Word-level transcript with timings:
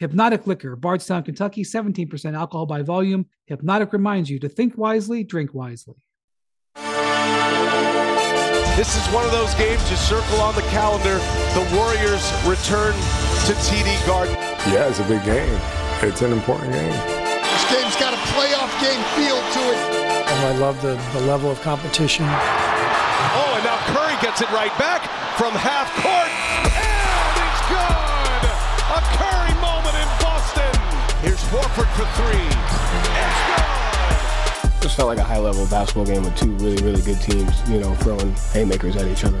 Hpnotiq 0.00 0.46
Liquor, 0.46 0.76
Bardstown, 0.76 1.24
Kentucky, 1.24 1.64
17% 1.64 2.34
alcohol 2.34 2.66
by 2.66 2.82
volume. 2.82 3.26
Hpnotiq 3.50 3.92
reminds 3.92 4.30
you 4.30 4.38
to 4.38 4.48
think 4.48 4.78
wisely, 4.78 5.24
drink 5.24 5.52
wisely. 5.54 5.96
This 8.76 8.94
is 8.94 9.04
one 9.12 9.24
of 9.24 9.32
those 9.32 9.52
games 9.54 9.82
you 9.90 9.96
circle 9.96 10.40
on 10.40 10.54
the 10.54 10.62
calendar. 10.70 11.18
The 11.58 11.66
Warriors 11.74 12.30
return 12.46 12.94
to 12.94 13.52
TD 13.66 14.06
Garden. 14.06 14.36
Yeah, 14.70 14.86
it's 14.86 15.00
a 15.00 15.08
big 15.08 15.24
game. 15.24 15.58
It's 16.00 16.22
an 16.22 16.32
important 16.32 16.72
game. 16.72 16.92
This 17.42 17.66
game's 17.72 17.96
got 17.96 18.14
a 18.14 18.22
playoff 18.30 18.70
game 18.80 19.02
feel 19.18 19.34
to 19.34 19.60
it. 19.74 19.78
And 20.30 20.46
I 20.46 20.58
love 20.58 20.80
the, 20.80 20.94
the 21.12 21.26
level 21.26 21.50
of 21.50 21.60
competition. 21.60 22.24
Oh, 22.24 23.52
and 23.56 23.64
now 23.64 23.78
Curry 23.90 24.14
gets 24.22 24.42
it 24.42 24.50
right 24.52 24.70
back 24.78 25.02
from 25.34 25.50
half 25.58 25.90
court. 25.98 26.30
And 26.70 27.34
it's 27.42 27.62
good! 27.66 28.46
A 28.94 29.00
Curry 29.18 29.27
Horford 31.48 31.88
for 31.96 32.04
three. 32.20 32.44
It's 33.16 33.40
good! 33.48 34.82
Just 34.82 34.96
felt 34.96 35.08
like 35.08 35.16
a 35.16 35.24
high 35.24 35.38
level 35.38 35.66
basketball 35.68 36.04
game 36.04 36.22
with 36.22 36.36
two 36.36 36.52
really, 36.56 36.76
really 36.84 37.00
good 37.00 37.18
teams, 37.22 37.66
you 37.70 37.80
know, 37.80 37.94
throwing 37.96 38.34
haymakers 38.52 38.96
at 38.96 39.08
each 39.08 39.24
other. 39.24 39.40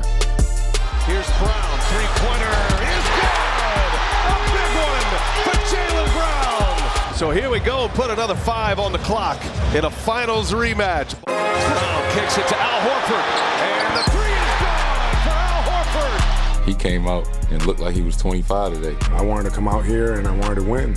Here's 1.04 1.28
Brown, 1.36 1.78
three 1.92 2.08
pointer 2.16 2.56
is 2.80 3.04
good! 3.12 3.92
A 4.24 4.40
big 4.56 4.72
one 4.88 5.08
for 5.44 5.56
Jaylen 5.68 6.08
Brown! 6.16 7.14
So 7.14 7.30
here 7.30 7.50
we 7.50 7.60
go, 7.60 7.88
put 7.88 8.08
another 8.08 8.34
five 8.34 8.78
on 8.78 8.92
the 8.92 8.98
clock 9.00 9.38
in 9.74 9.84
a 9.84 9.90
finals 9.90 10.52
rematch. 10.52 11.14
Brown 11.26 12.12
kicks 12.14 12.38
it 12.38 12.48
to 12.48 12.56
Al 12.58 12.80
Horford, 12.88 13.28
and 13.60 13.98
the 13.98 14.10
three 14.12 14.32
is 14.32 14.54
gone 14.64 15.12
for 15.24 15.36
Al 15.36 15.62
Horford! 15.84 16.64
He 16.64 16.74
came 16.74 17.06
out 17.06 17.28
and 17.50 17.66
looked 17.66 17.80
like 17.80 17.94
he 17.94 18.00
was 18.00 18.16
25 18.16 18.80
today. 18.80 18.96
I 19.10 19.20
wanted 19.20 19.50
to 19.50 19.54
come 19.54 19.68
out 19.68 19.84
here 19.84 20.14
and 20.14 20.26
I 20.26 20.34
wanted 20.34 20.54
to 20.54 20.62
win. 20.62 20.96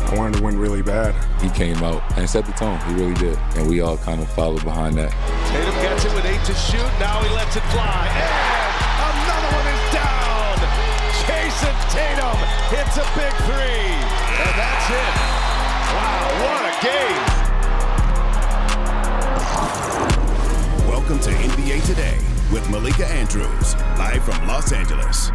I 0.00 0.14
wanted 0.16 0.38
to 0.38 0.44
win 0.44 0.58
really 0.58 0.82
bad. 0.82 1.14
He 1.42 1.50
came 1.50 1.76
out 1.82 2.02
and 2.16 2.28
set 2.28 2.46
the 2.46 2.52
tone. 2.52 2.78
He 2.88 2.94
really 2.94 3.14
did. 3.14 3.38
And 3.56 3.68
we 3.68 3.80
all 3.80 3.98
kind 3.98 4.20
of 4.20 4.30
followed 4.32 4.64
behind 4.64 4.96
that. 4.96 5.10
Tatum 5.50 5.74
gets 5.82 6.04
it 6.04 6.14
with 6.14 6.24
eight 6.24 6.42
to 6.46 6.54
shoot. 6.54 6.90
Now 6.98 7.20
he 7.22 7.28
lets 7.34 7.56
it 7.56 7.62
fly. 7.74 8.08
And 8.08 9.14
another 9.26 9.50
one 9.52 9.66
is 9.68 9.82
down. 9.92 10.56
Jayson 11.26 11.76
Tatum 11.92 12.38
hits 12.72 12.96
a 12.96 13.04
big 13.18 13.34
three. 13.44 13.90
And 14.38 14.54
that's 14.56 14.88
it. 14.88 15.14
Wow, 15.92 16.30
what 16.46 16.62
a 16.64 16.74
game. 16.80 17.24
Welcome 20.88 21.18
to 21.20 21.30
NBA 21.30 21.84
Today 21.86 22.18
with 22.52 22.68
Malika 22.70 23.06
Andrews, 23.06 23.74
live 23.98 24.24
from 24.24 24.46
Los 24.46 24.72
Angeles. 24.72 25.30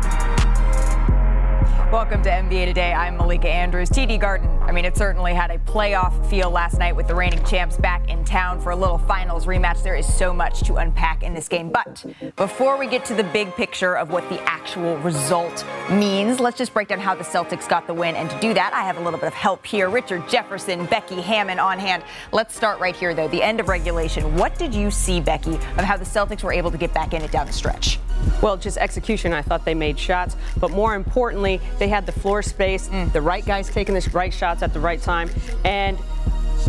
Welcome 1.93 2.23
to 2.23 2.29
NBA 2.31 2.65
Today. 2.65 2.91
I'm 2.91 3.17
Malika 3.17 3.47
Andrews. 3.47 3.87
TD 3.87 4.19
Garden, 4.19 4.49
I 4.63 4.71
mean, 4.71 4.83
it 4.83 4.97
certainly 4.97 5.31
had 5.31 5.51
a 5.51 5.59
playoff 5.59 6.27
feel 6.27 6.49
last 6.49 6.79
night 6.79 6.95
with 6.95 7.07
the 7.07 7.13
reigning 7.13 7.45
champs 7.45 7.77
back 7.77 8.09
in 8.09 8.25
town 8.25 8.59
for 8.59 8.71
a 8.71 8.75
little 8.75 8.97
finals 8.97 9.45
rematch. 9.45 9.83
There 9.83 9.95
is 9.95 10.11
so 10.11 10.33
much 10.33 10.61
to 10.61 10.77
unpack 10.77 11.21
in 11.21 11.35
this 11.35 11.47
game. 11.47 11.69
But 11.69 12.03
before 12.35 12.79
we 12.79 12.87
get 12.87 13.05
to 13.05 13.13
the 13.13 13.23
big 13.25 13.53
picture 13.53 13.95
of 13.95 14.09
what 14.09 14.27
the 14.29 14.41
actual 14.41 14.97
result 14.97 15.63
means, 15.91 16.39
let's 16.39 16.57
just 16.57 16.73
break 16.73 16.87
down 16.87 16.99
how 16.99 17.13
the 17.13 17.23
Celtics 17.23 17.69
got 17.69 17.85
the 17.85 17.93
win. 17.93 18.15
And 18.15 18.27
to 18.27 18.39
do 18.39 18.55
that, 18.55 18.73
I 18.73 18.81
have 18.81 18.97
a 18.97 19.01
little 19.01 19.19
bit 19.19 19.27
of 19.27 19.35
help 19.35 19.63
here. 19.63 19.87
Richard 19.87 20.27
Jefferson, 20.27 20.87
Becky 20.87 21.21
Hammon 21.21 21.59
on 21.59 21.77
hand. 21.77 22.01
Let's 22.31 22.55
start 22.55 22.79
right 22.79 22.95
here, 22.95 23.13
though. 23.13 23.27
The 23.27 23.43
end 23.43 23.59
of 23.59 23.69
regulation. 23.69 24.35
What 24.35 24.57
did 24.57 24.73
you 24.73 24.89
see, 24.89 25.21
Becky, 25.21 25.53
of 25.53 25.81
how 25.85 25.97
the 25.97 26.05
Celtics 26.05 26.41
were 26.41 26.53
able 26.53 26.71
to 26.71 26.77
get 26.79 26.91
back 26.91 27.13
in 27.13 27.21
it 27.21 27.29
down 27.29 27.45
the 27.45 27.53
stretch? 27.53 27.99
Well, 28.41 28.57
just 28.57 28.77
execution. 28.77 29.33
I 29.33 29.41
thought 29.41 29.65
they 29.65 29.73
made 29.73 29.97
shots, 29.99 30.35
but 30.57 30.71
more 30.71 30.95
importantly, 30.95 31.61
they 31.79 31.87
had 31.87 32.05
the 32.05 32.11
floor 32.11 32.41
space, 32.41 32.89
mm. 32.89 33.11
the 33.13 33.21
right 33.21 33.45
guys 33.45 33.69
taking 33.69 33.95
the 33.95 34.09
right 34.13 34.33
shots 34.33 34.61
at 34.61 34.73
the 34.73 34.79
right 34.79 35.01
time, 35.01 35.29
and 35.63 35.97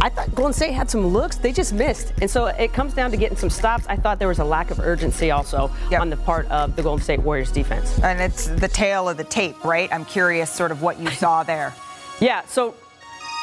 I 0.00 0.09
thought 0.09 0.34
Golden 0.34 0.53
State 0.53 0.72
had 0.72 0.91
some 0.91 1.06
looks, 1.06 1.37
they 1.37 1.53
just 1.53 1.72
missed. 1.72 2.12
And 2.20 2.31
so 2.31 2.47
it 2.47 2.72
comes 2.72 2.94
down 2.94 3.10
to 3.12 3.16
getting 3.16 3.37
some 3.37 3.50
stops. 3.50 3.87
I 3.88 3.97
thought 3.97 4.19
there 4.19 4.28
was 4.28 4.38
a 4.38 4.44
lack 4.44 4.70
of 4.70 4.81
urgency 4.81 5.31
also 5.31 5.70
yep. 5.91 6.00
on 6.00 6.10
the 6.10 6.16
part 6.16 6.50
of 6.50 6.75
the 6.76 6.82
Golden 6.82 7.03
State 7.03 7.20
Warriors 7.20 7.50
defense. 7.50 7.98
And 8.00 8.21
it's 8.21 8.48
the 8.48 8.69
tale 8.69 9.09
of 9.09 9.16
the 9.16 9.25
tape, 9.25 9.65
right? 9.65 9.92
I'm 9.92 10.04
curious 10.04 10.50
sort 10.50 10.72
of 10.72 10.82
what 10.82 10.98
you 10.98 11.10
saw 11.10 11.42
there. 11.42 11.72
yeah, 12.21 12.44
so 12.47 12.75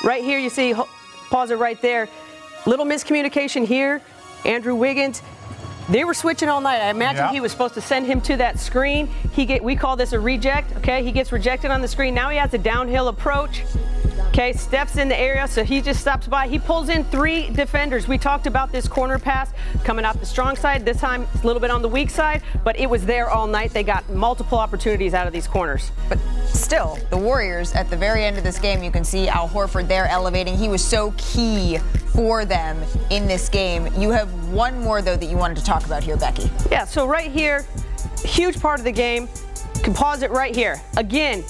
right 0.03 0.23
here 0.23 0.39
you 0.39 0.49
see, 0.49 0.73
pause 1.29 1.51
it 1.51 1.57
right 1.57 1.81
there. 1.81 2.09
Little 2.66 2.85
miscommunication 2.85 3.66
here. 3.66 4.01
Andrew 4.45 4.75
Wiggins 4.75 5.22
they 5.91 6.03
were 6.03 6.13
switching 6.13 6.50
all 6.50 6.62
night. 6.62 6.81
I 6.81 6.90
imagine 6.90 7.25
yep. 7.25 7.31
he 7.31 7.40
was 7.40 7.52
supposed 7.52 7.74
to 7.75 7.81
send 7.81 8.06
him 8.06 8.22
to 8.22 8.38
that 8.38 8.59
screen. 8.59 9.07
He 9.34 9.46
get 9.46 9.63
we 9.63 9.75
call 9.75 9.96
this 9.96 10.13
a 10.13 10.19
reject. 10.19 10.75
Okay, 10.78 11.03
he 11.03 11.12
gets 11.12 11.31
rejected 11.31 11.72
on 11.72 11.81
the 11.81 11.88
screen. 11.88 12.13
Now 12.13 12.29
he 12.29 12.38
has 12.38 12.53
a 12.53 12.57
downhill 12.57 13.09
approach. 13.09 13.63
Okay, 14.29 14.53
steps 14.53 14.96
in 14.96 15.09
the 15.09 15.19
area, 15.19 15.46
so 15.46 15.62
he 15.62 15.81
just 15.81 16.00
stops 16.00 16.25
by. 16.25 16.47
He 16.47 16.57
pulls 16.57 16.88
in 16.88 17.03
three 17.03 17.50
defenders. 17.50 18.07
We 18.07 18.18
talked 18.18 18.47
about 18.47 18.72
this 18.72 18.88
corner 18.88 19.19
pass 19.19 19.52
coming 19.84 20.06
out 20.06 20.18
the 20.22 20.25
strong 20.25 20.56
side. 20.56 20.85
This 20.85 21.02
time, 21.02 21.28
a 21.34 21.46
little 21.46 21.59
bit 21.59 21.69
on 21.69 21.81
the 21.81 21.90
weak 21.90 22.09
side, 22.09 22.41
but 22.63 22.79
it 22.79 22.90
was 22.90 23.06
there 23.06 23.29
all 23.29 23.46
night. 23.46 23.72
They 23.72 23.84
got 23.84 24.09
multiple 24.09 24.58
opportunities 24.58 25.13
out 25.13 25.28
of 25.28 25.34
these 25.34 25.47
corners. 25.47 25.91
But 26.08 26.18
still, 26.46 26.97
the 27.09 27.18
Warriors 27.18 27.73
at 27.73 27.90
the 27.90 27.97
very 27.97 28.23
end 28.23 28.38
of 28.38 28.46
this 28.46 28.58
game, 28.58 28.81
you 28.81 28.90
can 28.90 29.03
see 29.03 29.28
Al 29.28 29.50
Horford 29.50 29.90
there 29.90 30.08
elevating. 30.08 30.56
He 30.56 30.69
was 30.69 30.84
so 30.84 31.13
key 31.18 31.79
for 32.13 32.46
them 32.46 32.81
in 33.09 33.28
this 33.28 33.50
game. 33.50 33.88
You 33.97 34.12
have 34.12 34.29
one 34.50 34.79
more 34.79 35.02
though 35.02 35.16
that 35.18 35.25
you 35.25 35.38
wanted 35.38 35.58
to 35.58 35.63
talk 35.63 35.81
about 35.86 36.03
here, 36.03 36.18
Becky. 36.18 36.50
Yeah. 36.69 36.86
So 36.86 37.08
right 37.08 37.31
here, 37.31 37.66
huge 38.24 38.59
part 38.59 38.80
of 38.80 38.86
the 38.86 38.92
game. 38.92 39.28
You 39.75 39.81
can 39.81 39.94
pause 39.94 40.22
it 40.22 40.31
right 40.31 40.56
here. 40.56 40.81
Again, 40.97 41.44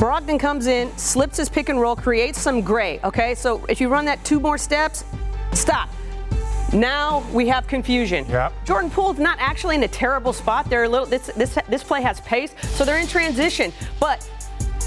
Brogdon 0.00 0.40
comes 0.40 0.66
in, 0.66 0.96
slips 0.96 1.36
his 1.36 1.48
pick 1.48 1.68
and 1.68 1.80
roll, 1.80 1.94
creates 1.94 2.40
some 2.40 2.62
gray. 2.62 3.00
Okay, 3.04 3.34
so 3.34 3.64
if 3.68 3.80
you 3.80 3.88
run 3.88 4.04
that 4.06 4.24
two 4.24 4.40
more 4.40 4.56
steps, 4.56 5.04
stop. 5.52 5.90
Now 6.72 7.24
we 7.32 7.48
have 7.48 7.66
confusion. 7.66 8.24
Yep. 8.28 8.64
Jordan 8.64 8.90
Poole's 8.90 9.18
not 9.18 9.38
actually 9.40 9.74
in 9.74 9.82
a 9.82 9.88
terrible 9.88 10.32
spot. 10.32 10.70
They're 10.70 10.84
a 10.84 10.88
little. 10.88 11.06
This 11.06 11.26
this 11.36 11.58
this 11.68 11.82
play 11.82 12.00
has 12.02 12.20
pace, 12.20 12.54
so 12.60 12.84
they're 12.84 12.98
in 12.98 13.08
transition. 13.08 13.72
But 13.98 14.28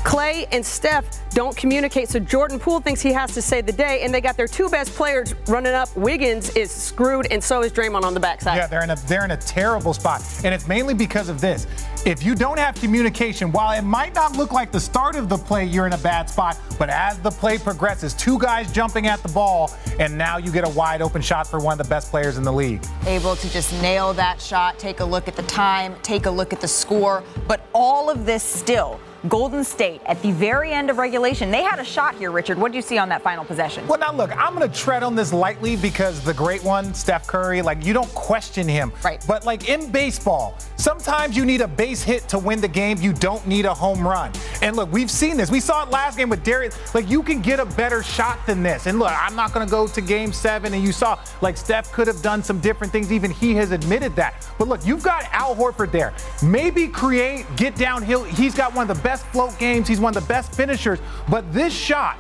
Klay 0.04 0.48
and 0.52 0.66
Steph 0.66 1.06
don't 1.34 1.56
communicate, 1.56 2.10
so 2.10 2.20
Jordan 2.20 2.60
Poole 2.60 2.82
thinks 2.82 3.02
he 3.02 3.14
has 3.14 3.34
to 3.34 3.42
save 3.42 3.66
the 3.66 3.72
day, 3.72 4.02
and 4.04 4.14
they 4.14 4.22
got 4.22 4.36
their 4.36 4.48
two 4.48 4.70
best 4.70 4.92
players 4.92 5.34
running 5.48 5.74
up. 5.74 5.96
Wiggins 5.96 6.50
is 6.56 6.70
screwed, 6.70 7.28
and 7.32 7.44
so 7.44 7.62
is 7.62 7.72
Draymond 7.72 8.04
on 8.04 8.14
the 8.14 8.20
backside. 8.20 8.58
Yeah, 8.58 8.68
they're 8.68 8.84
in 8.84 8.90
a 8.90 8.96
they're 9.08 9.26
in 9.26 9.32
a 9.32 9.38
terrible 9.38 9.94
spot, 9.94 10.22
and 10.44 10.54
it's 10.54 10.68
mainly 10.68 10.94
because 10.94 11.30
of 11.30 11.40
this. 11.40 11.68
If 12.06 12.22
you 12.22 12.36
don't 12.36 12.60
have 12.60 12.76
communication, 12.76 13.52
while 13.54 13.78
it 13.78 13.84
might 13.84 14.14
not 14.14 14.36
look 14.36 14.52
like 14.52 14.72
the 14.72 14.80
start 14.80 15.16
of 15.16 15.30
the 15.30 15.38
play, 15.38 15.66
you're 15.66 15.88
in 15.88 15.94
a 15.94 15.98
bad 15.98 16.30
spot, 16.30 16.60
but 16.78 16.90
as 16.90 17.18
the 17.20 17.32
play 17.32 17.58
progresses, 17.58 18.14
two 18.14 18.38
guys 18.38 18.72
jumping 18.74 19.08
at 19.08 19.24
the 19.24 19.30
ball, 19.30 19.72
and 20.00 20.18
now 20.18 20.38
you 20.38 20.52
get 20.52 20.68
a 20.68 20.70
wide 20.72 21.02
open 21.02 21.22
shot 21.22 21.48
for 21.48 21.60
one 21.60 21.80
of 21.80 21.86
the 21.86 21.90
best 21.90 22.12
players 22.12 22.38
in 22.38 22.44
the 22.44 22.52
league. 22.52 22.84
Able 23.08 23.38
to 23.38 23.50
just 23.50 23.72
nail 23.82 24.14
that 24.14 24.42
shot, 24.42 24.78
take 24.78 25.00
a 25.00 25.06
look 25.06 25.30
at 25.30 25.38
the 25.38 25.44
time, 25.44 25.96
take 26.04 26.26
a 26.26 26.32
look 26.32 26.52
at 26.52 26.60
the 26.60 26.68
score, 26.68 27.24
but 27.48 27.66
all 27.74 28.10
of 28.10 28.26
this 28.26 28.44
still 28.44 29.00
Golden 29.28 29.64
State 29.64 30.02
at 30.06 30.22
the 30.22 30.32
very 30.32 30.72
end 30.72 30.90
of 30.90 30.98
regulation. 30.98 31.50
They 31.50 31.64
had 31.64 31.80
a 31.80 31.84
shot 31.84 32.16
here, 32.16 32.32
Richard. 32.32 32.58
What 32.58 32.72
do 32.72 32.76
you 32.76 32.82
see 32.82 32.98
on 32.98 33.08
that 33.10 33.22
final 33.22 33.46
possession? 33.46 33.88
Well, 33.88 34.00
now 34.00 34.12
look, 34.12 34.36
I'm 34.36 34.54
going 34.54 34.70
to 34.70 34.78
tread 34.78 35.02
on 35.02 35.16
this 35.16 35.32
lightly 35.32 35.78
because 35.78 36.22
the 36.24 36.34
great 36.34 36.64
one, 36.64 36.94
Steph 36.94 37.26
Curry, 37.26 37.62
like 37.62 37.86
you 37.86 37.94
don't 37.94 38.14
question 38.14 38.68
him. 38.68 38.92
Right. 39.04 39.24
But 39.26 39.46
like 39.46 39.70
in 39.70 39.90
baseball, 39.92 40.58
sometimes 40.76 41.38
you 41.38 41.46
need 41.46 41.62
a 41.62 41.68
base 41.68 42.04
hit 42.04 42.28
to 42.30 42.38
win 42.38 42.60
the 42.60 42.68
game. 42.68 42.98
You 43.00 43.14
don't 43.14 43.46
need 43.48 43.66
a 43.66 43.74
home 43.74 44.06
run. 44.06 44.32
And 44.62 44.76
look, 44.76 44.92
we've 44.92 45.12
seen 45.12 45.38
this. 45.38 45.50
We 45.50 45.62
saw 45.62 45.84
it 45.84 45.90
last 45.90 46.18
game 46.18 46.30
with 46.30 46.44
Darius. 46.44 46.94
Like 46.94 47.10
you 47.10 47.24
can 47.24 47.42
get 47.42 47.62
a 47.62 47.66
better 47.66 48.04
shot 48.04 48.46
than 48.46 48.62
this. 48.62 48.88
And 48.88 49.00
look, 49.00 49.12
I'm 49.14 49.36
not 49.36 49.54
going 49.54 49.66
to 49.66 49.72
go 49.72 49.88
to 49.88 50.02
game 50.02 50.34
seven. 50.34 50.74
And 50.74 50.84
you 50.84 50.92
saw 50.92 51.18
like 51.42 51.56
Steph 51.56 51.92
could 51.94 52.08
have 52.08 52.22
done 52.22 52.44
some 52.44 52.60
different 52.60 52.92
things. 52.92 53.10
Even 53.12 53.32
he 53.32 53.56
has 53.56 53.72
admitted 53.72 54.16
that. 54.18 54.50
But 54.58 54.68
look, 54.68 54.86
you've 54.86 55.04
got 55.04 55.24
Al 55.32 55.56
Horford 55.56 55.92
there. 55.92 56.14
Maybe 56.42 56.90
create, 56.90 57.46
get 57.56 57.76
downhill. 57.76 58.26
He's 58.26 58.54
got 58.54 58.74
one 58.76 58.90
of 58.90 58.98
the 58.98 59.02
best 59.04 59.13
best 59.14 59.26
float 59.28 59.60
games. 59.60 59.88
He's 59.88 60.00
one 60.00 60.18
of 60.18 60.24
the 60.24 60.28
best 60.28 60.56
finishers. 60.56 60.98
But 61.30 61.54
this 61.54 61.72
shot, 61.72 62.18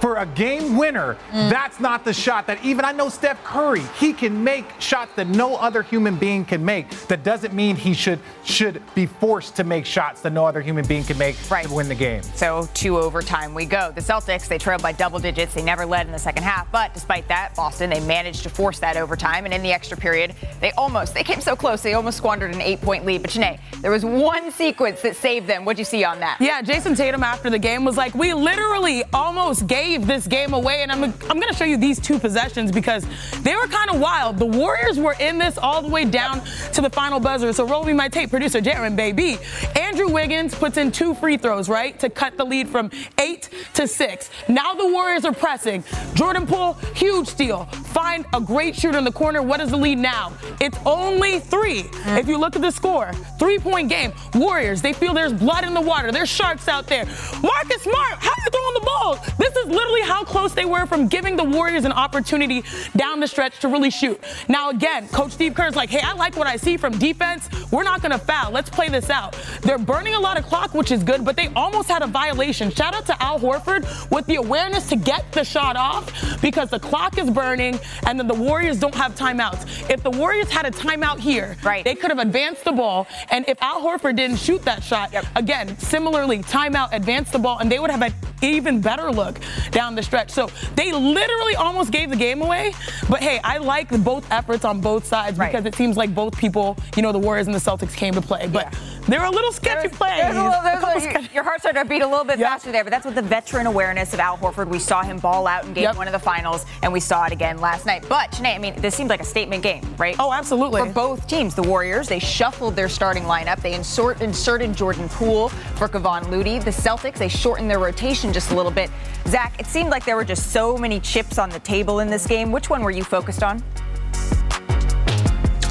for 0.00 0.16
a 0.16 0.26
game 0.26 0.76
winner, 0.76 1.16
mm. 1.30 1.50
that's 1.50 1.80
not 1.80 2.04
the 2.04 2.12
shot 2.12 2.46
that 2.46 2.62
even 2.64 2.84
I 2.84 2.92
know 2.92 3.08
Steph 3.08 3.42
Curry, 3.44 3.82
he 3.98 4.12
can 4.12 4.42
make 4.44 4.64
shots 4.80 5.12
that 5.16 5.28
no 5.28 5.56
other 5.56 5.82
human 5.82 6.16
being 6.16 6.44
can 6.44 6.64
make. 6.64 6.90
That 7.08 7.22
doesn't 7.22 7.54
mean 7.54 7.76
he 7.76 7.94
should 7.94 8.18
should 8.44 8.82
be 8.94 9.06
forced 9.06 9.56
to 9.56 9.64
make 9.64 9.86
shots 9.86 10.20
that 10.22 10.32
no 10.32 10.46
other 10.46 10.60
human 10.60 10.86
being 10.86 11.04
can 11.04 11.18
make 11.18 11.36
right. 11.50 11.66
to 11.66 11.72
win 11.72 11.88
the 11.88 11.94
game. 11.94 12.22
So 12.22 12.68
to 12.74 12.98
overtime 12.98 13.54
we 13.54 13.64
go. 13.64 13.92
The 13.92 14.00
Celtics, 14.00 14.48
they 14.48 14.58
trailed 14.58 14.82
by 14.82 14.92
double 14.92 15.18
digits. 15.18 15.54
They 15.54 15.62
never 15.62 15.86
led 15.86 16.06
in 16.06 16.12
the 16.12 16.18
second 16.18 16.42
half, 16.42 16.70
but 16.72 16.92
despite 16.92 17.28
that, 17.28 17.54
Boston, 17.54 17.90
they 17.90 18.00
managed 18.00 18.42
to 18.42 18.50
force 18.50 18.78
that 18.80 18.96
overtime. 18.96 19.44
And 19.44 19.54
in 19.54 19.62
the 19.62 19.72
extra 19.72 19.96
period, 19.96 20.34
they 20.60 20.72
almost, 20.72 21.14
they 21.14 21.24
came 21.24 21.40
so 21.40 21.56
close, 21.56 21.82
they 21.82 21.94
almost 21.94 22.18
squandered 22.18 22.54
an 22.54 22.60
eight-point 22.60 23.04
lead. 23.04 23.22
But 23.22 23.30
Chiney, 23.30 23.58
there 23.80 23.90
was 23.90 24.04
one 24.04 24.50
sequence 24.50 25.02
that 25.02 25.16
saved 25.16 25.46
them. 25.46 25.64
What'd 25.64 25.78
you 25.78 25.84
see 25.84 26.04
on 26.04 26.20
that? 26.20 26.38
Yeah, 26.40 26.62
Jayson 26.62 26.96
Tatum 26.96 27.22
after 27.22 27.50
the 27.50 27.58
game 27.58 27.84
was 27.84 27.96
like, 27.96 28.14
we 28.14 28.34
literally 28.34 29.04
almost 29.12 29.66
gave 29.66 29.83
gave 29.84 30.06
this 30.06 30.26
game 30.26 30.54
away. 30.54 30.82
And 30.82 30.90
I'm, 30.90 31.04
I'm 31.04 31.38
going 31.40 31.48
to 31.48 31.54
show 31.54 31.64
you 31.64 31.76
these 31.76 32.00
two 32.00 32.18
possessions 32.18 32.72
because 32.72 33.06
they 33.42 33.54
were 33.54 33.66
kind 33.66 33.90
of 33.90 34.00
wild. 34.00 34.38
The 34.38 34.46
Warriors 34.46 34.98
were 34.98 35.16
in 35.20 35.38
this 35.38 35.58
all 35.58 35.82
the 35.82 35.88
way 35.88 36.04
down 36.04 36.42
to 36.72 36.80
the 36.80 36.90
final 36.90 37.20
buzzer. 37.20 37.52
So 37.52 37.66
roll 37.66 37.84
me 37.84 37.92
my 37.92 38.08
tape, 38.08 38.30
producer 38.30 38.60
Jaron, 38.60 38.96
baby. 38.96 39.38
Andrew 39.78 40.08
Wiggins 40.08 40.54
puts 40.54 40.76
in 40.78 40.90
two 40.90 41.14
free 41.14 41.36
throws, 41.36 41.68
right, 41.68 41.98
to 42.00 42.08
cut 42.08 42.36
the 42.36 42.44
lead 42.44 42.68
from 42.68 42.90
eight 43.20 43.50
to 43.74 43.86
six. 43.86 44.30
Now 44.48 44.74
the 44.74 44.86
Warriors 44.86 45.24
are 45.24 45.32
pressing. 45.32 45.84
Jordan 46.14 46.46
Poole, 46.46 46.74
huge 46.94 47.28
steal. 47.28 47.64
Find 47.94 48.24
a 48.32 48.40
great 48.40 48.74
shooter 48.74 48.98
in 48.98 49.04
the 49.04 49.12
corner. 49.12 49.42
What 49.42 49.60
is 49.60 49.70
the 49.70 49.76
lead 49.76 49.98
now? 49.98 50.32
It's 50.60 50.78
only 50.86 51.40
three. 51.40 51.82
Mm. 51.82 52.18
If 52.18 52.28
you 52.28 52.38
look 52.38 52.56
at 52.56 52.62
the 52.62 52.70
score, 52.70 53.12
three 53.38 53.58
point 53.58 53.88
game. 53.88 54.12
Warriors, 54.34 54.80
they 54.82 54.92
feel 54.92 55.12
there's 55.12 55.32
blood 55.32 55.64
in 55.64 55.74
the 55.74 55.80
water. 55.80 56.10
There's 56.10 56.28
sharks 56.28 56.68
out 56.68 56.86
there. 56.86 57.04
Marcus 57.42 57.82
Smart, 57.82 58.14
how 58.18 58.30
are 58.30 58.42
you 58.44 58.50
throwing 58.50 58.74
the 58.74 58.84
ball? 58.84 59.18
This 59.38 59.54
is 59.56 59.66
literally 59.74 60.02
how 60.02 60.24
close 60.24 60.54
they 60.54 60.64
were 60.64 60.86
from 60.86 61.08
giving 61.08 61.36
the 61.36 61.44
Warriors 61.44 61.84
an 61.84 61.92
opportunity 61.92 62.64
down 62.96 63.20
the 63.20 63.26
stretch 63.26 63.58
to 63.60 63.68
really 63.68 63.90
shoot. 63.90 64.20
Now, 64.48 64.70
again, 64.70 65.08
Coach 65.08 65.32
Steve 65.32 65.54
Kerr's 65.54 65.76
like, 65.76 65.90
hey, 65.90 66.00
I 66.02 66.14
like 66.14 66.36
what 66.36 66.46
I 66.46 66.56
see 66.56 66.76
from 66.76 66.98
defense. 66.98 67.48
We're 67.70 67.82
not 67.82 68.00
going 68.00 68.12
to 68.12 68.18
foul. 68.18 68.52
Let's 68.52 68.70
play 68.70 68.88
this 68.88 69.10
out. 69.10 69.36
They're 69.62 69.78
burning 69.78 70.14
a 70.14 70.20
lot 70.20 70.38
of 70.38 70.46
clock, 70.46 70.74
which 70.74 70.92
is 70.92 71.02
good, 71.02 71.24
but 71.24 71.36
they 71.36 71.48
almost 71.54 71.88
had 71.88 72.02
a 72.02 72.06
violation. 72.06 72.70
Shout 72.70 72.94
out 72.94 73.06
to 73.06 73.22
Al 73.22 73.38
Horford 73.38 74.10
with 74.10 74.26
the 74.26 74.36
awareness 74.36 74.88
to 74.90 74.96
get 74.96 75.30
the 75.32 75.44
shot 75.44 75.76
off 75.76 76.40
because 76.40 76.70
the 76.70 76.78
clock 76.78 77.18
is 77.18 77.30
burning 77.30 77.78
and 78.06 78.18
then 78.18 78.26
the 78.26 78.34
Warriors 78.34 78.78
don't 78.78 78.94
have 78.94 79.14
timeouts. 79.14 79.90
If 79.90 80.02
the 80.02 80.10
Warriors 80.10 80.50
had 80.50 80.66
a 80.66 80.70
timeout 80.70 81.18
here, 81.18 81.56
right. 81.64 81.84
they 81.84 81.94
could 81.94 82.10
have 82.10 82.18
advanced 82.18 82.64
the 82.64 82.72
ball. 82.72 83.06
And 83.30 83.44
if 83.48 83.60
Al 83.62 83.82
Horford 83.82 84.16
didn't 84.16 84.36
shoot 84.36 84.62
that 84.62 84.82
shot, 84.82 85.12
yep. 85.12 85.26
again, 85.34 85.76
similarly, 85.78 86.38
timeout, 86.38 86.92
advance 86.92 87.30
the 87.30 87.38
ball, 87.38 87.58
and 87.58 87.70
they 87.70 87.78
would 87.78 87.90
have 87.90 88.02
an 88.02 88.12
even 88.42 88.80
better 88.80 89.10
look 89.10 89.38
down 89.70 89.94
the 89.94 90.02
stretch. 90.02 90.30
So 90.30 90.48
they 90.74 90.92
literally 90.92 91.56
almost 91.56 91.90
gave 91.90 92.10
the 92.10 92.16
game 92.16 92.42
away. 92.42 92.74
But 93.08 93.22
hey, 93.22 93.40
I 93.44 93.58
like 93.58 93.88
both 94.02 94.30
efforts 94.30 94.64
on 94.64 94.80
both 94.80 95.06
sides 95.06 95.38
right. 95.38 95.50
because 95.50 95.66
it 95.66 95.74
seems 95.74 95.96
like 95.96 96.14
both 96.14 96.36
people, 96.36 96.76
you 96.96 97.02
know, 97.02 97.12
the 97.12 97.18
Warriors 97.18 97.46
and 97.46 97.54
the 97.54 97.60
Celtics 97.60 97.94
came 97.94 98.14
to 98.14 98.20
play. 98.20 98.46
But 98.46 98.72
yeah. 98.72 99.03
There 99.06 99.20
were 99.20 99.26
a 99.26 99.30
little 99.30 99.52
sketchy 99.52 99.88
there's, 99.88 99.98
plays. 99.98 100.20
There's 100.20 100.36
a 100.36 100.42
little, 100.42 100.62
there's 100.62 100.82
a, 100.82 101.00
sketchy. 101.10 101.34
Your 101.34 101.44
heart 101.44 101.60
started 101.60 101.80
to 101.80 101.84
beat 101.84 102.00
a 102.00 102.06
little 102.06 102.24
bit 102.24 102.38
yep. 102.38 102.48
faster 102.48 102.72
there, 102.72 102.84
but 102.84 102.90
that's 102.90 103.04
with 103.04 103.14
the 103.14 103.22
veteran 103.22 103.66
awareness 103.66 104.14
of 104.14 104.20
Al 104.20 104.38
Horford. 104.38 104.68
We 104.68 104.78
saw 104.78 105.02
him 105.02 105.18
ball 105.18 105.46
out 105.46 105.66
in 105.66 105.74
game 105.74 105.82
yep. 105.82 105.96
one 105.96 106.06
of 106.08 106.12
the 106.12 106.18
finals, 106.18 106.64
and 106.82 106.90
we 106.90 107.00
saw 107.00 107.26
it 107.26 107.32
again 107.32 107.58
last 107.58 107.84
night. 107.84 108.06
But, 108.08 108.32
Chiney, 108.32 108.54
I 108.54 108.58
mean, 108.58 108.74
this 108.80 108.94
seemed 108.94 109.10
like 109.10 109.20
a 109.20 109.24
statement 109.24 109.62
game, 109.62 109.82
right? 109.98 110.16
Oh, 110.18 110.32
absolutely. 110.32 110.80
For 110.80 110.92
both 110.92 111.26
teams. 111.26 111.54
The 111.54 111.62
Warriors, 111.62 112.08
they 112.08 112.18
shuffled 112.18 112.76
their 112.76 112.88
starting 112.88 113.24
lineup. 113.24 113.60
They 113.60 113.74
insert, 113.74 114.22
inserted 114.22 114.74
Jordan 114.74 115.08
Poole 115.10 115.50
for 115.50 115.86
Kevon 115.86 116.30
Looney. 116.30 116.58
The 116.58 116.70
Celtics, 116.70 117.18
they 117.18 117.28
shortened 117.28 117.70
their 117.70 117.78
rotation 117.78 118.32
just 118.32 118.52
a 118.52 118.54
little 118.54 118.72
bit. 118.72 118.90
Zach, 119.28 119.54
it 119.60 119.66
seemed 119.66 119.90
like 119.90 120.04
there 120.06 120.16
were 120.16 120.24
just 120.24 120.50
so 120.50 120.78
many 120.78 120.98
chips 120.98 121.38
on 121.38 121.50
the 121.50 121.60
table 121.60 122.00
in 122.00 122.08
this 122.08 122.26
game. 122.26 122.50
Which 122.50 122.70
one 122.70 122.82
were 122.82 122.90
you 122.90 123.04
focused 123.04 123.42
on? 123.42 123.62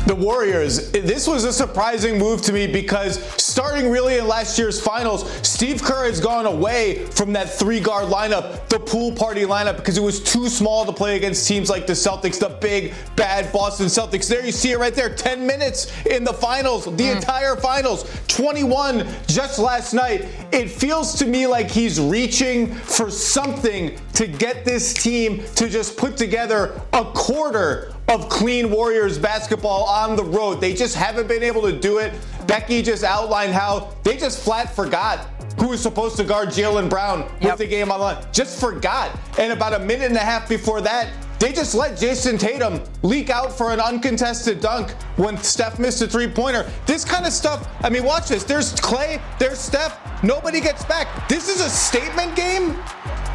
The 0.05 0.15
Warriors. 0.15 0.91
This 0.91 1.27
was 1.27 1.45
a 1.45 1.53
surprising 1.53 2.17
move 2.17 2.41
to 2.43 2.53
me 2.53 2.67
because 2.67 3.23
starting 3.41 3.89
really 3.89 4.17
in 4.17 4.27
last 4.27 4.57
year's 4.57 4.81
finals, 4.81 5.29
Steve 5.47 5.81
Kerr 5.81 6.05
has 6.05 6.19
gone 6.19 6.45
away 6.45 7.05
from 7.05 7.31
that 7.33 7.49
three 7.49 7.79
guard 7.79 8.09
lineup, 8.09 8.67
the 8.67 8.79
pool 8.79 9.13
party 9.13 9.43
lineup, 9.43 9.77
because 9.77 9.97
it 9.97 10.03
was 10.03 10.21
too 10.21 10.49
small 10.49 10.85
to 10.85 10.91
play 10.91 11.15
against 11.15 11.47
teams 11.47 11.69
like 11.69 11.87
the 11.87 11.93
Celtics, 11.93 12.37
the 12.37 12.49
big, 12.59 12.93
bad 13.15 13.51
Boston 13.53 13.85
Celtics. 13.85 14.27
There 14.27 14.45
you 14.45 14.51
see 14.51 14.71
it 14.71 14.79
right 14.79 14.93
there 14.93 15.13
10 15.13 15.47
minutes 15.47 15.91
in 16.05 16.23
the 16.23 16.33
finals, 16.33 16.85
the 16.85 16.91
mm. 16.91 17.15
entire 17.15 17.55
finals, 17.55 18.09
21 18.27 19.07
just 19.27 19.57
last 19.57 19.93
night. 19.93 20.27
It 20.51 20.69
feels 20.69 21.15
to 21.19 21.25
me 21.25 21.47
like 21.47 21.71
he's 21.71 21.99
reaching 21.99 22.73
for 22.73 23.09
something 23.09 23.97
to 24.15 24.27
get 24.27 24.65
this 24.65 24.93
team 24.93 25.43
to 25.55 25.69
just 25.69 25.95
put 25.95 26.17
together 26.17 26.81
a 26.91 27.05
quarter 27.05 27.92
of 28.07 28.29
clean 28.29 28.69
Warriors 28.69 29.17
basketball 29.17 29.85
on 29.85 30.15
the 30.15 30.23
road. 30.23 30.61
They 30.61 30.73
just 30.73 30.95
haven't 30.95 31.27
been 31.27 31.43
able 31.43 31.61
to 31.63 31.77
do 31.77 31.99
it. 31.99 32.13
Becky 32.47 32.81
just 32.81 33.03
outlined 33.03 33.53
how 33.53 33.95
they 34.03 34.17
just 34.17 34.43
flat 34.43 34.75
forgot 34.75 35.29
who 35.59 35.69
was 35.69 35.81
supposed 35.81 36.17
to 36.17 36.23
guard 36.23 36.49
Jaylen 36.49 36.89
Brown 36.89 37.19
yep. 37.39 37.51
with 37.51 37.57
the 37.59 37.67
game 37.67 37.91
on 37.91 37.99
line. 37.99 38.25
Just 38.31 38.59
forgot. 38.59 39.17
And 39.37 39.53
about 39.53 39.73
a 39.73 39.79
minute 39.79 40.07
and 40.07 40.15
a 40.15 40.19
half 40.19 40.49
before 40.49 40.81
that, 40.81 41.09
they 41.39 41.51
just 41.51 41.75
let 41.75 41.97
Jayson 41.97 42.37
Tatum 42.37 42.81
leak 43.01 43.29
out 43.29 43.51
for 43.51 43.71
an 43.71 43.79
uncontested 43.79 44.61
dunk 44.61 44.91
when 45.17 45.37
Steph 45.37 45.77
missed 45.77 46.01
a 46.01 46.07
three 46.07 46.27
pointer. 46.27 46.69
This 46.85 47.03
kind 47.03 47.25
of 47.25 47.33
stuff, 47.33 47.67
I 47.83 47.89
mean, 47.89 48.03
watch 48.03 48.29
this. 48.29 48.43
There's 48.43 48.73
Klay, 48.75 49.21
there's 49.39 49.59
Steph, 49.59 50.23
nobody 50.23 50.61
gets 50.61 50.85
back. 50.85 51.27
This 51.27 51.49
is 51.49 51.59
a 51.59 51.69
statement 51.69 52.35
game. 52.35 52.77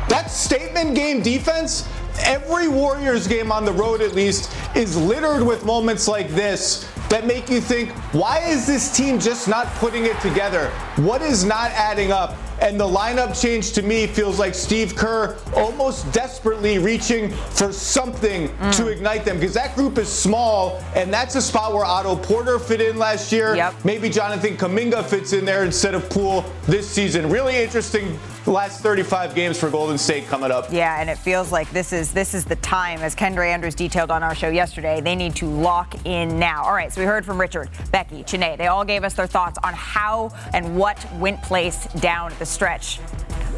That 0.08 0.30
statement 0.30 0.94
game 0.94 1.20
defense 1.20 1.86
every 2.20 2.68
Warriors 2.68 3.26
game 3.26 3.50
on 3.52 3.64
the 3.64 3.72
road, 3.72 4.00
at 4.00 4.14
least, 4.14 4.52
is 4.76 4.96
littered 4.96 5.42
with 5.42 5.64
moments 5.64 6.08
like 6.08 6.28
this 6.30 6.88
that 7.08 7.26
make 7.26 7.48
you 7.48 7.60
think, 7.60 7.90
why 8.12 8.38
is 8.40 8.66
this 8.66 8.94
team 8.94 9.18
just 9.18 9.48
not 9.48 9.66
putting 9.76 10.04
it 10.04 10.18
together? 10.20 10.68
What 10.96 11.22
is 11.22 11.44
not 11.44 11.70
adding 11.72 12.12
up? 12.12 12.36
And 12.60 12.78
the 12.78 12.86
lineup 12.86 13.40
change 13.40 13.72
to 13.72 13.82
me 13.82 14.06
feels 14.06 14.38
like 14.38 14.54
Steve 14.54 14.96
Kerr 14.96 15.38
almost 15.54 16.10
desperately 16.12 16.78
reaching 16.78 17.30
for 17.30 17.72
something 17.72 18.48
mm. 18.48 18.76
to 18.76 18.88
ignite 18.88 19.24
them 19.24 19.38
because 19.38 19.54
that 19.54 19.76
group 19.76 19.96
is 19.96 20.08
small, 20.08 20.82
and 20.96 21.12
that's 21.12 21.36
a 21.36 21.42
spot 21.42 21.72
where 21.72 21.84
Otto 21.84 22.16
Porter 22.16 22.58
fit 22.58 22.80
in 22.80 22.98
last 22.98 23.30
year. 23.30 23.54
Yep. 23.54 23.84
Maybe 23.84 24.10
Jonathan 24.10 24.56
Kuminga 24.56 25.04
fits 25.04 25.32
in 25.32 25.44
there 25.44 25.64
instead 25.64 25.94
of 25.94 26.10
Poole 26.10 26.44
this 26.66 26.88
season. 26.88 27.30
Really 27.30 27.56
interesting 27.56 28.18
last 28.48 28.80
35 28.80 29.34
games 29.34 29.58
for 29.58 29.70
Golden 29.70 29.98
State 29.98 30.26
coming 30.26 30.50
up. 30.50 30.72
Yeah, 30.72 31.00
and 31.00 31.08
it 31.10 31.18
feels 31.18 31.52
like 31.52 31.70
this 31.70 31.92
is 31.92 32.12
this 32.12 32.34
is 32.34 32.44
the 32.44 32.56
time, 32.56 33.00
as 33.00 33.14
Kendra 33.14 33.46
Andrews 33.46 33.74
detailed 33.74 34.10
on 34.10 34.22
our 34.22 34.34
show 34.34 34.48
yesterday. 34.48 35.00
They 35.00 35.14
need 35.14 35.36
to 35.36 35.46
lock 35.46 35.94
in 36.06 36.38
now. 36.38 36.64
All 36.64 36.74
right, 36.74 36.92
so 36.92 36.97
we 36.98 37.04
heard 37.04 37.24
from 37.24 37.40
Richard, 37.40 37.70
Becky, 37.92 38.24
Chiney. 38.24 38.56
They 38.56 38.66
all 38.66 38.84
gave 38.84 39.04
us 39.04 39.14
their 39.14 39.26
thoughts 39.26 39.58
on 39.62 39.72
how 39.72 40.30
and 40.52 40.76
what 40.76 41.06
went 41.14 41.40
place 41.42 41.86
down 41.94 42.32
the 42.38 42.46
stretch. 42.46 43.00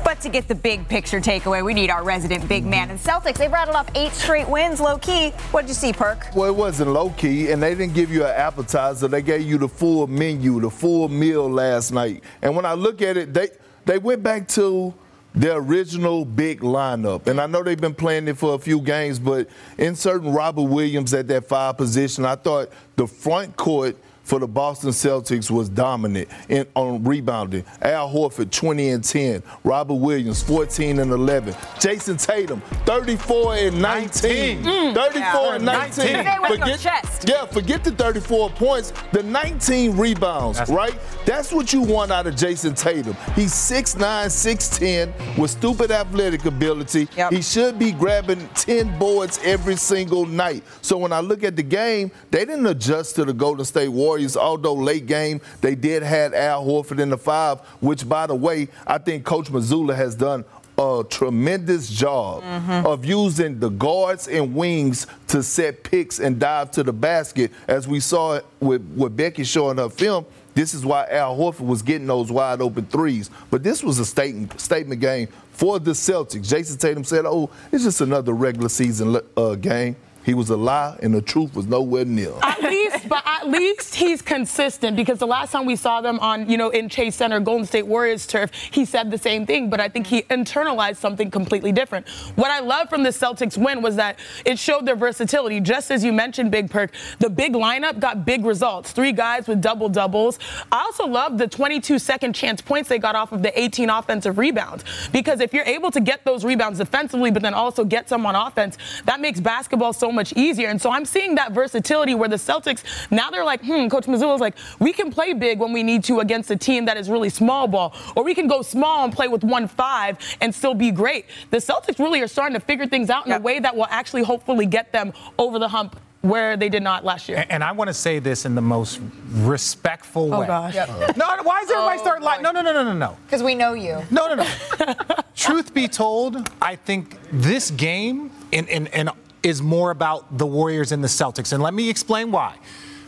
But 0.05 0.21
to 0.21 0.29
get 0.29 0.49
the 0.49 0.55
big 0.55 0.89
picture 0.89 1.21
takeaway, 1.21 1.65
we 1.65 1.75
need 1.75 1.91
our 1.91 2.03
resident 2.03 2.49
big 2.49 2.65
man. 2.65 2.91
And 2.91 2.99
Celtics, 2.99 3.39
they've 3.39 3.53
rattled 3.53 3.77
off 3.77 3.89
eight 3.95 4.13
straight 4.13 4.49
wins 4.49 4.81
low 4.81 4.99
key. 4.99 5.31
What 5.51 5.63
did 5.63 5.69
you 5.69 5.75
see, 5.75 5.93
Perk? 5.93 6.35
Well, 6.35 6.49
it 6.49 6.57
wasn't 6.57 6.91
low 6.91 7.11
key, 7.11 7.51
and 7.51 7.63
they 7.63 7.75
didn't 7.75 7.95
give 7.95 8.11
you 8.11 8.25
an 8.25 8.35
appetizer. 8.35 9.09
They 9.09 9.23
gave 9.23 9.43
you 9.43 9.59
the 9.59 9.69
full 9.69 10.07
menu, 10.07 10.61
the 10.61 10.71
full 10.71 11.09
meal 11.09 11.49
last 11.51 11.93
night. 11.93 12.25
And 12.43 12.57
when 12.57 12.65
I 12.65 12.75
look 12.75 13.03
at 13.03 13.17
it, 13.17 13.35
they 13.35 13.49
they 13.85 13.99
went 13.99 14.23
back 14.23 14.47
to 14.49 14.95
their 15.35 15.59
original 15.59 16.25
big 16.25 16.61
lineup. 16.61 17.27
And 17.27 17.41
I 17.41 17.47
know 17.47 17.63
they've 17.63 17.81
been 17.81 17.95
playing 17.95 18.29
it 18.29 18.37
for 18.37 18.55
a 18.55 18.59
few 18.59 18.81
games, 18.81 19.19
but 19.19 19.49
in 19.79 19.95
certain 19.95 20.33
Robert 20.33 20.63
Williams 20.63 21.15
at 21.15 21.29
that 21.29 21.47
five 21.49 21.77
position, 21.77 22.25
I 22.25 22.35
thought 22.37 22.71
the 22.97 23.07
front 23.07 23.57
court– 23.57 23.97
for 24.31 24.39
the 24.39 24.47
Boston 24.47 24.91
Celtics 24.91 25.51
was 25.51 25.69
dominant 25.69 26.29
in, 26.49 26.65
on 26.77 27.03
rebounding. 27.03 27.65
Al 27.83 28.09
Horford, 28.09 28.53
20 28.53 28.91
and 28.91 29.03
10. 29.03 29.43
Robert 29.65 29.95
Williams, 29.95 30.41
14 30.41 31.01
and 31.01 31.11
11. 31.11 31.53
Jayson 31.81 32.17
Tatum, 32.17 32.61
34 32.87 33.57
and 33.57 33.83
19. 33.83 34.63
19. 34.63 34.63
Mm. 34.63 34.95
34 34.95 35.21
yeah, 35.21 35.55
and 35.57 35.65
19. 35.65 36.13
19. 36.13 36.59
Forget, 36.61 37.25
yeah, 37.29 37.47
forget 37.47 37.83
the 37.83 37.91
34 37.91 38.51
points. 38.51 38.93
The 39.11 39.25
19 39.25 39.97
rebounds, 39.97 40.59
That's 40.59 40.71
right? 40.71 40.97
That's 41.27 41.53
what 41.53 41.73
you 41.73 41.81
want 41.83 42.13
out 42.13 42.29
of 42.29 42.37
Jayson 42.37 42.75
Tatum. 42.75 43.17
He's 43.35 43.53
6'9", 43.53 43.99
6'10", 44.27 45.39
with 45.39 45.51
stupid 45.51 45.91
athletic 45.91 46.45
ability. 46.45 47.09
Yep. 47.17 47.33
He 47.33 47.43
should 47.43 47.81
be 47.81 47.91
grabbing 47.91 48.49
10 48.55 48.97
boards 48.97 49.41
every 49.43 49.75
single 49.75 50.25
night. 50.25 50.63
So 50.83 50.97
when 50.99 51.13
I 51.13 51.19
look 51.19 51.43
at 51.43 51.57
the 51.57 51.65
game, 51.65 52.13
they 52.31 52.45
didn't 52.45 52.67
adjust 52.67 53.17
to 53.17 53.25
the 53.25 53.33
Golden 53.33 53.65
State 53.65 53.89
Warriors 53.89 54.20
Warriors, 54.21 54.37
although 54.37 54.75
late 54.75 55.07
game, 55.07 55.41
they 55.63 55.75
did 55.75 56.03
have 56.03 56.35
Al 56.35 56.65
Horford 56.65 57.01
in 57.01 57.09
the 57.09 57.17
five, 57.17 57.61
which, 57.81 58.07
by 58.07 58.27
the 58.27 58.35
way, 58.35 58.69
I 58.87 58.99
think 58.99 59.25
Coach 59.25 59.47
Mazzulla 59.47 59.97
has 59.97 60.15
done 60.15 60.45
a 60.77 61.03
tremendous 61.09 61.89
job 61.89 62.43
mm-hmm. 62.43 62.87
of 62.87 63.05
using 63.05 63.59
the 63.59 63.71
guards 63.71 64.29
and 64.29 64.55
wings 64.55 65.07
to 65.29 65.43
set 65.43 65.83
picks 65.85 66.19
and 66.19 66.39
dive 66.39 66.71
to 66.73 66.83
the 66.83 66.93
basket, 66.93 67.51
as 67.67 67.89
we 67.89 67.99
saw 67.99 68.41
with, 68.61 68.83
with 68.95 69.17
Becky 69.17 69.45
showing 69.45 69.79
her 69.79 69.89
film 69.89 70.27
This 70.55 70.75
is 70.75 70.85
why 70.85 71.07
Al 71.11 71.37
Horford 71.37 71.67
was 71.67 71.81
getting 71.81 72.07
those 72.07 72.31
wide 72.31 72.61
open 72.61 72.85
threes. 72.87 73.31
But 73.51 73.63
this 73.63 73.83
was 73.83 73.99
a 73.99 74.05
statement 74.05 74.61
statement 74.61 75.01
game 75.01 75.29
for 75.53 75.79
the 75.79 75.93
Celtics. 75.93 76.49
Jayson 76.49 76.79
Tatum 76.79 77.05
said, 77.05 77.25
"Oh, 77.25 77.51
it's 77.73 77.85
just 77.85 78.01
another 78.01 78.33
regular 78.33 78.69
season 78.69 79.19
uh, 79.37 79.55
game." 79.55 79.97
He 80.25 80.35
was 80.35 80.51
a 80.51 80.57
lie, 80.57 80.99
and 81.03 81.15
the 81.15 81.23
truth 81.23 81.55
was 81.55 81.67
nowhere 81.67 82.05
near. 82.05 82.33
At 82.43 82.63
least, 82.63 83.09
but 83.09 83.23
at 83.27 83.49
least 83.49 83.95
he's 83.95 84.21
consistent 84.21 84.97
because 84.97 85.19
the 85.19 85.27
last 85.27 85.53
time 85.53 85.65
we 85.65 85.77
saw 85.77 86.01
them 86.01 86.19
on, 86.21 86.49
you 86.49 86.59
know, 86.59 86.69
in 86.71 86.89
Chase 86.89 87.17
Center, 87.17 87.41
Golden 87.41 87.67
State 87.67 87.87
Warriors 87.87 88.27
turf, 88.27 88.53
he 88.53 88.85
said 88.85 89.11
the 89.11 89.19
same 89.19 89.47
thing, 89.47 89.71
but 89.71 89.81
I 89.81 89.89
think 89.89 90.07
he 90.07 90.23
internalized 90.23 90.97
something 90.97 91.31
completely 91.31 91.73
different. 91.73 92.09
What 92.37 92.51
I 92.51 92.61
love 92.61 92.91
from 92.91 93.03
the 93.03 93.11
Celtics 93.11 93.57
win 93.57 93.81
was 93.81 93.97
that 93.97 94.19
it 94.45 94.59
showed 94.59 94.85
their 94.85 94.97
versatility. 94.97 95.59
Just 95.61 95.91
as 95.91 96.05
you 96.05 96.13
mentioned, 96.13 96.51
Big 96.51 96.71
Perk, 96.71 96.93
the 97.19 97.31
big 97.31 97.55
lineup 97.55 97.99
got 97.99 98.27
big 98.27 98.45
results. 98.45 98.93
Three 98.93 99.13
guys 99.13 99.49
with 99.49 99.63
double 99.63 99.89
doubles. 99.89 100.39
I 100.71 100.81
also 100.81 101.07
love 101.07 101.39
the 101.39 101.49
22 101.49 101.99
second 101.99 102.35
chance 102.35 102.61
points 102.61 102.89
they 102.89 102.99
got 102.99 103.17
off 103.17 103.33
of 103.33 103.43
the 103.43 103.59
18 103.59 103.89
offensive 103.89 104.37
rebounds 104.37 104.85
because 105.13 105.41
if 105.41 105.55
you're 105.55 105.65
able 105.65 105.91
to 105.91 106.01
get 106.01 106.25
those 106.25 106.45
rebounds 106.45 106.79
defensively, 106.79 107.31
but 107.31 107.43
then 107.43 107.55
also 107.55 107.85
get 107.85 108.09
some 108.09 108.27
on 108.27 108.35
offense, 108.35 108.77
that 109.07 109.21
makes 109.21 109.41
basketball 109.41 109.93
so 109.93 110.10
much 110.13 110.33
easier. 110.35 110.69
And 110.69 110.81
so 110.81 110.91
I'm 110.91 111.05
seeing 111.05 111.35
that 111.37 111.53
versatility 111.53 112.15
where 112.15 112.29
the 112.29 112.37
Celtics 112.37 112.83
now 113.11 113.31
they're 113.31 113.45
like, 113.45 113.63
hmm, 113.63 113.89
Coach 113.89 114.07
Mazzulla's 114.07 114.41
like, 114.41 114.57
we 114.79 114.93
can 114.93 115.11
play 115.11 115.33
big 115.33 115.59
when 115.59 115.73
we 115.73 115.83
need 115.83 116.05
to 116.05 116.21
against 116.21 116.51
a 116.51 116.57
team 116.57 116.85
that 116.87 116.97
is 116.97 117.09
really 117.11 117.29
small 117.29 117.67
ball, 117.67 117.95
or 118.17 118.25
we 118.25 118.35
can 118.35 118.49
go 118.49 118.63
small 118.63 119.05
and 119.05 119.13
play 119.13 119.29
with 119.29 119.45
one 119.45 119.69
five 119.69 120.19
and 120.41 120.55
still 120.55 120.75
be 120.75 120.91
great. 120.91 121.27
The 121.51 121.59
Celtics 121.59 121.99
really 121.99 122.21
are 122.21 122.29
starting 122.29 122.55
to 122.55 122.61
figure 122.61 122.87
things 122.87 123.11
out 123.11 123.27
in 123.27 123.31
yep. 123.31 123.41
a 123.41 123.43
way 123.43 123.59
that 123.61 123.75
will 123.75 123.87
actually 123.91 124.23
hopefully 124.23 124.67
get 124.67 124.93
them 124.93 125.13
over 125.39 125.59
the 125.59 125.69
hump 125.69 126.01
where 126.23 126.57
they 126.57 126.69
did 126.69 126.83
not 126.83 127.05
last 127.05 127.29
year. 127.29 127.39
And, 127.39 127.51
and 127.51 127.65
I 127.65 127.73
want 127.73 127.89
to 127.89 127.95
say 127.95 128.19
this 128.19 128.45
in 128.45 128.55
the 128.55 128.61
most 128.61 129.01
respectful 129.31 130.35
oh 130.35 130.41
way. 130.41 130.47
Gosh. 130.47 130.75
Yep. 130.75 130.89
No, 131.17 131.27
why 131.43 131.61
does 131.61 131.71
everybody 131.71 131.99
oh, 131.99 132.03
start 132.03 132.23
lying? 132.23 132.43
No, 132.43 132.51
no, 132.51 132.63
no, 132.63 132.73
no, 132.73 132.85
no, 132.85 132.93
no. 132.93 133.17
Because 133.27 133.43
we 133.43 133.55
know 133.55 133.75
you. 133.75 134.03
No, 134.11 134.33
no, 134.33 134.35
no. 134.35 134.95
Truth 135.35 135.75
be 135.75 135.89
told, 135.89 136.51
I 136.61 136.77
think 136.77 137.19
this 137.33 137.71
game 137.71 138.31
in, 138.53 138.67
in, 138.69 138.87
in 138.89 139.11
is 139.43 139.63
more 139.63 139.91
about 139.91 140.37
the 140.37 140.47
Warriors 140.47 140.93
and 140.93 141.03
the 141.03 141.09
Celtics. 141.09 141.53
And 141.53 141.63
let 141.63 141.75
me 141.75 141.89
explain 141.89 142.31
why 142.31 142.57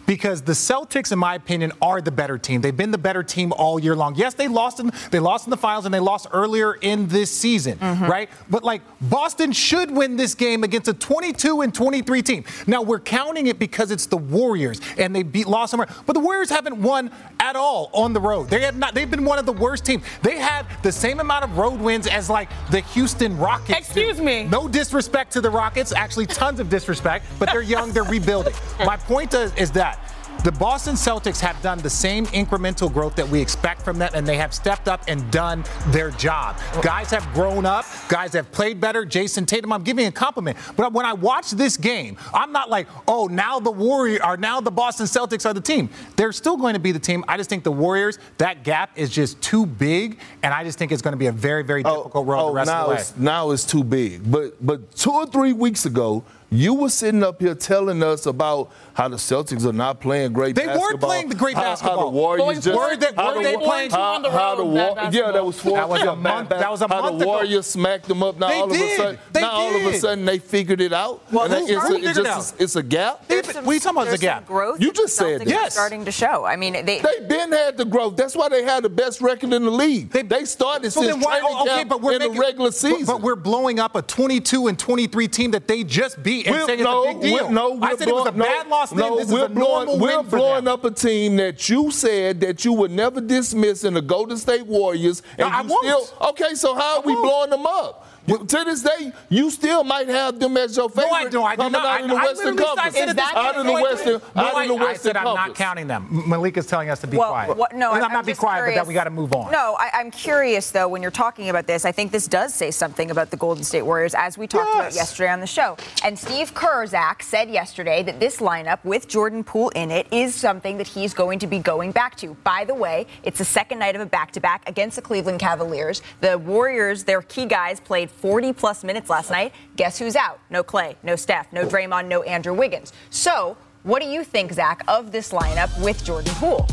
because 0.06 0.42
the 0.42 0.52
Celtics, 0.52 1.12
in 1.12 1.18
my 1.18 1.34
opinion, 1.34 1.72
are 1.80 2.00
the 2.00 2.10
better 2.10 2.38
team. 2.38 2.60
They've 2.60 2.76
been 2.76 2.90
the 2.90 2.98
better 2.98 3.22
team 3.22 3.52
all 3.52 3.78
year 3.78 3.96
long. 3.96 4.14
Yes, 4.14 4.34
they 4.34 4.48
lost 4.48 4.80
in 4.80 4.92
they 5.10 5.18
lost 5.18 5.46
in 5.46 5.50
the 5.50 5.56
finals 5.56 5.84
and 5.84 5.94
they 5.94 6.00
lost 6.00 6.26
earlier 6.32 6.74
in 6.74 7.08
this 7.08 7.30
season, 7.30 7.78
mm-hmm. 7.78 8.06
right? 8.06 8.30
But 8.50 8.64
like 8.64 8.82
Boston 9.00 9.52
should 9.52 9.90
win 9.90 10.16
this 10.16 10.34
game 10.34 10.64
against 10.64 10.88
a 10.88 10.94
22 10.94 11.62
and 11.62 11.74
23 11.74 12.22
team. 12.22 12.44
Now 12.66 12.82
we're 12.82 13.00
counting 13.00 13.46
it 13.46 13.58
because 13.58 13.90
it's 13.90 14.06
the 14.06 14.16
Warriors 14.16 14.80
and 14.98 15.14
they 15.14 15.22
beat 15.22 15.46
lost 15.46 15.70
somewhere, 15.70 15.88
but 16.06 16.14
the 16.14 16.20
Warriors 16.20 16.50
haven't 16.50 16.80
won 16.80 17.10
at 17.40 17.56
all 17.56 17.90
on 17.92 18.12
the 18.12 18.20
road. 18.20 18.48
They 18.48 18.60
have 18.62 18.76
not. 18.76 18.94
They've 18.94 19.10
been 19.10 19.24
one 19.24 19.38
of 19.38 19.46
the 19.46 19.52
worst 19.52 19.84
teams. 19.84 20.04
They 20.22 20.38
had 20.38 20.66
the 20.82 20.92
same 20.92 21.20
amount 21.20 21.44
of 21.44 21.58
road 21.58 21.80
wins 21.80 22.06
as 22.06 22.30
like 22.30 22.48
the 22.70 22.80
Houston 22.80 23.36
Rockets. 23.38 23.78
Excuse 23.78 24.16
do. 24.16 24.22
me. 24.22 24.44
No 24.44 24.68
disrespect 24.68 25.32
to 25.32 25.40
the 25.40 25.50
Rockets. 25.50 25.92
Actually, 25.92 26.26
tons 26.26 26.60
of 26.60 26.68
disrespect. 26.68 27.26
But 27.38 27.50
they're 27.50 27.62
young. 27.62 27.92
They're 27.92 28.04
rebuilding. 28.04 28.54
My 28.84 28.96
point 28.96 29.34
is, 29.34 29.54
is 29.56 29.70
that 29.72 29.98
the 30.44 30.52
Boston 30.52 30.96
Celtics 30.96 31.38
have 31.40 31.60
done 31.62 31.78
the 31.78 31.90
same 31.90 32.26
incremental 32.26 32.92
growth 32.92 33.14
that 33.14 33.28
we 33.28 33.40
expect 33.40 33.82
from 33.82 33.98
them, 33.98 34.10
and 34.14 34.26
they 34.26 34.36
have 34.36 34.52
stepped 34.52 34.88
up 34.88 35.02
and 35.06 35.30
done 35.30 35.64
their 35.88 36.10
job. 36.10 36.58
Guys 36.82 37.10
have 37.10 37.24
grown 37.32 37.64
up, 37.64 37.84
guys 38.08 38.32
have 38.32 38.50
played 38.50 38.80
better. 38.80 39.04
Jayson 39.04 39.46
Tatum, 39.46 39.72
I'm 39.72 39.84
giving 39.84 40.06
a 40.06 40.12
compliment. 40.12 40.58
But 40.76 40.92
when 40.92 41.06
I 41.06 41.12
watch 41.12 41.52
this 41.52 41.76
game, 41.76 42.16
I'm 42.34 42.50
not 42.50 42.70
like, 42.70 42.88
oh, 43.06 43.26
now 43.26 43.60
the 43.60 43.70
Warriors 43.70 44.20
are 44.20 44.36
now 44.36 44.60
the 44.60 44.72
Boston 44.72 45.06
Celtics 45.06 45.46
are 45.46 45.54
the 45.54 45.60
team. 45.60 45.88
They're 46.16 46.32
still 46.32 46.56
going 46.56 46.74
to 46.74 46.80
be 46.80 46.90
the 46.90 46.98
team. 46.98 47.24
I 47.28 47.36
just 47.36 47.48
think 47.48 47.62
the 47.62 47.72
Warriors, 47.72 48.18
that 48.38 48.64
gap 48.64 48.90
is 48.96 49.10
just 49.10 49.40
too 49.42 49.64
big, 49.64 50.18
and 50.42 50.52
I 50.52 50.64
just 50.64 50.76
think 50.76 50.90
it's 50.90 51.02
going 51.02 51.12
to 51.12 51.18
be 51.18 51.26
a 51.26 51.32
very, 51.32 51.62
very 51.62 51.84
oh, 51.84 51.98
difficult 51.98 52.26
road 52.26 52.40
oh, 52.40 52.48
the 52.48 52.54
rest 52.54 52.68
now 52.68 52.80
of 52.80 52.86
the 52.86 52.94
way. 52.94 53.00
It's, 53.00 53.16
now 53.16 53.50
it's 53.52 53.64
too 53.64 53.84
big. 53.84 54.30
But 54.30 54.54
but 54.64 54.94
two 54.96 55.12
or 55.12 55.26
three 55.26 55.52
weeks 55.52 55.86
ago, 55.86 56.24
you 56.52 56.74
were 56.74 56.90
sitting 56.90 57.22
up 57.24 57.40
here 57.40 57.54
telling 57.54 58.02
us 58.02 58.26
about 58.26 58.70
how 58.94 59.08
the 59.08 59.16
Celtics 59.16 59.64
are 59.64 59.72
not 59.72 60.00
playing 60.00 60.32
great 60.32 60.54
they 60.54 60.66
basketball. 60.66 60.88
weren't 60.88 61.00
playing 61.00 61.28
the 61.30 61.34
great 61.34 61.54
how, 61.56 61.62
basketball. 61.62 61.96
How 61.96 62.04
the 62.04 62.10
Warriors 62.10 62.64
just 62.64 62.78
were 62.78 62.96
they, 62.96 63.12
how 63.16 63.34
were 63.34 63.42
the, 63.42 63.48
they 63.48 63.56
playing 63.56 63.90
how, 63.90 64.14
on 64.14 64.22
the 64.22 64.28
road? 64.28 64.36
How 64.36 64.54
the 64.56 64.64
War, 64.64 64.96
yeah, 65.10 65.32
that 65.32 65.44
was 65.44 65.58
four. 65.58 65.76
That 65.76 65.88
was 65.88 66.02
a 66.02 66.14
month. 66.14 66.50
That 66.50 66.70
was 66.70 66.82
a 66.82 66.88
how 66.88 67.00
month 67.00 67.18
the 67.18 67.24
ago. 67.24 67.32
Warriors 67.32 67.66
smacked 67.66 68.06
them 68.06 68.22
up. 68.22 68.38
Now 68.38 68.48
they 68.48 68.60
all 68.60 68.68
did. 68.68 68.82
of 68.82 68.88
a 68.88 68.96
sudden, 68.96 69.18
they 69.32 69.40
now 69.40 69.58
did. 69.58 69.82
all 69.82 69.88
of 69.88 69.94
a 69.94 69.98
sudden 69.98 70.24
they 70.24 70.38
figured 70.38 70.80
it 70.80 70.92
out. 70.92 71.22
Well, 71.32 71.44
and 71.44 71.54
who 71.54 71.60
it's, 71.64 71.90
a, 71.90 71.94
it's, 71.94 72.04
just, 72.04 72.24
just, 72.24 72.60
it's 72.60 72.76
a 72.76 72.82
gap. 72.82 73.26
There's 73.28 73.50
some, 73.50 73.64
what 73.64 73.82
talking 73.82 74.02
about? 74.02 74.10
the 74.10 74.18
gap. 74.18 74.46
growth. 74.46 74.80
You 74.80 74.92
just 74.92 75.16
said 75.16 75.42
that. 75.42 75.48
yes. 75.48 75.74
Starting 75.74 76.04
to 76.04 76.12
show. 76.12 76.44
I 76.44 76.56
mean, 76.56 76.72
they 76.72 77.00
they 77.00 77.26
been 77.26 77.52
had 77.52 77.76
the 77.76 77.84
growth. 77.84 78.16
That's 78.16 78.36
why 78.36 78.48
they 78.48 78.64
had 78.64 78.82
the 78.82 78.90
best 78.90 79.20
record 79.20 79.52
in 79.52 79.64
the 79.64 79.70
league. 79.70 80.10
They, 80.10 80.22
they 80.22 80.44
started 80.44 80.90
so 80.90 81.02
since 81.02 81.14
then 81.14 81.22
why, 81.22 81.40
training 81.40 81.56
oh, 81.58 81.62
okay, 81.62 81.76
camp 81.76 81.88
but 81.88 82.00
we're 82.00 82.12
in 82.12 82.18
making, 82.18 82.34
the 82.34 82.40
regular 82.40 82.70
season. 82.72 83.06
But, 83.06 83.12
but, 83.14 83.22
we're 83.22 83.36
blowing 83.36 83.78
up 83.78 83.96
a 83.96 84.02
22 84.02 84.68
and 84.68 84.78
23 84.78 85.28
team 85.28 85.50
that 85.52 85.68
they 85.68 85.84
just 85.84 86.22
beat 86.22 86.46
and 86.46 86.56
we're, 86.56 86.66
saying 86.66 86.82
no, 86.82 87.04
it's 87.04 87.10
a 87.10 87.12
big 87.14 87.22
deal. 87.22 87.46
We're, 87.46 87.52
no, 87.52 87.82
I 87.82 87.96
said 87.96 88.08
it 88.08 88.14
was 88.14 88.26
a 88.26 88.32
no, 88.32 88.44
bad 88.44 88.68
loss. 88.68 88.92
No, 88.92 89.18
this 89.18 89.30
we're 89.30 89.38
is 89.38 89.44
a 89.44 89.48
blowing, 89.48 89.86
normal 89.86 89.98
we're 89.98 90.22
blowing 90.22 90.68
up 90.68 90.84
a 90.84 90.90
team 90.90 91.36
that 91.36 91.68
you 91.68 91.90
said 91.90 92.40
that 92.40 92.64
you 92.64 92.72
would 92.72 92.90
never 92.90 93.20
dismiss 93.20 93.84
in 93.84 93.94
the 93.94 94.02
Golden 94.02 94.36
State 94.36 94.66
Warriors. 94.66 95.22
And 95.38 95.48
No, 95.50 95.56
I 95.56 95.62
you 95.62 95.68
won't. 95.68 96.06
Still, 96.06 96.28
okay, 96.30 96.54
so 96.54 96.74
how 96.74 96.98
are 96.98 97.02
we 97.02 97.14
blowing 97.14 97.50
them 97.50 97.66
up? 97.66 98.06
You, 98.26 98.38
to 98.38 98.64
this 98.64 98.82
day, 98.82 99.12
you 99.28 99.50
still 99.50 99.82
might 99.82 100.08
have 100.08 100.38
them 100.38 100.56
as 100.56 100.76
your 100.76 100.88
favorite 100.88 101.08
No, 101.10 101.14
I 101.14 101.28
don't. 101.28 101.44
I 101.44 101.56
do 101.56 101.70
not. 101.70 101.74
out 101.74 101.86
I, 101.86 102.02
in 102.02 102.08
the 102.08 102.14
I 102.14 102.24
Western 102.24 102.46
literally 102.56 102.64
Conference. 102.64 102.96
said 102.96 103.08
it 103.08 103.16
this 103.16 103.24
out 103.34 103.56
of 103.56 103.64
the 103.66 103.72
point. 103.72 103.82
Western, 103.82 104.12
No, 104.12 104.42
out 104.42 104.54
I, 104.54 104.62
of 104.62 104.68
the 104.68 104.74
I 104.74 104.82
Western 104.84 105.02
said 105.02 105.16
I'm 105.16 105.24
not 105.24 105.54
counting 105.56 105.86
them. 105.88 106.08
Malika's 106.28 106.66
telling 106.66 106.88
us 106.88 107.00
to 107.00 107.08
be 107.08 107.16
well, 107.16 107.30
quiet. 107.30 107.56
What, 107.56 107.74
no, 107.74 107.92
and 107.94 108.02
I, 108.02 108.06
I'm 108.06 108.12
not 108.12 108.24
be 108.24 108.34
quiet, 108.34 108.60
curious. 108.60 108.78
but 108.78 108.84
that 108.84 108.88
we 108.88 108.94
got 108.94 109.04
to 109.04 109.10
move 109.10 109.32
on. 109.34 109.50
No, 109.50 109.76
I, 109.80 109.90
am 110.00 110.12
curious 110.12 110.70
though. 110.70 110.86
When 110.86 111.02
you're 111.02 111.10
talking 111.10 111.48
about 111.48 111.66
this, 111.66 111.84
I 111.84 111.90
think 111.90 112.12
this 112.12 112.28
does 112.28 112.54
say 112.54 112.70
something 112.70 113.10
about 113.10 113.30
the 113.32 113.36
Golden 113.36 113.64
State 113.64 113.82
Warriors, 113.82 114.14
as 114.14 114.38
we 114.38 114.46
talked 114.46 114.68
Yes. 114.68 114.76
about 114.76 114.94
yesterday 114.94 115.30
on 115.30 115.40
the 115.40 115.46
show. 115.48 115.76
And 116.04 116.16
Steve 116.16 116.54
Kerr, 116.54 116.86
Zach, 116.86 117.24
said 117.24 117.50
yesterday 117.50 118.04
that 118.04 118.20
this 118.20 118.36
lineup 118.36 118.78
with 118.84 119.08
Jordan 119.08 119.42
Poole 119.42 119.70
in 119.70 119.90
it 119.90 120.06
is 120.12 120.32
something 120.36 120.78
that 120.78 120.86
he's 120.86 121.12
going 121.12 121.40
to 121.40 121.48
be 121.48 121.58
going 121.58 121.90
back 121.90 122.14
to. 122.18 122.34
By 122.44 122.64
the 122.66 122.74
way, 122.74 123.08
it's 123.24 123.38
the 123.38 123.44
second 123.44 123.80
night 123.80 123.96
of 123.96 124.00
a 124.00 124.06
back-to-back 124.06 124.68
against 124.68 124.94
the 124.94 125.02
Cleveland 125.02 125.40
Cavaliers. 125.40 126.02
The 126.20 126.38
Warriors, 126.38 127.02
their 127.02 127.22
key 127.22 127.46
guys, 127.46 127.80
played 127.80 128.10
40 128.12 128.52
plus 128.52 128.84
minutes 128.84 129.10
last 129.10 129.30
night. 129.30 129.52
Guess 129.76 129.98
who's 129.98 130.16
out? 130.16 130.38
No 130.50 130.62
Klay, 130.62 130.96
no 131.02 131.16
Steph, 131.16 131.52
no 131.52 131.66
Draymond, 131.66 132.06
no 132.08 132.22
Andrew 132.22 132.54
Wiggins. 132.54 132.92
So, 133.10 133.56
what 133.82 134.00
do 134.02 134.08
you 134.08 134.22
think, 134.24 134.52
Zach, 134.52 134.84
of 134.88 135.10
this 135.12 135.32
lineup 135.32 135.76
with 135.82 136.04
Jordan 136.04 136.32
Poole? 136.36 136.66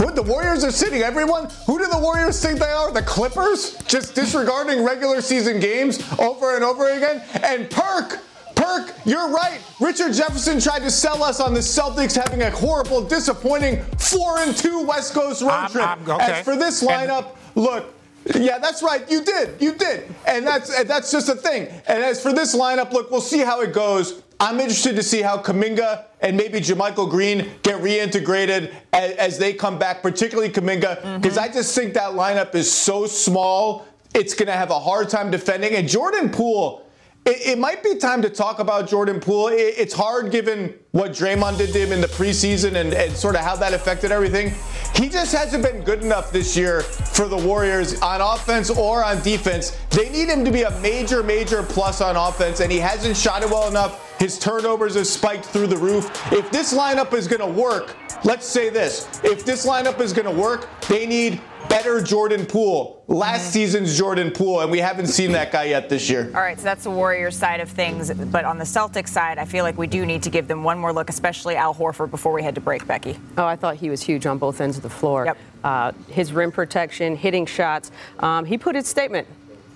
Who 0.00 0.12
the 0.12 0.22
Warriors 0.22 0.62
are 0.62 0.70
sitting? 0.70 1.02
Everyone? 1.02 1.48
Who 1.66 1.78
do 1.78 1.86
the 1.88 1.98
Warriors 1.98 2.40
think 2.40 2.60
they 2.60 2.66
are? 2.66 2.92
The 2.92 3.02
Clippers? 3.02 3.76
Just 3.86 4.14
disregarding 4.14 4.84
regular 4.84 5.20
season 5.20 5.58
games 5.58 6.00
over 6.20 6.54
and 6.54 6.64
over 6.64 6.88
again? 6.90 7.22
And 7.42 7.68
Perk, 7.68 8.20
Perk, 8.54 8.94
you're 9.04 9.28
right. 9.28 9.60
Richard 9.80 10.12
Jefferson 10.12 10.60
tried 10.60 10.80
to 10.80 10.90
sell 10.90 11.22
us 11.24 11.40
on 11.40 11.52
the 11.52 11.60
Celtics 11.60 12.16
having 12.16 12.42
a 12.42 12.50
horrible, 12.50 13.02
disappointing 13.02 13.82
4 13.98 14.38
and 14.38 14.56
2 14.56 14.82
West 14.84 15.14
Coast 15.14 15.42
road 15.42 15.50
I'm- 15.50 15.70
trip. 15.70 15.84
I'm- 15.88 16.10
okay. 16.10 16.32
As 16.32 16.44
for 16.44 16.54
this 16.56 16.80
And- 16.82 16.90
lineup, 16.90 17.26
look, 17.56 17.92
yeah, 18.34 18.58
that's 18.58 18.82
right. 18.82 19.08
You 19.10 19.22
did. 19.22 19.60
You 19.60 19.74
did. 19.74 20.14
And 20.26 20.46
that's 20.46 20.70
and 20.70 20.88
that's 20.88 21.10
just 21.10 21.28
a 21.28 21.34
thing. 21.34 21.68
And 21.86 22.02
as 22.02 22.22
for 22.22 22.32
this 22.32 22.54
lineup, 22.54 22.92
look, 22.92 23.10
we'll 23.10 23.20
see 23.20 23.38
how 23.40 23.60
it 23.60 23.72
goes. 23.72 24.22
I'm 24.40 24.60
interested 24.60 24.94
to 24.96 25.02
see 25.02 25.20
how 25.20 25.38
Kuminga 25.38 26.04
and 26.20 26.36
maybe 26.36 26.60
JaMychal 26.60 27.10
Green 27.10 27.50
get 27.62 27.82
reintegrated 27.82 28.72
as, 28.92 29.16
as 29.16 29.38
they 29.38 29.52
come 29.52 29.78
back, 29.78 30.00
particularly 30.00 30.48
Kuminga, 30.48 31.20
because 31.20 31.36
mm-hmm. 31.36 31.50
I 31.50 31.52
just 31.52 31.74
think 31.74 31.94
that 31.94 32.12
lineup 32.12 32.54
is 32.54 32.70
so 32.70 33.06
small. 33.06 33.86
It's 34.14 34.34
going 34.34 34.46
to 34.46 34.52
have 34.52 34.70
a 34.70 34.78
hard 34.78 35.08
time 35.08 35.30
defending. 35.30 35.74
And 35.74 35.88
Jordan 35.88 36.30
Poole, 36.30 36.87
it, 37.30 37.58
might 37.58 37.82
be 37.82 37.96
time 37.96 38.22
to 38.22 38.30
talk 38.30 38.58
about 38.58 38.88
Jordan 38.88 39.20
Poole. 39.20 39.48
It, 39.48 39.74
it's 39.76 39.94
hard 39.94 40.30
given 40.30 40.74
what 40.92 41.12
Draymond 41.12 41.58
did 41.58 41.72
to 41.72 41.78
him 41.78 41.92
in 41.92 42.00
the 42.00 42.06
preseason 42.06 42.74
and, 42.76 42.92
and 42.92 43.12
sort 43.12 43.34
of 43.34 43.42
how 43.42 43.56
that 43.56 43.74
affected 43.74 44.10
everything. 44.10 44.52
He 44.94 45.08
just 45.08 45.34
hasn't 45.34 45.62
been 45.62 45.82
good 45.82 46.02
enough 46.02 46.32
this 46.32 46.56
year 46.56 46.82
for 46.82 47.28
the 47.28 47.36
Warriors 47.36 48.00
on 48.00 48.20
offense 48.20 48.70
or 48.70 49.04
on 49.04 49.22
defense. 49.22 49.78
They 49.90 50.08
need 50.08 50.28
him 50.28 50.44
to 50.44 50.50
be 50.50 50.62
a 50.62 50.70
major, 50.80 51.22
major 51.22 51.62
plus 51.62 52.00
on 52.00 52.16
offense, 52.16 52.60
and 52.60 52.72
he 52.72 52.78
hasn't 52.78 53.16
shot 53.16 53.42
it 53.42 53.50
well 53.50 53.68
enough. 53.68 54.18
His 54.18 54.38
turnovers 54.38 54.94
have 54.94 55.06
spiked 55.06 55.44
through 55.44 55.68
the 55.68 55.76
roof. 55.76 56.10
If 56.32 56.50
this 56.50 56.74
lineup 56.74 57.12
is 57.12 57.28
going 57.28 57.40
to 57.40 57.60
work, 57.60 57.96
let's 58.24 58.46
say 58.46 58.68
this 58.70 59.08
if 59.24 59.44
this 59.44 59.66
lineup 59.66 60.00
is 60.00 60.12
going 60.12 60.26
to 60.26 60.40
work, 60.42 60.68
they 60.88 61.06
need 61.06 61.40
better 61.68 62.00
Jordan 62.00 62.46
Poole. 62.46 63.04
Last 63.08 63.52
season's 63.52 63.96
Jordan 63.96 64.30
Poole, 64.30 64.60
and 64.60 64.70
we 64.70 64.78
haven't 64.78 65.06
seen 65.06 65.32
that 65.32 65.52
guy 65.52 65.64
yet 65.64 65.88
this 65.88 66.08
year. 66.08 66.30
All 66.34 66.40
right, 66.40 66.58
so 66.58 66.64
that's 66.64 66.84
the 66.84 66.90
Warriors 66.90 67.36
side 67.36 67.60
of 67.60 67.68
things. 67.68 68.12
But 68.12 68.44
on 68.44 68.58
the 68.58 68.64
Celtics 68.64 69.08
side, 69.08 69.38
I 69.38 69.44
feel 69.44 69.64
like 69.64 69.78
we 69.78 69.86
do 69.86 70.04
need 70.04 70.22
to 70.22 70.30
give 70.30 70.48
them 70.48 70.62
one 70.62 70.78
more 70.78 70.92
look, 70.92 71.08
especially 71.10 71.56
Al 71.56 71.74
Horford, 71.74 72.10
before 72.10 72.32
we 72.32 72.42
head 72.42 72.54
to 72.54 72.60
break, 72.60 72.86
Becky. 72.86 73.18
Oh, 73.36 73.44
I 73.44 73.56
thought 73.56 73.76
he 73.76 73.90
was 73.90 74.02
huge 74.02 74.26
on 74.26 74.38
both 74.38 74.60
ends 74.60 74.76
of 74.76 74.82
the 74.82 74.90
floor. 74.90 75.26
Yep. 75.26 75.38
Uh, 75.64 75.92
his 76.08 76.32
rim 76.32 76.52
protection, 76.52 77.16
hitting 77.16 77.46
shots. 77.46 77.90
Um, 78.20 78.44
he 78.44 78.58
put 78.58 78.74
his 78.74 78.86
statement. 78.86 79.26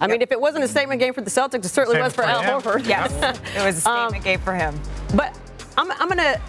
I 0.01 0.09
mean, 0.09 0.21
if 0.21 0.33
it 0.33 0.41
wasn't 0.41 0.65
a 0.65 0.69
statement 0.69 1.01
game 1.01 1.15
for 1.15 1.21
the 1.21 1.31
Celtics, 1.31 1.65
it 1.65 1.69
certainly 1.69 2.01
was 2.01 2.13
for 2.13 2.25
Al 2.25 2.43
him. 2.43 2.61
Horford. 2.61 2.87
Yes, 2.87 3.13
it 3.57 3.65
was 3.65 3.79
a 3.79 3.81
statement 3.81 4.25
game 4.25 4.41
for 4.41 4.53
him. 4.53 4.79
But 5.15 5.39
I'm, 5.79 5.93
I'm 5.93 6.09
going 6.09 6.19
to 6.19 6.41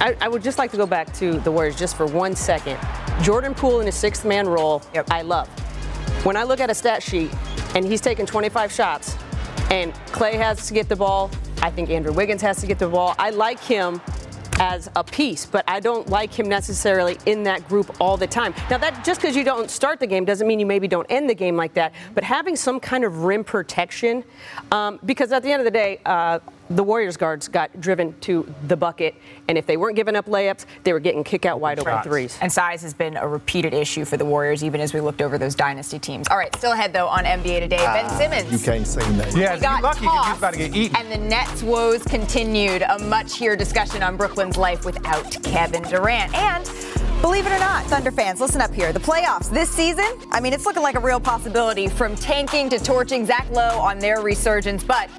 I, 0.00 0.16
I, 0.20 0.28
would 0.28 0.42
just 0.42 0.56
like 0.56 0.70
to 0.70 0.76
go 0.78 0.86
back 0.86 1.12
to 1.14 1.38
the 1.40 1.52
Warriors 1.52 1.76
just 1.76 1.96
for 1.96 2.06
one 2.06 2.34
second. 2.34 2.78
Jordan 3.22 3.54
Poole 3.54 3.80
in 3.80 3.86
his 3.86 3.94
sixth 3.94 4.24
man 4.24 4.48
role, 4.48 4.82
yep. 4.94 5.10
I 5.10 5.22
love. 5.22 5.48
When 6.24 6.36
I 6.36 6.42
look 6.42 6.58
at 6.58 6.70
a 6.70 6.74
stat 6.74 7.02
sheet 7.02 7.30
and 7.74 7.84
he's 7.84 8.00
taking 8.00 8.24
25 8.24 8.72
shots 8.72 9.16
and 9.70 9.92
Klay 10.06 10.32
has 10.32 10.66
to 10.68 10.74
get 10.74 10.88
the 10.88 10.96
ball, 10.96 11.30
I 11.62 11.70
think 11.70 11.90
Andrew 11.90 12.12
Wiggins 12.12 12.40
has 12.42 12.60
to 12.60 12.66
get 12.66 12.78
the 12.78 12.88
ball. 12.88 13.14
I 13.18 13.30
like 13.30 13.60
him 13.60 14.00
as 14.58 14.90
a 14.96 15.02
piece, 15.02 15.46
but 15.46 15.64
I 15.66 15.80
don't 15.80 16.08
like 16.08 16.32
him 16.32 16.48
necessarily 16.48 17.18
in 17.26 17.42
that 17.44 17.66
group 17.68 17.94
all 18.00 18.16
the 18.16 18.26
time. 18.26 18.54
Now, 18.70 18.78
that 18.78 19.04
just 19.04 19.20
because 19.20 19.34
you 19.34 19.44
don't 19.44 19.70
start 19.70 20.00
the 20.00 20.06
game 20.06 20.24
doesn't 20.24 20.46
mean 20.46 20.60
you 20.60 20.66
maybe 20.66 20.86
don't 20.86 21.06
end 21.10 21.28
the 21.28 21.34
game 21.34 21.56
like 21.56 21.74
that, 21.74 21.94
but 22.14 22.24
having 22.24 22.56
some 22.56 22.78
kind 22.78 23.04
of 23.04 23.24
rim 23.24 23.42
protection, 23.42 24.22
um, 24.70 25.00
because 25.04 25.32
at 25.32 25.42
the 25.42 25.50
end 25.50 25.60
of 25.60 25.64
the 25.64 25.70
day, 25.70 26.00
uh, 26.04 26.38
the 26.70 26.82
Warriors 26.84 27.16
guards 27.16 27.48
got 27.48 27.80
driven 27.80 28.18
to 28.20 28.52
the 28.68 28.76
bucket, 28.76 29.14
and 29.48 29.58
if 29.58 29.66
they 29.66 29.76
weren't 29.76 29.96
giving 29.96 30.14
up 30.14 30.26
layups, 30.26 30.66
they 30.84 30.92
were 30.92 31.00
getting 31.00 31.24
kick 31.24 31.44
out 31.44 31.60
wide 31.60 31.80
open 31.80 32.02
threes. 32.02 32.38
And 32.40 32.50
size 32.52 32.82
has 32.82 32.94
been 32.94 33.16
a 33.16 33.26
repeated 33.26 33.74
issue 33.74 34.04
for 34.04 34.16
the 34.16 34.24
Warriors, 34.24 34.62
even 34.62 34.80
as 34.80 34.94
we 34.94 35.00
looked 35.00 35.20
over 35.20 35.36
those 35.36 35.54
dynasty 35.54 35.98
teams. 35.98 36.28
All 36.28 36.38
right, 36.38 36.54
still 36.56 36.72
ahead 36.72 36.92
though 36.92 37.08
on 37.08 37.24
NBA 37.24 37.60
today. 37.60 37.76
ben 37.76 38.04
ah, 38.06 38.18
Simmons. 38.18 38.52
You 38.52 38.58
can't 38.58 38.86
say 38.86 39.00
that. 39.12 39.36
Yeah, 39.36 39.56
he 39.56 39.60
got 39.60 39.82
lucky 39.82 40.04
tossed, 40.04 40.38
about 40.38 40.52
to 40.52 40.58
get 40.58 40.74
eaten. 40.74 40.96
And 40.96 41.10
the 41.10 41.18
Nets' 41.18 41.62
woes 41.62 42.02
continued. 42.04 42.82
A 42.82 42.98
much 42.98 43.36
here 43.36 43.56
discussion 43.56 44.02
on 44.02 44.16
Brooklyn's 44.16 44.56
life 44.56 44.84
without 44.84 45.30
Kevin 45.42 45.82
Durant. 45.82 46.32
And 46.34 46.66
Believe 47.20 47.46
it 47.46 47.52
or 47.52 47.58
not, 47.58 47.84
Thunder 47.84 48.10
fans, 48.10 48.40
listen 48.40 48.62
up 48.62 48.72
here. 48.72 48.94
The 48.94 48.98
playoffs 48.98 49.50
this 49.50 49.68
season, 49.68 50.06
I 50.30 50.40
mean, 50.40 50.54
it's 50.54 50.64
looking 50.64 50.82
like 50.82 50.94
a 50.94 51.00
real 51.00 51.20
possibility 51.20 51.86
from 51.86 52.16
tanking 52.16 52.70
to 52.70 52.78
torching 52.78 53.26
Zach 53.26 53.50
Lowe 53.50 53.78
on 53.78 53.98
their 53.98 54.22
resurgence. 54.22 54.82
But 54.82 55.10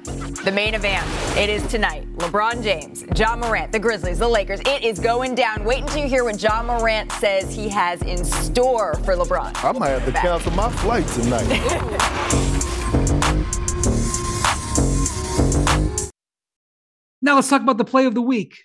the 0.44 0.50
main 0.52 0.74
event, 0.74 1.06
it 1.38 1.48
is 1.48 1.64
tonight. 1.68 2.12
LeBron 2.16 2.60
James, 2.60 3.04
Ja 3.16 3.36
Morant, 3.36 3.70
the 3.70 3.78
Grizzlies, 3.78 4.18
the 4.18 4.26
Lakers. 4.26 4.60
It 4.66 4.82
is 4.82 4.98
going 4.98 5.36
down. 5.36 5.62
Wait 5.62 5.82
until 5.82 6.02
you 6.02 6.08
hear 6.08 6.24
what 6.24 6.42
Ja 6.42 6.60
Morant 6.64 7.12
says 7.12 7.54
he 7.54 7.68
has 7.68 8.02
in 8.02 8.24
store 8.24 8.94
for 9.04 9.14
LeBron. 9.14 9.62
I 9.62 9.70
might 9.70 9.90
have 9.90 10.04
to 10.04 10.10
cancel 10.10 10.50
my 10.52 10.72
flight 10.72 11.06
tonight. 11.06 11.46
now 17.22 17.36
let's 17.36 17.48
talk 17.48 17.62
about 17.62 17.78
the 17.78 17.84
play 17.84 18.06
of 18.06 18.14
the 18.14 18.22
week 18.22 18.64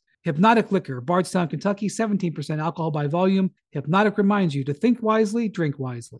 Hpnotiq 0.25 0.71
Liquor, 0.71 1.01
Bardstown, 1.01 1.47
Kentucky, 1.47 1.87
17% 1.87 2.59
alcohol 2.59 2.91
by 2.91 3.07
volume. 3.07 3.51
Hpnotiq 3.75 4.17
reminds 4.17 4.53
you 4.53 4.63
to 4.63 4.73
think 4.73 5.01
wisely, 5.01 5.49
drink 5.49 5.79
wisely. 5.79 6.19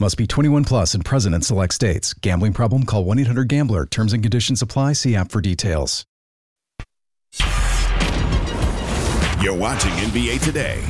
Must 0.00 0.16
be 0.16 0.26
21 0.26 0.64
plus 0.64 0.94
and 0.94 1.04
present 1.04 1.34
in 1.34 1.42
select 1.42 1.74
states. 1.74 2.14
Gambling 2.14 2.54
problem? 2.54 2.84
Call 2.84 3.04
1 3.04 3.18
800 3.18 3.48
GAMBLER. 3.48 3.84
Terms 3.84 4.14
and 4.14 4.22
conditions 4.22 4.62
apply. 4.62 4.94
See 4.94 5.14
app 5.14 5.30
for 5.30 5.42
details. 5.42 6.06
You're 9.42 9.54
watching 9.54 9.90
NBA 9.90 10.42
Today. 10.42 10.82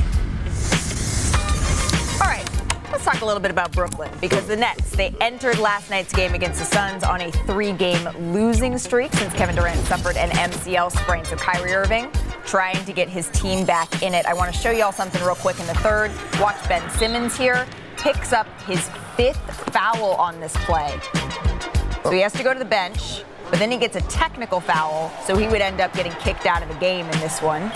All 2.21 2.29
right, 2.29 2.47
let's 2.89 3.03
talk 3.03 3.19
a 3.19 3.25
little 3.25 3.41
bit 3.41 3.51
about 3.51 3.73
Brooklyn 3.73 4.09
because 4.21 4.47
the 4.47 4.55
Nets 4.55 4.95
they 4.95 5.13
entered 5.19 5.59
last 5.59 5.89
night's 5.89 6.13
game 6.13 6.33
against 6.33 6.59
the 6.59 6.65
Suns 6.65 7.03
on 7.03 7.19
a 7.19 7.31
three-game 7.31 8.31
losing 8.31 8.77
streak 8.77 9.11
since 9.11 9.33
Kevin 9.33 9.57
Durant 9.57 9.85
suffered 9.87 10.15
an 10.15 10.29
MCL 10.29 10.89
sprain. 10.89 11.25
So 11.25 11.35
Kyrie 11.35 11.73
Irving 11.73 12.09
trying 12.45 12.81
to 12.85 12.93
get 12.93 13.09
his 13.09 13.27
team 13.31 13.65
back 13.65 14.01
in 14.03 14.13
it. 14.13 14.25
I 14.25 14.33
want 14.33 14.53
to 14.53 14.57
show 14.57 14.71
you 14.71 14.83
all 14.83 14.93
something 14.93 15.21
real 15.21 15.35
quick 15.35 15.59
in 15.59 15.67
the 15.67 15.75
third. 15.75 16.11
Watch 16.39 16.65
Ben 16.69 16.89
Simmons 16.91 17.37
here 17.37 17.67
picks 18.01 18.33
up 18.33 18.47
his 18.61 18.89
fifth 19.15 19.37
foul 19.71 20.15
on 20.15 20.39
this 20.39 20.53
play. 20.65 20.99
So 22.03 22.09
he 22.09 22.19
has 22.21 22.33
to 22.33 22.43
go 22.43 22.51
to 22.51 22.57
the 22.57 22.65
bench, 22.65 23.23
but 23.51 23.59
then 23.59 23.69
he 23.69 23.77
gets 23.77 23.95
a 23.95 24.01
technical 24.01 24.59
foul, 24.59 25.11
so 25.25 25.37
he 25.37 25.47
would 25.47 25.61
end 25.61 25.79
up 25.79 25.93
getting 25.93 26.11
kicked 26.13 26.47
out 26.47 26.63
of 26.63 26.69
the 26.69 26.75
game 26.75 27.05
in 27.05 27.19
this 27.19 27.43
one. 27.43 27.71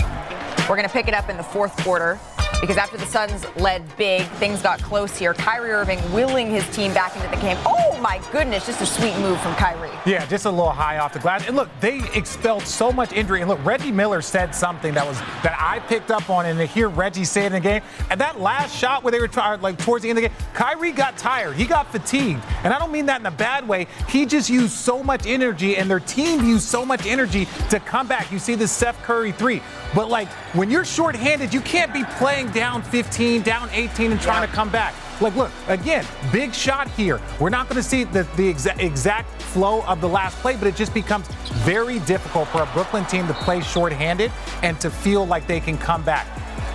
We're 0.68 0.76
going 0.76 0.88
to 0.88 0.94
pick 0.94 1.08
it 1.08 1.14
up 1.14 1.30
in 1.30 1.38
the 1.38 1.44
fourth 1.44 1.78
quarter 1.84 2.20
because 2.62 2.78
after 2.78 2.98
the 2.98 3.06
Suns 3.06 3.46
led 3.58 3.84
big, 3.98 4.24
things 4.40 4.62
got 4.62 4.82
close 4.82 5.18
here. 5.18 5.34
Kyrie 5.34 5.72
Irving 5.72 6.00
willing 6.14 6.50
his 6.50 6.68
team 6.76 6.94
back 6.94 7.16
into 7.16 7.28
the 7.30 7.42
game. 7.42 7.58
Oh 7.66 7.98
my 8.02 8.22
goodness, 8.32 8.66
just 8.66 8.82
a 8.82 8.86
sweet 8.86 9.16
move 9.18 9.40
from 9.42 9.56
Kyrie. 9.56 9.92
Yeah, 10.06 10.26
just 10.26 10.46
a 10.46 10.50
little 10.50 10.72
high 10.72 11.00
off 11.00 11.14
the 11.14 11.20
glass. 11.20 11.48
And 11.48 11.56
look, 11.56 11.70
they 11.80 12.02
expelled 12.14 12.64
so 12.64 12.92
much 12.92 13.14
injury. 13.14 13.42
And 13.42 13.50
look, 13.50 13.64
Reggie 13.66 13.92
Miller 13.92 14.22
said 14.22 14.54
something 14.54 14.94
that 14.94 15.06
was 15.06 15.20
that 15.44 15.58
I 15.60 15.80
picked 15.80 16.12
up 16.12 16.30
on, 16.30 16.46
and 16.46 16.60
to 16.60 16.66
hear 16.66 16.90
Reggie 16.90 17.26
say 17.26 17.44
it 17.44 17.48
in 17.48 17.54
the 17.54 17.60
game, 17.60 17.82
and 18.10 18.20
that 18.22 18.40
last 18.40 18.76
shot 18.76 19.04
where 19.04 19.12
they 19.12 19.20
were 19.20 19.28
trying, 19.28 19.62
like 19.62 19.78
towards 19.78 20.04
the 20.04 20.10
end 20.10 20.20
of 20.20 20.24
the 20.24 20.30
game, 20.30 20.38
Kyrie 20.54 20.92
got 20.92 21.18
tired. 21.18 21.56
He 21.56 21.66
got 21.66 21.92
fatigued, 21.92 22.44
and 22.64 22.74
I 22.74 22.80
don't 22.80 22.92
mean 22.92 23.06
that 23.08 23.20
in 23.20 23.26
a 23.26 23.32
bad 23.32 23.68
way. 23.68 23.88
He 24.10 24.26
just 24.26 24.50
used 24.50 24.74
so 24.74 25.04
much 25.04 25.26
energy, 25.26 25.78
and 25.78 25.90
their 25.90 26.00
team 26.00 26.46
used 26.46 26.66
so 26.66 26.86
much 26.86 27.06
energy 27.06 27.48
to 27.70 27.80
come 27.80 28.08
back. 28.08 28.32
You 28.32 28.40
see 28.40 28.56
the 28.56 28.68
Steph 28.68 29.02
Curry 29.04 29.32
three, 29.32 29.62
but 29.94 30.10
like 30.10 30.28
when 30.54 30.70
you're 30.70 30.86
shorthanded, 30.86 31.54
you 31.54 31.62
can't 31.62 31.94
be 31.94 32.04
playing 32.04 32.45
down 32.52 32.82
15, 32.82 33.42
down 33.42 33.70
18, 33.72 34.12
and 34.12 34.22
trying 34.22 34.42
yeah. 34.42 34.48
to 34.48 34.52
come 34.52 34.70
back. 34.70 34.94
Like, 35.22 35.36
look, 35.36 35.52
again, 35.68 36.06
big 36.32 36.54
shot 36.54 36.90
here. 36.90 37.22
We're 37.40 37.50
not 37.50 37.70
going 37.70 37.82
to 37.82 37.88
see 37.88 38.04
the, 38.04 38.24
the 38.36 38.54
exa- 38.54 38.80
exact 38.80 39.42
flow 39.42 39.84
of 39.84 40.02
the 40.02 40.10
last 40.10 40.38
play, 40.40 40.58
but 40.58 40.68
it 40.68 40.76
just 40.76 40.94
becomes 40.94 41.28
very 41.64 42.00
difficult 42.00 42.50
for 42.50 42.62
a 42.62 42.66
Brooklyn 42.68 43.06
team 43.06 43.28
to 43.28 43.34
play 43.34 43.62
shorthanded 43.62 44.32
and 44.64 44.80
to 44.82 44.90
feel 44.90 45.26
like 45.26 45.48
they 45.48 45.60
can 45.60 45.78
come 45.78 46.04
back. 46.04 46.28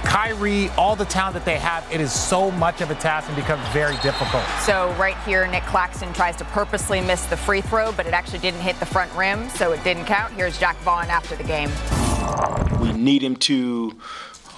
Kyrie, 0.04 0.70
all 0.70 0.96
the 0.96 1.04
talent 1.04 1.34
that 1.34 1.44
they 1.44 1.58
have, 1.58 1.86
it 1.92 2.00
is 2.00 2.12
so 2.12 2.50
much 2.52 2.80
of 2.80 2.90
a 2.90 2.94
task 2.94 3.28
and 3.28 3.36
becomes 3.36 3.66
very 3.68 3.96
difficult. 3.98 4.42
So 4.60 4.92
right 4.98 5.16
here, 5.18 5.46
Nick 5.46 5.62
Claxton 5.64 6.12
tries 6.12 6.36
to 6.36 6.44
purposely 6.46 7.00
miss 7.00 7.26
the 7.26 7.36
free 7.36 7.60
throw, 7.60 7.92
but 7.92 8.06
it 8.06 8.14
actually 8.14 8.38
didn't 8.38 8.60
hit 8.60 8.80
the 8.80 8.86
front 8.86 9.12
rim, 9.14 9.48
so 9.50 9.72
it 9.72 9.84
didn't 9.84 10.06
count. 10.06 10.32
Here's 10.32 10.58
Jacque 10.58 10.78
Vaughn 10.78 11.08
after 11.10 11.36
the 11.36 11.44
game. 11.44 11.70
We 12.80 12.92
need 12.92 13.22
him 13.22 13.36
to 13.36 13.96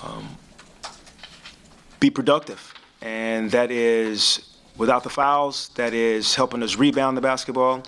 um, 0.04 0.31
be 2.02 2.10
productive, 2.10 2.74
and 3.00 3.48
that 3.52 3.70
is 3.70 4.56
without 4.76 5.04
the 5.04 5.08
fouls, 5.10 5.70
that 5.76 5.94
is 5.94 6.34
helping 6.34 6.60
us 6.60 6.74
rebound 6.76 7.16
the 7.16 7.20
basketball, 7.20 7.80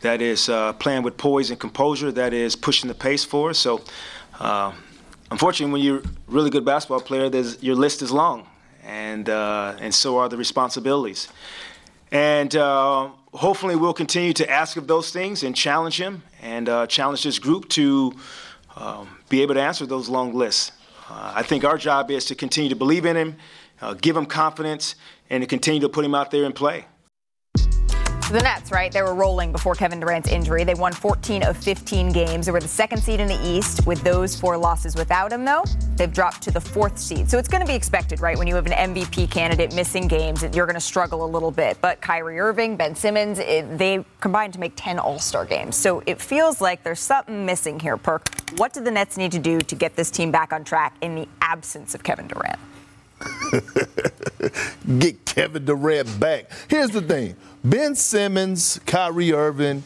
that 0.00 0.22
is 0.22 0.48
uh, 0.48 0.72
playing 0.84 1.02
with 1.02 1.18
poise 1.18 1.50
and 1.50 1.60
composure, 1.60 2.10
that 2.10 2.32
is 2.32 2.56
pushing 2.56 2.88
the 2.88 2.94
pace 2.94 3.24
for 3.26 3.50
us. 3.50 3.58
So, 3.58 3.82
uh, 4.40 4.72
unfortunately, 5.30 5.72
when 5.72 5.82
you're 5.82 5.98
a 5.98 6.10
really 6.28 6.48
good 6.48 6.64
basketball 6.64 7.02
player, 7.02 7.26
your 7.60 7.76
list 7.76 8.00
is 8.00 8.10
long, 8.10 8.46
and 8.84 9.28
uh, 9.28 9.76
and 9.84 9.94
so 9.94 10.16
are 10.16 10.30
the 10.30 10.38
responsibilities. 10.38 11.28
And 12.10 12.56
uh, 12.56 13.10
hopefully, 13.34 13.76
we'll 13.76 13.92
continue 14.04 14.32
to 14.32 14.50
ask 14.50 14.78
of 14.78 14.86
those 14.86 15.10
things 15.10 15.42
and 15.42 15.54
challenge 15.54 16.00
him 16.00 16.22
and 16.40 16.70
uh, 16.70 16.86
challenge 16.86 17.22
this 17.22 17.38
group 17.38 17.68
to 17.70 18.14
um, 18.76 19.08
be 19.28 19.42
able 19.42 19.54
to 19.54 19.60
answer 19.60 19.84
those 19.84 20.08
long 20.08 20.32
lists. 20.32 20.72
Uh, 21.10 21.32
I 21.36 21.42
think 21.42 21.64
our 21.64 21.78
job 21.78 22.10
is 22.10 22.26
to 22.26 22.34
continue 22.34 22.68
to 22.68 22.76
believe 22.76 23.06
in 23.06 23.16
him, 23.16 23.36
uh, 23.80 23.94
give 23.94 24.16
him 24.16 24.26
confidence, 24.26 24.94
and 25.30 25.42
to 25.42 25.46
continue 25.46 25.80
to 25.80 25.88
put 25.88 26.04
him 26.04 26.14
out 26.14 26.30
there 26.30 26.44
and 26.44 26.54
play. 26.54 26.86
The 28.30 28.40
Nets, 28.40 28.70
right? 28.70 28.92
They 28.92 29.00
were 29.00 29.14
rolling 29.14 29.52
before 29.52 29.74
Kevin 29.74 30.00
Durant's 30.00 30.28
injury. 30.28 30.62
They 30.62 30.74
won 30.74 30.92
14 30.92 31.42
of 31.44 31.56
15 31.56 32.12
games. 32.12 32.44
They 32.44 32.52
were 32.52 32.60
the 32.60 32.68
second 32.68 33.02
seed 33.02 33.20
in 33.20 33.26
the 33.26 33.42
East. 33.42 33.86
With 33.86 34.02
those 34.02 34.38
four 34.38 34.58
losses 34.58 34.96
without 34.96 35.32
him, 35.32 35.46
though, 35.46 35.64
they've 35.96 36.12
dropped 36.12 36.42
to 36.42 36.50
the 36.50 36.60
fourth 36.60 36.98
seed. 36.98 37.30
So 37.30 37.38
it's 37.38 37.48
going 37.48 37.62
to 37.62 37.66
be 37.66 37.74
expected, 37.74 38.20
right? 38.20 38.36
When 38.36 38.46
you 38.46 38.54
have 38.56 38.66
an 38.66 38.94
MVP 38.94 39.30
candidate 39.30 39.74
missing 39.74 40.08
games, 40.08 40.42
you're 40.52 40.66
going 40.66 40.74
to 40.74 40.80
struggle 40.80 41.24
a 41.24 41.30
little 41.30 41.50
bit. 41.50 41.78
But 41.80 42.02
Kyrie 42.02 42.38
Irving, 42.38 42.76
Ben 42.76 42.94
Simmons, 42.94 43.38
it, 43.38 43.78
they 43.78 44.04
combined 44.20 44.52
to 44.52 44.60
make 44.60 44.74
10 44.76 44.98
All 44.98 45.18
Star 45.18 45.46
games. 45.46 45.74
So 45.74 46.02
it 46.04 46.20
feels 46.20 46.60
like 46.60 46.82
there's 46.82 47.00
something 47.00 47.46
missing 47.46 47.80
here, 47.80 47.96
Perk. 47.96 48.28
What 48.58 48.74
do 48.74 48.82
the 48.82 48.90
Nets 48.90 49.16
need 49.16 49.32
to 49.32 49.38
do 49.38 49.58
to 49.58 49.74
get 49.74 49.96
this 49.96 50.10
team 50.10 50.30
back 50.30 50.52
on 50.52 50.64
track 50.64 50.94
in 51.00 51.14
the 51.14 51.26
absence 51.40 51.94
of 51.94 52.02
Kevin 52.02 52.26
Durant? 52.26 52.58
Get 54.98 55.24
Kevin 55.24 55.64
Durant 55.64 56.20
back. 56.20 56.50
Here's 56.68 56.90
the 56.90 57.02
thing 57.02 57.36
Ben 57.64 57.94
Simmons, 57.94 58.80
Kyrie 58.86 59.32
Irving, 59.32 59.82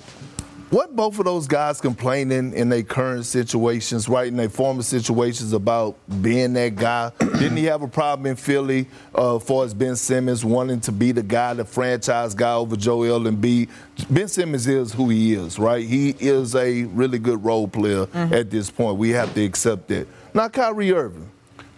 what 0.72 0.96
both 0.96 1.18
of 1.18 1.26
those 1.26 1.46
guys 1.46 1.82
complaining 1.82 2.54
in 2.54 2.70
their 2.70 2.82
current 2.82 3.26
situations, 3.26 4.08
right, 4.08 4.28
in 4.28 4.38
their 4.38 4.48
former 4.48 4.82
situations 4.82 5.52
about 5.52 5.96
being 6.22 6.54
that 6.54 6.76
guy? 6.76 7.12
Didn't 7.18 7.58
he 7.58 7.64
have 7.64 7.82
a 7.82 7.88
problem 7.88 8.24
in 8.24 8.36
Philly 8.36 8.86
uh, 9.14 9.38
for 9.38 9.66
as 9.66 9.74
Ben 9.74 9.96
Simmons 9.96 10.46
wanting 10.46 10.80
to 10.80 10.90
be 10.90 11.12
the 11.12 11.22
guy, 11.22 11.52
the 11.52 11.66
franchise 11.66 12.34
guy 12.34 12.54
over 12.54 12.74
Joel 12.74 13.20
Embiid? 13.20 13.68
Ben 14.08 14.28
Simmons 14.28 14.66
is 14.66 14.94
who 14.94 15.10
he 15.10 15.34
is, 15.34 15.58
right? 15.58 15.86
He 15.86 16.16
is 16.18 16.54
a 16.54 16.84
really 16.84 17.18
good 17.18 17.44
role 17.44 17.68
player 17.68 18.06
mm-hmm. 18.06 18.32
at 18.32 18.50
this 18.50 18.70
point. 18.70 18.96
We 18.96 19.10
have 19.10 19.34
to 19.34 19.44
accept 19.44 19.88
that. 19.88 20.08
Now, 20.32 20.48
Kyrie 20.48 20.92
Irving. 20.92 21.31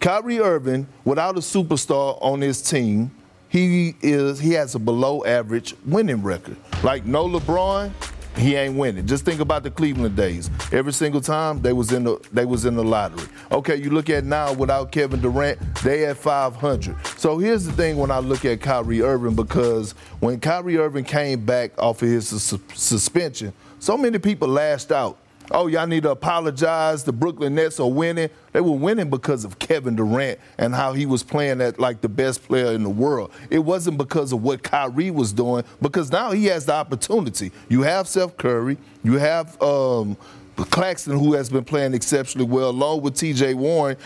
Kyrie 0.04 0.38
Irving, 0.38 0.86
without 1.06 1.34
a 1.36 1.40
superstar 1.40 2.18
on 2.20 2.42
his 2.42 2.60
team, 2.60 3.10
he 3.48 3.94
is 4.02 4.38
he 4.38 4.52
has 4.52 4.74
a 4.74 4.78
below 4.78 5.24
average 5.24 5.74
winning 5.86 6.22
record. 6.22 6.58
Like 6.82 7.06
no 7.06 7.26
LeBron, 7.26 7.90
he 8.36 8.54
ain't 8.54 8.76
winning. 8.76 9.06
Just 9.06 9.24
think 9.24 9.40
about 9.40 9.62
the 9.62 9.70
Cleveland 9.70 10.14
days. 10.14 10.50
Every 10.72 10.92
single 10.92 11.22
time 11.22 11.62
they 11.62 11.72
was 11.72 11.90
in 11.90 12.04
the 12.04 12.20
they 12.34 12.44
was 12.44 12.66
in 12.66 12.76
the 12.76 12.84
lottery. 12.84 13.26
Okay, 13.50 13.76
you 13.76 13.88
look 13.88 14.10
at 14.10 14.24
now 14.24 14.52
without 14.52 14.92
Kevin 14.92 15.22
Durant, 15.22 15.58
they 15.76 16.04
at 16.04 16.18
500. 16.18 16.94
So 17.16 17.38
here's 17.38 17.64
the 17.64 17.72
thing 17.72 17.96
when 17.96 18.10
I 18.10 18.18
look 18.18 18.44
at 18.44 18.60
Kyrie 18.60 19.00
Irving 19.00 19.34
because 19.34 19.92
when 20.20 20.38
Kyrie 20.38 20.76
Irving 20.76 21.04
came 21.04 21.46
back 21.46 21.70
off 21.78 22.02
of 22.02 22.08
his 22.08 22.28
su- 22.42 22.60
suspension, 22.74 23.54
so 23.78 23.96
many 23.96 24.18
people 24.18 24.48
lashed 24.48 24.92
out 24.92 25.16
oh, 25.50 25.66
y'all 25.66 25.86
need 25.86 26.04
to 26.04 26.10
apologize. 26.10 27.04
The 27.04 27.12
Brooklyn 27.12 27.54
Nets 27.54 27.78
are 27.80 27.90
winning. 27.90 28.30
They 28.52 28.60
were 28.60 28.72
winning 28.72 29.10
because 29.10 29.44
of 29.44 29.58
Kevin 29.58 29.96
Durant 29.96 30.38
and 30.58 30.74
how 30.74 30.92
he 30.92 31.06
was 31.06 31.22
playing 31.22 31.60
at 31.60 31.78
like 31.78 32.00
the 32.00 32.08
best 32.08 32.44
player 32.44 32.72
in 32.72 32.82
the 32.82 32.90
world. 32.90 33.32
It 33.50 33.60
wasn't 33.60 33.98
because 33.98 34.32
of 34.32 34.42
what 34.42 34.62
Kyrie 34.62 35.10
was 35.10 35.32
doing, 35.32 35.64
because 35.80 36.10
now 36.10 36.32
he 36.32 36.46
has 36.46 36.66
the 36.66 36.74
opportunity. 36.74 37.52
You 37.68 37.82
have 37.82 38.08
Seth 38.08 38.36
Curry, 38.36 38.78
you 39.02 39.14
have 39.14 39.60
um, 39.62 40.16
Claxton, 40.56 41.18
who 41.18 41.34
has 41.34 41.50
been 41.50 41.64
playing 41.64 41.94
exceptionally 41.94 42.48
well, 42.48 42.70
along 42.70 43.02
with 43.02 43.14
TJ 43.14 43.54
Warren. 43.54 43.96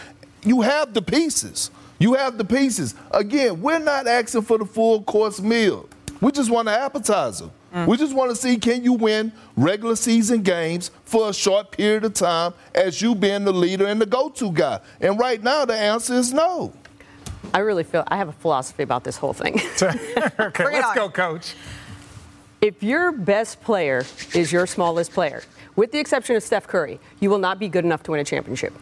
You 0.44 0.62
have 0.62 0.94
the 0.94 1.02
pieces. 1.02 1.70
You 1.98 2.14
have 2.14 2.38
the 2.38 2.44
pieces. 2.44 2.94
Again, 3.10 3.60
we're 3.60 3.80
not 3.80 4.06
asking 4.06 4.42
for 4.42 4.58
the 4.58 4.64
full 4.64 5.02
course 5.02 5.40
meal. 5.40 5.88
We 6.20 6.32
just 6.32 6.50
want 6.50 6.68
an 6.68 6.74
appetizer. 6.74 7.50
Mm. 7.72 7.86
We 7.86 7.96
just 7.96 8.14
want 8.14 8.30
to 8.30 8.36
see 8.36 8.56
can 8.56 8.82
you 8.82 8.94
win 8.94 9.32
regular 9.56 9.96
season 9.96 10.42
games 10.42 10.90
for 11.04 11.28
a 11.28 11.34
short 11.34 11.70
period 11.72 12.04
of 12.04 12.14
time 12.14 12.54
as 12.74 13.02
you 13.02 13.14
being 13.14 13.44
the 13.44 13.52
leader 13.52 13.86
and 13.86 14.00
the 14.00 14.06
go-to 14.06 14.52
guy. 14.52 14.80
And 15.00 15.18
right 15.18 15.42
now 15.42 15.64
the 15.64 15.74
answer 15.74 16.14
is 16.14 16.32
no. 16.32 16.72
I 17.52 17.60
really 17.60 17.84
feel 17.84 18.04
I 18.08 18.16
have 18.16 18.28
a 18.28 18.32
philosophy 18.32 18.82
about 18.82 19.04
this 19.04 19.16
whole 19.16 19.32
thing. 19.32 19.60
okay, 19.82 20.64
let's 20.64 20.94
go, 20.94 21.08
coach. 21.08 21.54
If 22.60 22.82
your 22.82 23.12
best 23.12 23.60
player 23.62 24.04
is 24.34 24.50
your 24.50 24.66
smallest 24.66 25.12
player, 25.12 25.42
with 25.76 25.92
the 25.92 25.98
exception 25.98 26.34
of 26.36 26.42
Steph 26.42 26.66
Curry, 26.66 26.98
you 27.20 27.30
will 27.30 27.38
not 27.38 27.58
be 27.58 27.68
good 27.68 27.84
enough 27.84 28.02
to 28.04 28.10
win 28.10 28.20
a 28.20 28.24
championship. 28.24 28.72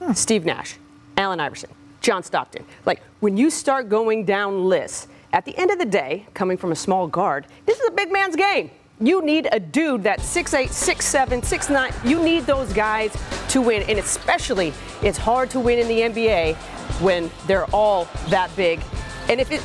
Hmm. 0.00 0.12
Steve 0.12 0.44
Nash, 0.44 0.76
Allen 1.16 1.40
Iverson, 1.40 1.70
John 2.00 2.22
Stockton. 2.22 2.64
Like 2.86 3.02
when 3.20 3.36
you 3.36 3.50
start 3.50 3.88
going 3.88 4.24
down 4.24 4.68
lists, 4.68 5.08
at 5.34 5.44
the 5.44 5.58
end 5.58 5.72
of 5.72 5.80
the 5.80 5.84
day, 5.84 6.24
coming 6.32 6.56
from 6.56 6.70
a 6.70 6.76
small 6.76 7.08
guard, 7.08 7.48
this 7.66 7.80
is 7.80 7.88
a 7.88 7.90
big 7.90 8.12
man's 8.12 8.36
game. 8.36 8.70
You 9.00 9.20
need 9.20 9.48
a 9.50 9.58
dude 9.58 10.04
that's 10.04 10.22
6'8, 10.32 10.68
6'7, 10.68 11.42
6'9. 11.42 12.08
You 12.08 12.22
need 12.22 12.44
those 12.44 12.72
guys 12.72 13.12
to 13.48 13.60
win. 13.60 13.82
And 13.88 13.98
especially, 13.98 14.72
it's 15.02 15.18
hard 15.18 15.50
to 15.50 15.58
win 15.58 15.80
in 15.80 15.88
the 15.88 16.02
NBA 16.02 16.54
when 17.00 17.32
they're 17.48 17.68
all 17.74 18.06
that 18.28 18.54
big. 18.54 18.80
And 19.28 19.40
if 19.40 19.50
it, 19.50 19.60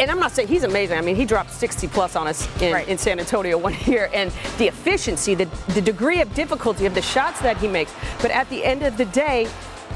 and 0.00 0.10
I'm 0.10 0.18
not 0.18 0.32
saying 0.32 0.48
he's 0.48 0.64
amazing. 0.64 0.98
I 0.98 1.02
mean, 1.02 1.14
he 1.14 1.24
dropped 1.24 1.52
60 1.52 1.86
plus 1.86 2.16
on 2.16 2.26
us 2.26 2.48
in, 2.60 2.72
right. 2.72 2.88
in 2.88 2.98
San 2.98 3.20
Antonio 3.20 3.56
one 3.56 3.76
year, 3.86 4.10
and 4.12 4.32
the 4.58 4.66
efficiency, 4.66 5.36
the, 5.36 5.44
the 5.68 5.80
degree 5.80 6.20
of 6.20 6.34
difficulty 6.34 6.84
of 6.84 6.96
the 6.96 7.02
shots 7.02 7.40
that 7.42 7.56
he 7.58 7.68
makes. 7.68 7.94
But 8.20 8.32
at 8.32 8.50
the 8.50 8.64
end 8.64 8.82
of 8.82 8.96
the 8.96 9.04
day, 9.04 9.48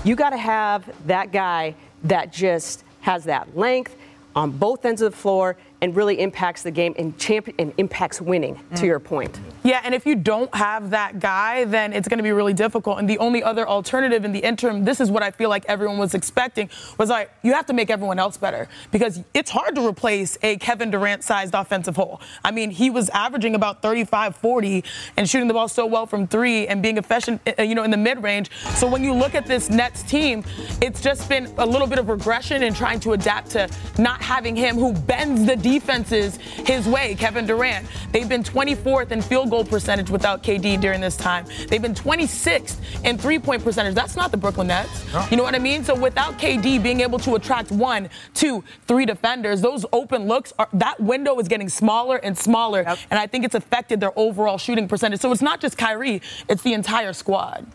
you 0.04 0.14
got 0.14 0.30
to 0.30 0.38
have 0.38 0.88
that 1.08 1.32
guy 1.32 1.74
that 2.04 2.32
just 2.32 2.84
has 3.00 3.24
that 3.24 3.56
length 3.56 3.96
on 4.36 4.50
both 4.52 4.84
ends 4.84 5.02
of 5.02 5.12
the 5.12 5.18
floor 5.18 5.56
and 5.86 5.94
really 5.94 6.18
impacts 6.18 6.64
the 6.64 6.70
game 6.72 6.96
and, 6.98 7.16
champion, 7.16 7.54
and 7.60 7.72
impacts 7.78 8.20
winning, 8.20 8.56
mm. 8.56 8.76
to 8.76 8.86
your 8.86 8.98
point. 8.98 9.38
Yeah, 9.62 9.80
and 9.84 9.94
if 9.94 10.04
you 10.04 10.16
don't 10.16 10.52
have 10.52 10.90
that 10.90 11.20
guy, 11.20 11.64
then 11.64 11.92
it's 11.92 12.08
going 12.08 12.18
to 12.18 12.24
be 12.24 12.32
really 12.32 12.52
difficult. 12.52 12.98
And 12.98 13.08
the 13.08 13.18
only 13.18 13.40
other 13.40 13.68
alternative 13.68 14.24
in 14.24 14.32
the 14.32 14.40
interim, 14.40 14.84
this 14.84 15.00
is 15.00 15.12
what 15.12 15.22
I 15.22 15.30
feel 15.30 15.48
like 15.48 15.64
everyone 15.68 15.96
was 15.96 16.14
expecting, 16.14 16.70
was 16.98 17.08
like, 17.08 17.30
you 17.44 17.52
have 17.52 17.66
to 17.66 17.72
make 17.72 17.88
everyone 17.88 18.18
else 18.18 18.36
better 18.36 18.68
because 18.90 19.22
it's 19.32 19.48
hard 19.48 19.76
to 19.76 19.86
replace 19.86 20.36
a 20.42 20.56
Kevin 20.56 20.90
Durant 20.90 21.22
sized 21.22 21.54
offensive 21.54 21.94
hole. 21.94 22.20
I 22.44 22.50
mean, 22.50 22.70
he 22.70 22.90
was 22.90 23.08
averaging 23.10 23.54
about 23.54 23.80
35 23.80 24.34
40 24.34 24.82
and 25.16 25.28
shooting 25.30 25.46
the 25.46 25.54
ball 25.54 25.68
so 25.68 25.86
well 25.86 26.06
from 26.06 26.26
three 26.26 26.66
and 26.66 26.82
being 26.82 26.98
efficient, 26.98 27.40
uh, 27.56 27.62
you 27.62 27.76
know, 27.76 27.84
in 27.84 27.92
the 27.92 27.96
mid 27.96 28.20
range. 28.24 28.50
So 28.74 28.88
when 28.88 29.04
you 29.04 29.12
look 29.12 29.36
at 29.36 29.46
this 29.46 29.70
Nets 29.70 30.02
team, 30.02 30.42
it's 30.82 31.00
just 31.00 31.28
been 31.28 31.46
a 31.58 31.66
little 31.66 31.86
bit 31.86 32.00
of 32.00 32.08
regression 32.08 32.64
in 32.64 32.74
trying 32.74 32.98
to 33.00 33.12
adapt 33.12 33.50
to 33.50 33.68
not 33.98 34.20
having 34.20 34.56
him 34.56 34.74
who 34.76 34.92
bends 34.92 35.46
the 35.46 35.56
defenses 35.78 36.36
his 36.36 36.86
way, 36.88 37.14
Kevin 37.14 37.46
Durant. 37.46 37.86
They've 38.12 38.28
been 38.28 38.42
24th 38.42 39.10
in 39.12 39.20
field 39.20 39.50
goal 39.50 39.64
percentage 39.64 40.10
without 40.10 40.42
KD 40.42 40.80
during 40.80 41.00
this 41.00 41.16
time. 41.16 41.44
They've 41.68 41.82
been 41.82 41.94
26th 41.94 42.76
in 43.04 43.18
three 43.18 43.38
point 43.38 43.62
percentage. 43.62 43.94
That's 43.94 44.16
not 44.16 44.30
the 44.30 44.36
Brooklyn 44.36 44.68
Nets. 44.68 45.12
No. 45.12 45.26
You 45.30 45.36
know 45.36 45.42
what 45.42 45.54
I 45.54 45.58
mean? 45.58 45.84
So 45.84 45.94
without 45.94 46.38
KD 46.38 46.82
being 46.82 47.00
able 47.00 47.18
to 47.20 47.34
attract 47.34 47.70
one, 47.70 48.08
two, 48.34 48.64
three 48.86 49.06
defenders, 49.06 49.60
those 49.60 49.84
open 49.92 50.26
looks 50.26 50.52
are 50.58 50.68
that 50.72 50.98
window 51.00 51.38
is 51.38 51.48
getting 51.48 51.68
smaller 51.68 52.16
and 52.16 52.36
smaller. 52.36 52.82
Yep. 52.82 52.98
And 53.10 53.20
I 53.20 53.26
think 53.26 53.44
it's 53.44 53.54
affected 53.54 54.00
their 54.00 54.18
overall 54.18 54.58
shooting 54.58 54.88
percentage. 54.88 55.20
So 55.20 55.30
it's 55.32 55.42
not 55.42 55.60
just 55.60 55.76
Kyrie, 55.76 56.22
it's 56.48 56.62
the 56.62 56.72
entire 56.72 57.12
squad. 57.12 57.66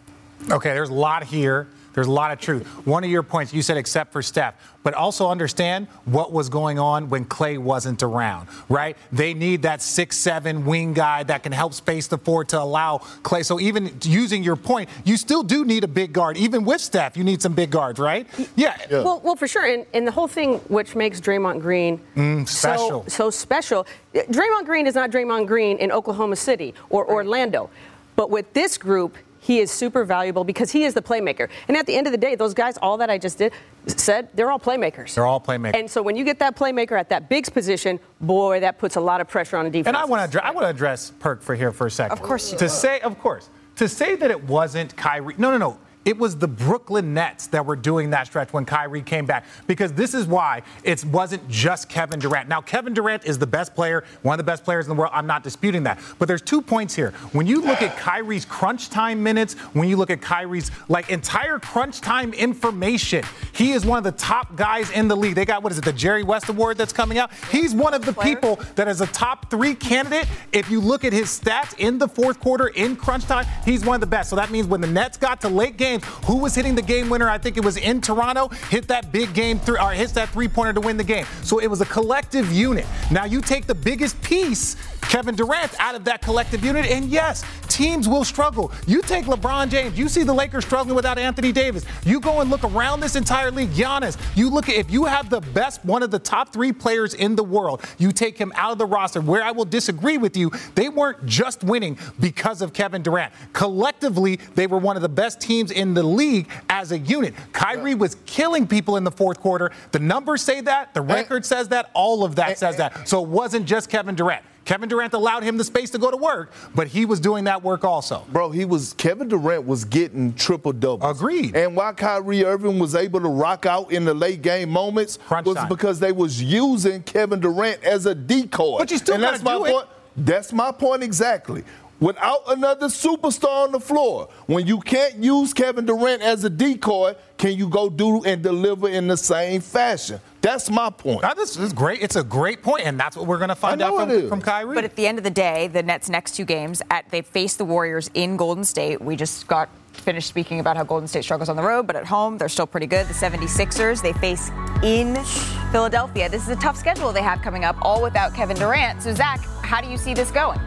Okay, 0.49 0.73
there's 0.73 0.89
a 0.89 0.93
lot 0.93 1.23
here. 1.23 1.67
There's 1.93 2.07
a 2.07 2.11
lot 2.11 2.31
of 2.31 2.39
truth. 2.39 2.65
One 2.85 3.03
of 3.03 3.09
your 3.09 3.23
points, 3.23 3.53
you 3.53 3.61
said 3.61 3.77
except 3.77 4.13
for 4.13 4.21
Steph, 4.21 4.55
but 4.83 4.93
also 4.93 5.29
understand 5.29 5.87
what 6.05 6.31
was 6.31 6.49
going 6.49 6.79
on 6.79 7.09
when 7.09 7.25
Klay 7.25 7.57
wasn't 7.57 8.01
around, 8.01 8.47
right? 8.69 8.97
They 9.11 9.33
need 9.33 9.63
that 9.63 9.81
six-seven 9.81 10.65
wing 10.65 10.93
guy 10.93 11.23
that 11.23 11.43
can 11.43 11.51
help 11.51 11.73
space 11.73 12.07
the 12.07 12.17
floor 12.17 12.45
to 12.45 12.59
allow 12.59 12.99
Klay. 13.23 13.45
So 13.45 13.59
even 13.59 13.95
using 14.03 14.43
your 14.43 14.55
point, 14.55 14.89
you 15.03 15.17
still 15.17 15.43
do 15.43 15.65
need 15.65 15.83
a 15.83 15.87
big 15.87 16.13
guard. 16.13 16.37
Even 16.37 16.65
with 16.65 16.81
Steph, 16.81 17.17
you 17.17 17.23
need 17.23 17.41
some 17.41 17.53
big 17.53 17.69
guards, 17.69 17.99
right? 17.99 18.27
Yeah. 18.55 18.75
yeah. 18.89 19.03
Well, 19.03 19.21
well, 19.23 19.35
for 19.35 19.47
sure. 19.47 19.65
And, 19.65 19.85
and, 19.93 20.07
the 20.07 20.11
whole 20.11 20.27
thing 20.27 20.55
which 20.67 20.95
makes 20.95 21.21
Draymond 21.21 21.61
Green 21.61 21.99
mm, 22.15 22.47
special. 22.47 23.03
So, 23.03 23.09
so 23.09 23.29
special. 23.29 23.85
Draymond 24.13 24.65
Green 24.65 24.87
is 24.87 24.95
not 24.95 25.11
Draymond 25.11 25.47
Green 25.47 25.77
in 25.77 25.91
Oklahoma 25.91 26.35
City 26.35 26.73
or 26.89 27.07
Orlando. 27.07 27.69
But 28.15 28.29
with 28.29 28.51
this 28.53 28.77
group, 28.77 29.17
he 29.51 29.59
is 29.59 29.69
super 29.69 30.05
valuable 30.05 30.45
because 30.45 30.71
he 30.71 30.85
is 30.85 30.93
the 30.93 31.01
playmaker. 31.01 31.49
And 31.67 31.75
at 31.75 31.85
the 31.85 31.93
end 31.93 32.07
of 32.07 32.11
the 32.13 32.17
day, 32.17 32.35
those 32.35 32.53
guys, 32.53 32.77
all 32.77 32.95
that 32.97 33.09
I 33.09 33.17
just 33.17 33.37
did, 33.37 33.51
said, 33.85 34.29
they're 34.33 34.49
all 34.49 34.59
playmakers. 34.59 35.13
They're 35.13 35.25
all 35.25 35.41
playmakers. 35.41 35.75
And 35.75 35.91
so 35.91 36.01
when 36.01 36.15
you 36.15 36.23
get 36.23 36.39
that 36.39 36.55
playmaker 36.55 36.97
at 36.97 37.09
that 37.09 37.27
big 37.27 37.51
position, 37.51 37.99
boy, 38.21 38.61
that 38.61 38.77
puts 38.79 38.95
a 38.95 39.01
lot 39.01 39.19
of 39.19 39.27
pressure 39.27 39.57
on 39.57 39.65
the 39.65 39.71
defense. 39.71 39.87
And 39.87 39.97
I 39.97 40.05
want 40.05 40.31
to 40.31 40.45
I 40.45 40.51
want 40.51 40.63
to 40.63 40.69
address 40.69 41.11
Perk 41.19 41.41
for 41.41 41.53
here 41.53 41.73
for 41.73 41.87
a 41.87 41.91
second. 41.91 42.13
Of 42.17 42.23
course 42.23 42.53
you 42.53 42.57
To 42.59 42.65
do. 42.65 42.69
say, 42.69 43.01
of 43.01 43.19
course, 43.19 43.49
to 43.75 43.89
say 43.89 44.15
that 44.15 44.31
it 44.31 44.41
wasn't 44.45 44.95
Kyrie. 44.95 45.35
No, 45.37 45.51
no, 45.51 45.57
no. 45.57 45.79
It 46.03 46.17
was 46.17 46.35
the 46.37 46.47
Brooklyn 46.47 47.13
Nets 47.13 47.47
that 47.47 47.65
were 47.65 47.75
doing 47.75 48.09
that 48.09 48.25
stretch 48.25 48.53
when 48.53 48.65
Kyrie 48.65 49.03
came 49.03 49.25
back 49.27 49.45
because 49.67 49.93
this 49.93 50.15
is 50.15 50.25
why 50.25 50.63
it 50.83 51.05
wasn't 51.05 51.47
just 51.47 51.89
Kevin 51.89 52.19
Durant. 52.19 52.49
Now, 52.49 52.59
Kevin 52.59 52.93
Durant 52.93 53.25
is 53.25 53.37
the 53.37 53.45
best 53.45 53.75
player, 53.75 54.03
one 54.23 54.33
of 54.33 54.37
the 54.37 54.49
best 54.49 54.63
players 54.63 54.87
in 54.87 54.89
the 54.89 54.99
world. 54.99 55.11
I'm 55.13 55.27
not 55.27 55.43
disputing 55.43 55.83
that. 55.83 55.99
But 56.17 56.27
there's 56.27 56.41
two 56.41 56.61
points 56.61 56.95
here. 56.95 57.11
When 57.33 57.45
you 57.45 57.61
look 57.61 57.83
at 57.83 57.97
Kyrie's 57.97 58.45
crunch 58.45 58.89
time 58.89 59.21
minutes, 59.21 59.53
when 59.73 59.87
you 59.89 59.95
look 59.95 60.09
at 60.09 60.21
Kyrie's 60.21 60.71
like 60.89 61.11
entire 61.11 61.59
crunch 61.59 62.01
time 62.01 62.33
information, 62.33 63.23
he 63.53 63.73
is 63.73 63.85
one 63.85 63.99
of 63.99 64.03
the 64.03 64.11
top 64.11 64.55
guys 64.55 64.89
in 64.89 65.07
the 65.07 65.15
league. 65.15 65.35
They 65.35 65.45
got 65.45 65.61
what 65.61 65.71
is 65.71 65.77
it, 65.77 65.85
the 65.85 65.93
Jerry 65.93 66.23
West 66.23 66.49
Award 66.49 66.77
that's 66.77 66.93
coming 66.93 67.19
out? 67.19 67.31
He's 67.51 67.75
one 67.75 67.93
of 67.93 68.05
the 68.05 68.13
people 68.13 68.59
that 68.75 68.87
is 68.87 69.01
a 69.01 69.07
top 69.07 69.51
three 69.51 69.75
candidate. 69.75 70.27
If 70.51 70.71
you 70.71 70.79
look 70.81 71.05
at 71.05 71.13
his 71.13 71.27
stats 71.27 71.77
in 71.77 71.99
the 71.99 72.07
fourth 72.07 72.39
quarter 72.39 72.69
in 72.69 72.95
crunch 72.95 73.25
time, 73.25 73.45
he's 73.65 73.85
one 73.85 73.95
of 73.95 74.01
the 74.01 74.07
best. 74.07 74.31
So 74.31 74.35
that 74.35 74.49
means 74.49 74.65
when 74.65 74.81
the 74.81 74.87
Nets 74.87 75.17
got 75.17 75.41
to 75.41 75.49
late 75.49 75.77
game 75.77 75.90
games. 75.91 76.05
Who 76.25 76.37
was 76.37 76.55
hitting 76.55 76.75
the 76.75 76.81
game 76.81 77.09
winner? 77.09 77.29
I 77.29 77.37
think 77.37 77.57
it 77.57 77.65
was 77.65 77.77
in 77.77 78.01
Toronto. 78.01 78.49
Hit 78.69 78.87
that 78.87 79.11
big 79.11 79.33
game 79.33 79.59
three, 79.59 79.79
or 79.79 79.91
hits 79.91 80.11
that 80.13 80.29
three 80.29 80.47
pointer 80.47 80.73
to 80.73 80.81
win 80.81 80.97
the 80.97 81.03
game. 81.03 81.25
So 81.43 81.59
it 81.59 81.67
was 81.67 81.81
a 81.81 81.85
collective 81.85 82.51
unit. 82.51 82.85
Now 83.09 83.25
you 83.25 83.41
take 83.41 83.67
the 83.67 83.75
biggest 83.75 84.21
piece, 84.21 84.75
Kevin 85.01 85.35
Durant, 85.35 85.73
out 85.79 85.95
of 85.95 86.05
that 86.05 86.21
collective 86.21 86.63
unit, 86.63 86.85
and 86.85 87.05
yes, 87.05 87.43
teams 87.67 88.07
will 88.07 88.23
struggle. 88.23 88.71
You 88.87 89.01
take 89.01 89.25
LeBron 89.25 89.69
James. 89.69 89.97
You 89.97 90.07
see 90.07 90.23
the 90.23 90.33
Lakers 90.33 90.65
struggling 90.65 90.95
without 90.95 91.17
Anthony 91.17 91.51
Davis. 91.51 91.85
You 92.05 92.19
go 92.19 92.41
and 92.41 92.49
look 92.49 92.63
around 92.63 92.99
this 92.99 93.15
entire 93.15 93.51
league. 93.51 93.71
Giannis. 93.71 94.17
You 94.35 94.49
look 94.49 94.69
at 94.69 94.75
if 94.75 94.91
you 94.91 95.05
have 95.05 95.29
the 95.29 95.41
best, 95.41 95.83
one 95.85 96.03
of 96.03 96.11
the 96.11 96.19
top 96.19 96.53
three 96.53 96.71
players 96.71 97.13
in 97.13 97.35
the 97.35 97.43
world. 97.43 97.81
You 97.97 98.11
take 98.11 98.37
him 98.37 98.51
out 98.55 98.71
of 98.71 98.77
the 98.77 98.85
roster. 98.85 99.21
Where 99.21 99.43
I 99.43 99.51
will 99.51 99.65
disagree 99.65 100.17
with 100.17 100.35
you, 100.35 100.51
they 100.75 100.89
weren't 100.89 101.25
just 101.25 101.63
winning 101.63 101.97
because 102.19 102.61
of 102.61 102.73
Kevin 102.73 103.01
Durant. 103.01 103.33
Collectively, 103.53 104.37
they 104.55 104.67
were 104.67 104.77
one 104.77 104.95
of 104.95 105.01
the 105.01 105.09
best 105.09 105.39
teams 105.39 105.71
the 105.93 106.03
league 106.03 106.47
as 106.69 106.91
a 106.91 106.97
unit. 106.97 107.33
Kyrie 107.51 107.95
was 107.95 108.15
killing 108.25 108.67
people 108.67 108.97
in 108.97 109.03
the 109.03 109.11
fourth 109.11 109.39
quarter. 109.39 109.71
The 109.91 109.99
numbers 109.99 110.41
say 110.41 110.61
that. 110.61 110.93
The 110.93 111.01
record 111.01 111.45
says 111.45 111.67
that. 111.69 111.89
All 111.93 112.23
of 112.23 112.35
that 112.35 112.57
says 112.57 112.77
that. 112.77 113.07
So 113.07 113.23
it 113.23 113.29
wasn't 113.29 113.65
just 113.65 113.89
Kevin 113.89 114.15
Durant. 114.15 114.43
Kevin 114.63 114.87
Durant 114.87 115.13
allowed 115.13 115.41
him 115.43 115.57
the 115.57 115.63
space 115.63 115.89
to 115.89 115.97
go 115.97 116.11
to 116.11 116.17
work, 116.17 116.51
but 116.75 116.87
he 116.87 117.05
was 117.05 117.19
doing 117.19 117.45
that 117.45 117.63
work 117.63 117.83
also. 117.83 118.23
Bro, 118.31 118.51
he 118.51 118.63
was 118.63 118.93
Kevin 118.93 119.27
Durant 119.27 119.65
was 119.65 119.83
getting 119.85 120.33
triple 120.35 120.71
doubles. 120.71 121.17
Agreed. 121.17 121.55
And 121.55 121.75
why 121.75 121.93
Kyrie 121.93 122.45
Irving 122.45 122.77
was 122.77 122.93
able 122.93 123.19
to 123.21 123.27
rock 123.27 123.65
out 123.65 123.91
in 123.91 124.05
the 124.05 124.13
late 124.13 124.43
game 124.43 124.69
moments 124.69 125.17
Crunch 125.17 125.47
was 125.47 125.55
time. 125.55 125.67
because 125.67 125.99
they 125.99 126.11
was 126.11 126.41
using 126.41 127.01
Kevin 127.03 127.39
Durant 127.39 127.83
as 127.83 128.05
a 128.05 128.13
decoy. 128.13 128.77
But 128.77 128.91
you 128.91 128.97
still 128.99 129.15
and 129.15 129.23
that's 129.23 129.41
my 129.41 129.57
do 129.57 129.65
it. 129.65 129.71
point. 129.71 129.87
That's 130.17 130.53
my 130.53 130.71
point 130.71 131.01
exactly. 131.03 131.63
Without 132.01 132.41
another 132.47 132.87
superstar 132.87 133.65
on 133.65 133.71
the 133.71 133.79
floor, 133.79 134.27
when 134.47 134.65
you 134.65 134.79
can't 134.79 135.17
use 135.17 135.53
Kevin 135.53 135.85
Durant 135.85 136.23
as 136.23 136.43
a 136.43 136.49
decoy, 136.49 137.13
can 137.37 137.55
you 137.55 137.69
go 137.69 137.91
do 137.91 138.23
and 138.23 138.41
deliver 138.41 138.89
in 138.89 139.05
the 139.07 139.15
same 139.15 139.61
fashion? 139.61 140.19
That's 140.41 140.71
my 140.71 140.89
point. 140.89 141.21
Now, 141.21 141.35
this 141.35 141.55
is 141.57 141.71
great. 141.71 142.01
It's 142.01 142.15
a 142.15 142.23
great 142.23 142.63
point, 142.63 142.87
and 142.87 142.99
that's 142.99 143.15
what 143.15 143.27
we're 143.27 143.37
going 143.37 143.49
to 143.49 143.55
find 143.55 143.83
out 143.83 143.95
from, 143.95 144.09
it 144.09 144.23
is. 144.23 144.29
from 144.29 144.41
Kyrie. 144.41 144.73
But 144.73 144.83
at 144.83 144.95
the 144.95 145.05
end 145.05 145.19
of 145.19 145.23
the 145.23 145.29
day, 145.29 145.67
the 145.67 145.83
Nets' 145.83 146.09
next 146.09 146.31
two 146.31 146.43
games, 146.43 146.81
at 146.89 147.07
they 147.11 147.21
face 147.21 147.55
the 147.55 147.65
Warriors 147.65 148.09
in 148.15 148.35
Golden 148.35 148.63
State. 148.63 148.99
We 148.99 149.15
just 149.15 149.45
got 149.45 149.69
finished 149.93 150.27
speaking 150.27 150.59
about 150.59 150.77
how 150.77 150.83
Golden 150.83 151.07
State 151.07 151.23
struggles 151.23 151.49
on 151.49 151.55
the 151.55 151.61
road, 151.61 151.85
but 151.85 151.95
at 151.95 152.07
home 152.07 152.39
they're 152.39 152.49
still 152.49 152.65
pretty 152.65 152.87
good. 152.87 153.07
The 153.09 153.13
76ers 153.13 154.01
they 154.01 154.13
face 154.13 154.49
in 154.81 155.23
Philadelphia. 155.71 156.29
This 156.29 156.41
is 156.41 156.49
a 156.49 156.55
tough 156.55 156.77
schedule 156.77 157.13
they 157.13 157.21
have 157.21 157.43
coming 157.43 157.63
up, 157.63 157.75
all 157.83 158.01
without 158.01 158.33
Kevin 158.33 158.57
Durant. 158.57 159.03
So 159.03 159.13
Zach, 159.13 159.39
how 159.61 159.81
do 159.81 159.87
you 159.87 159.97
see 159.97 160.15
this 160.15 160.31
going? 160.31 160.59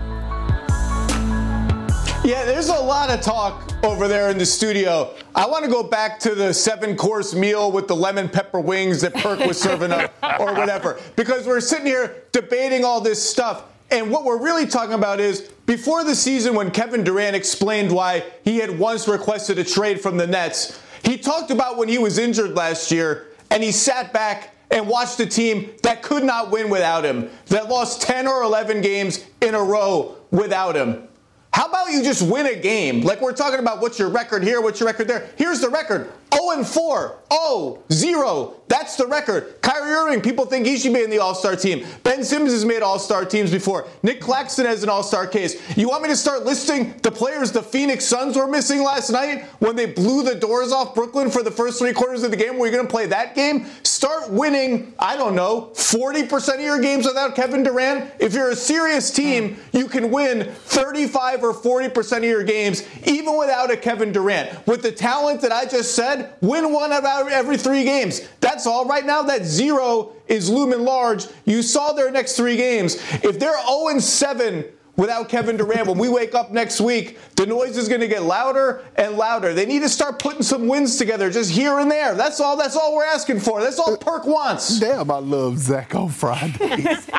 Yeah, 2.24 2.46
there's 2.46 2.70
a 2.70 2.72
lot 2.72 3.10
of 3.10 3.20
talk 3.20 3.70
over 3.84 4.08
there 4.08 4.30
in 4.30 4.38
the 4.38 4.46
studio. 4.46 5.14
I 5.34 5.46
want 5.46 5.62
to 5.66 5.70
go 5.70 5.82
back 5.82 6.18
to 6.20 6.34
the 6.34 6.54
seven 6.54 6.96
course 6.96 7.34
meal 7.34 7.70
with 7.70 7.86
the 7.86 7.94
lemon 7.94 8.30
pepper 8.30 8.60
wings 8.60 9.02
that 9.02 9.12
Perk 9.12 9.40
was 9.40 9.60
serving 9.60 9.92
up 9.92 10.10
or 10.40 10.54
whatever. 10.54 10.98
Because 11.16 11.46
we're 11.46 11.60
sitting 11.60 11.84
here 11.84 12.22
debating 12.32 12.82
all 12.82 13.02
this 13.02 13.22
stuff. 13.22 13.64
And 13.90 14.10
what 14.10 14.24
we're 14.24 14.42
really 14.42 14.66
talking 14.66 14.94
about 14.94 15.20
is 15.20 15.42
before 15.66 16.02
the 16.02 16.14
season, 16.14 16.54
when 16.54 16.70
Kevin 16.70 17.04
Durant 17.04 17.36
explained 17.36 17.92
why 17.92 18.24
he 18.42 18.56
had 18.56 18.78
once 18.78 19.06
requested 19.06 19.58
a 19.58 19.64
trade 19.64 20.00
from 20.00 20.16
the 20.16 20.26
Nets, 20.26 20.80
he 21.04 21.18
talked 21.18 21.50
about 21.50 21.76
when 21.76 21.90
he 21.90 21.98
was 21.98 22.16
injured 22.16 22.54
last 22.54 22.90
year 22.90 23.26
and 23.50 23.62
he 23.62 23.70
sat 23.70 24.14
back 24.14 24.56
and 24.70 24.88
watched 24.88 25.20
a 25.20 25.26
team 25.26 25.72
that 25.82 26.00
could 26.00 26.24
not 26.24 26.50
win 26.50 26.70
without 26.70 27.04
him, 27.04 27.28
that 27.48 27.68
lost 27.68 28.00
10 28.00 28.26
or 28.26 28.42
11 28.44 28.80
games 28.80 29.26
in 29.42 29.54
a 29.54 29.62
row 29.62 30.16
without 30.30 30.74
him. 30.74 31.06
How 31.54 31.66
about 31.66 31.92
you 31.92 32.02
just 32.02 32.20
win 32.20 32.46
a 32.46 32.56
game? 32.56 33.02
Like 33.02 33.20
we're 33.20 33.32
talking 33.32 33.60
about 33.60 33.80
what's 33.80 33.96
your 33.96 34.08
record 34.08 34.42
here, 34.42 34.60
what's 34.60 34.80
your 34.80 34.88
record 34.88 35.06
there. 35.06 35.30
Here's 35.36 35.60
the 35.60 35.68
record 35.68 36.10
0 36.34 36.50
and 36.50 36.66
4, 36.66 37.18
0, 37.32 37.82
0. 37.92 38.54
That's 38.66 38.96
the 38.96 39.06
record. 39.06 39.60
Kyrie 39.60 39.92
Irving, 39.92 40.20
people 40.22 40.46
think 40.46 40.66
he 40.66 40.78
should 40.78 40.94
be 40.94 41.02
in 41.02 41.10
the 41.10 41.18
All 41.18 41.34
Star 41.34 41.54
team. 41.54 41.86
Ben 42.02 42.24
Simmons 42.24 42.52
has 42.52 42.64
made 42.64 42.82
All 42.82 42.98
Star 42.98 43.24
teams 43.24 43.50
before. 43.50 43.86
Nick 44.02 44.20
Claxton 44.20 44.64
has 44.64 44.82
an 44.82 44.88
All 44.88 45.02
Star 45.02 45.26
case. 45.26 45.60
You 45.76 45.88
want 45.88 46.02
me 46.02 46.08
to 46.08 46.16
start 46.16 46.44
listing 46.44 46.94
the 47.02 47.10
players 47.10 47.52
the 47.52 47.62
Phoenix 47.62 48.04
Suns 48.04 48.36
were 48.36 48.46
missing 48.46 48.82
last 48.82 49.10
night 49.10 49.44
when 49.58 49.76
they 49.76 49.86
blew 49.86 50.22
the 50.22 50.34
doors 50.34 50.72
off 50.72 50.94
Brooklyn 50.94 51.30
for 51.30 51.42
the 51.42 51.50
first 51.50 51.78
three 51.78 51.92
quarters 51.92 52.22
of 52.22 52.30
the 52.30 52.36
game? 52.36 52.58
Were 52.58 52.66
you 52.66 52.72
going 52.72 52.86
to 52.86 52.90
play 52.90 53.06
that 53.06 53.34
game? 53.34 53.66
Start 53.82 54.30
winning, 54.30 54.94
I 54.98 55.16
don't 55.16 55.34
know, 55.34 55.70
40% 55.74 56.54
of 56.54 56.60
your 56.60 56.80
games 56.80 57.06
without 57.06 57.34
Kevin 57.34 57.62
Durant. 57.62 58.10
If 58.18 58.34
you're 58.34 58.50
a 58.50 58.56
serious 58.56 59.10
team, 59.10 59.56
you 59.72 59.88
can 59.88 60.10
win 60.10 60.52
35 60.52 61.44
or 61.44 61.52
40% 61.52 62.18
of 62.18 62.24
your 62.24 62.44
games 62.44 62.82
even 63.06 63.36
without 63.38 63.70
a 63.70 63.76
Kevin 63.76 64.12
Durant. 64.12 64.66
With 64.66 64.82
the 64.82 64.92
talent 64.92 65.42
that 65.42 65.52
I 65.52 65.66
just 65.66 65.94
said, 65.94 66.23
win 66.40 66.72
one 66.72 66.92
out 66.92 67.04
of 67.04 67.28
every 67.28 67.56
three 67.56 67.84
games. 67.84 68.22
That's 68.40 68.66
all. 68.66 68.84
Right 68.86 69.04
now, 69.04 69.22
that 69.22 69.44
zero 69.44 70.12
is 70.28 70.48
looming 70.50 70.80
large. 70.84 71.26
You 71.44 71.62
saw 71.62 71.92
their 71.92 72.10
next 72.10 72.36
three 72.36 72.56
games. 72.56 72.94
If 73.22 73.38
they're 73.38 73.60
0 73.66 73.88
and 73.88 74.02
7 74.02 74.64
without 74.96 75.28
Kevin 75.28 75.56
Durant, 75.56 75.86
when 75.88 75.98
we 75.98 76.08
wake 76.08 76.34
up 76.34 76.52
next 76.52 76.80
week, 76.80 77.18
the 77.36 77.44
noise 77.46 77.76
is 77.76 77.88
going 77.88 78.00
to 78.00 78.06
get 78.08 78.22
louder 78.22 78.84
and 78.96 79.16
louder. 79.16 79.52
They 79.52 79.66
need 79.66 79.80
to 79.82 79.88
start 79.88 80.18
putting 80.18 80.42
some 80.42 80.68
wins 80.68 80.96
together 80.98 81.30
just 81.30 81.50
here 81.50 81.78
and 81.80 81.90
there. 81.90 82.14
That's 82.14 82.40
all. 82.40 82.56
That's 82.56 82.76
all 82.76 82.94
we're 82.94 83.04
asking 83.04 83.40
for. 83.40 83.60
That's 83.60 83.78
all 83.78 83.96
Perk 83.96 84.24
wants. 84.26 84.78
Damn, 84.80 85.10
I 85.10 85.18
love 85.18 85.58
Zach 85.58 85.94
on 85.94 86.10
Fridays. 86.10 87.06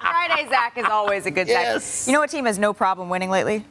Friday, 0.00 0.48
Zach 0.50 0.76
is 0.76 0.84
always 0.84 1.24
a 1.26 1.30
good 1.30 1.48
Yes. 1.48 2.04
Zach. 2.04 2.08
You 2.08 2.12
know 2.14 2.20
what 2.20 2.30
team 2.30 2.44
has 2.44 2.58
no 2.58 2.72
problem 2.72 3.08
winning 3.08 3.30
lately? 3.30 3.64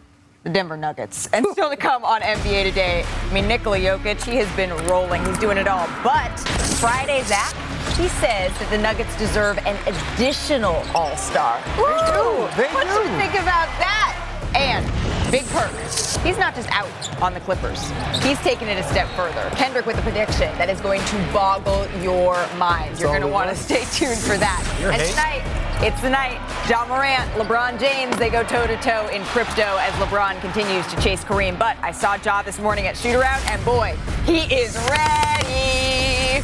The 0.50 0.54
Denver 0.54 0.78
Nuggets. 0.78 1.30
And 1.32 1.46
still 1.52 1.70
to 1.70 1.78
come 1.78 2.04
on 2.04 2.22
NBA 2.22 2.64
Today. 2.64 3.06
I 3.06 3.34
mean, 3.34 3.48
Nikola 3.48 3.78
Jokic, 3.78 4.24
he 4.24 4.38
has 4.38 4.50
been 4.56 4.72
rolling. 4.88 5.24
He's 5.24 5.38
doing 5.38 5.60
it 5.60 5.68
all. 5.68 5.86
But 6.04 6.34
Friday, 6.82 7.22
Zach, 7.26 7.54
he 7.96 8.08
says 8.18 8.50
that 8.58 8.68
the 8.72 8.80
Nuggets 8.80 9.16
deserve 9.20 9.60
an 9.68 9.78
additional 9.86 10.82
All 10.96 11.16
Star. 11.18 11.62
do. 11.78 12.50
They 12.58 12.68
what 12.74 12.88
do. 12.88 12.94
you 12.98 13.18
think 13.22 13.38
about 13.38 13.70
that? 13.78 14.18
And 14.56 14.84
Big 15.32 15.46
Perk, 15.50 15.72
he's 16.24 16.40
not 16.40 16.56
just 16.56 16.68
out 16.72 17.22
on 17.22 17.36
the 17.36 17.40
Clippers. 17.42 17.80
He's 18.24 18.40
taken 18.40 18.68
it 18.68 18.80
a 18.80 18.84
step 18.84 19.08
further. 19.10 19.48
Kendrick 19.56 19.86
with 19.86 19.98
a 20.00 20.02
prediction 20.02 20.52
that 20.58 20.72
is 20.72 20.82
going 20.82 21.02
to 21.06 21.16
boggle 21.32 21.88
your 22.02 22.36
mind. 22.58 23.00
You're 23.00 23.10
going 23.10 23.22
to 23.22 23.28
want 23.28 23.48
to 23.50 23.56
stay 23.56 23.86
tuned 23.94 24.20
for 24.20 24.38
that. 24.38 24.78
You're 24.82 24.92
and 24.92 25.00
hate. 25.00 25.10
tonight, 25.12 25.86
it's 25.86 26.02
the 26.02 26.10
night. 26.10 26.40
Ja 26.68 26.84
Morant, 26.88 27.30
LeBron 27.34 27.80
James, 27.80 28.18
they 28.18 28.32
go 28.32 28.44
toe 28.44 28.66
to 28.66 28.76
toe 28.78 29.08
in 29.10 29.24
crypto 29.26 29.78
as 29.78 29.94
LeBron 29.94 30.42
continues 30.42 30.88
to 30.88 31.00
chase 31.00 31.24
Kareem. 31.24 31.60
But 31.60 31.78
I 31.84 31.92
saw 31.92 32.18
Ja 32.26 32.42
this 32.42 32.58
morning 32.58 32.88
at 32.88 32.98
shoot 32.98 33.14
around, 33.14 33.44
and 33.46 33.64
boy, 33.64 33.96
he 34.26 34.40
is 34.54 34.76
ready. 34.90 36.44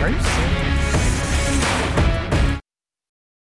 Are 0.00 0.08
you 0.08 0.18
serious? 0.18 0.49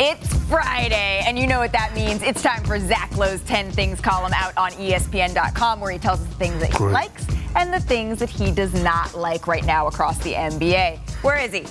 It's 0.00 0.34
Friday, 0.48 1.22
and 1.26 1.38
you 1.38 1.46
know 1.46 1.60
what 1.60 1.72
that 1.72 1.94
means. 1.94 2.22
It's 2.22 2.42
time 2.42 2.64
for 2.64 2.78
Zach 2.80 3.16
Lowe's 3.16 3.40
10 3.42 3.70
Things 3.70 4.00
column 4.00 4.32
out 4.34 4.56
on 4.56 4.72
ESPN.com, 4.72 5.80
where 5.80 5.92
he 5.92 5.98
tells 5.98 6.20
us 6.20 6.26
the 6.26 6.34
things 6.34 6.60
that 6.60 6.70
he 6.70 6.76
Great. 6.76 6.92
likes 6.92 7.26
and 7.54 7.72
the 7.72 7.80
things 7.80 8.18
that 8.18 8.30
he 8.30 8.50
does 8.50 8.74
not 8.82 9.14
like 9.14 9.46
right 9.46 9.64
now 9.64 9.86
across 9.86 10.18
the 10.18 10.32
NBA. 10.32 10.98
Where 11.22 11.38
is 11.38 11.52
he? 11.52 11.66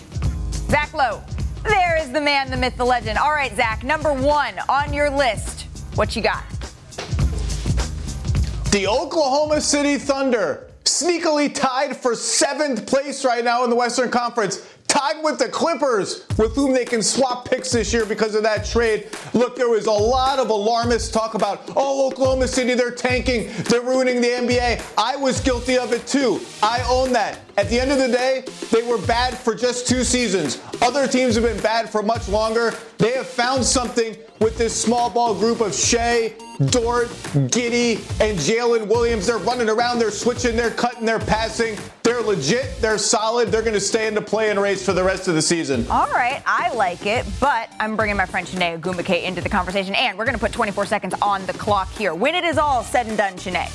Zach 0.69 0.93
Lowe. 0.93 1.21
There 1.63 1.97
is 2.01 2.11
the 2.11 2.21
man, 2.21 2.49
the 2.49 2.57
myth, 2.57 2.77
the 2.77 2.85
legend. 2.85 3.17
All 3.17 3.31
right, 3.31 3.53
Zach, 3.55 3.83
number 3.83 4.13
one 4.13 4.53
on 4.69 4.93
your 4.93 5.09
list. 5.09 5.67
What 5.95 6.15
you 6.15 6.21
got? 6.21 6.43
The 8.71 8.87
Oklahoma 8.87 9.59
City 9.59 9.97
Thunder, 9.97 10.71
sneakily 10.85 11.53
tied 11.53 11.97
for 11.97 12.15
seventh 12.15 12.87
place 12.87 13.25
right 13.25 13.43
now 13.43 13.63
in 13.65 13.69
the 13.69 13.75
Western 13.75 14.09
Conference, 14.09 14.65
tied 14.91 15.23
with 15.23 15.39
the 15.39 15.47
Clippers, 15.47 16.25
with 16.37 16.53
whom 16.53 16.73
they 16.73 16.83
can 16.83 17.01
swap 17.01 17.49
picks 17.49 17.71
this 17.71 17.93
year 17.93 18.05
because 18.05 18.35
of 18.35 18.43
that 18.43 18.65
trade. 18.65 19.07
Look, 19.33 19.55
there 19.55 19.69
was 19.69 19.85
a 19.85 19.91
lot 19.91 20.37
of 20.37 20.49
alarmist 20.49 21.13
talk 21.13 21.33
about, 21.33 21.71
oh, 21.77 22.09
Oklahoma 22.11 22.45
City, 22.45 22.73
they're 22.73 22.91
tanking, 22.91 23.49
they're 23.69 23.81
ruining 23.81 24.19
the 24.19 24.27
NBA. 24.27 24.83
I 24.97 25.15
was 25.15 25.39
guilty 25.39 25.77
of 25.77 25.93
it 25.93 26.05
too. 26.05 26.41
I 26.61 26.85
own 26.89 27.13
that. 27.13 27.39
At 27.57 27.69
the 27.69 27.79
end 27.79 27.91
of 27.91 27.97
the 27.97 28.07
day, 28.07 28.45
they 28.71 28.83
were 28.83 28.97
bad 29.05 29.37
for 29.37 29.53
just 29.53 29.87
two 29.87 30.03
seasons. 30.03 30.61
Other 30.81 31.07
teams 31.07 31.35
have 31.35 31.43
been 31.43 31.61
bad 31.61 31.89
for 31.89 32.01
much 32.01 32.29
longer. 32.29 32.73
They 32.97 33.11
have 33.11 33.27
found 33.27 33.65
something 33.65 34.15
with 34.39 34.57
this 34.57 34.79
small 34.79 35.09
ball 35.09 35.35
group 35.35 35.59
of 35.61 35.75
Shai, 35.75 36.33
Dort, 36.67 37.07
Giddey, 37.49 37.97
and 38.21 38.37
Jalen 38.37 38.87
Williams. 38.87 39.27
They're 39.27 39.37
running 39.37 39.69
around, 39.69 39.99
they're 39.99 40.11
switching, 40.11 40.55
they're 40.55 40.71
cutting, 40.71 41.05
they're 41.05 41.19
passing. 41.19 41.77
They're 42.03 42.21
legit, 42.21 42.81
they're 42.81 42.97
solid, 42.97 43.49
they're 43.49 43.61
going 43.61 43.73
to 43.73 43.79
stay 43.79 44.07
in 44.07 44.15
the 44.15 44.21
play-in 44.21 44.59
race 44.59 44.85
for 44.85 44.93
the 44.93 45.03
rest 45.03 45.27
of 45.27 45.35
the 45.35 45.41
season. 45.41 45.85
All 45.89 46.09
right, 46.11 46.41
I 46.45 46.73
like 46.73 47.05
it, 47.05 47.25
but 47.39 47.69
I'm 47.79 47.95
bringing 47.95 48.17
my 48.17 48.25
friend 48.25 48.47
Chiney 48.47 48.77
Ogwumike 48.77 49.23
into 49.23 49.41
the 49.41 49.49
conversation, 49.49 49.93
and 49.95 50.17
we're 50.17 50.25
going 50.25 50.35
to 50.35 50.39
put 50.39 50.51
24 50.51 50.85
seconds 50.87 51.13
on 51.21 51.45
the 51.45 51.53
clock 51.53 51.91
here. 51.93 52.15
When 52.15 52.33
it 52.33 52.43
is 52.43 52.57
all 52.57 52.83
said 52.83 53.07
and 53.07 53.17
done, 53.17 53.37
Chiney, 53.37 53.67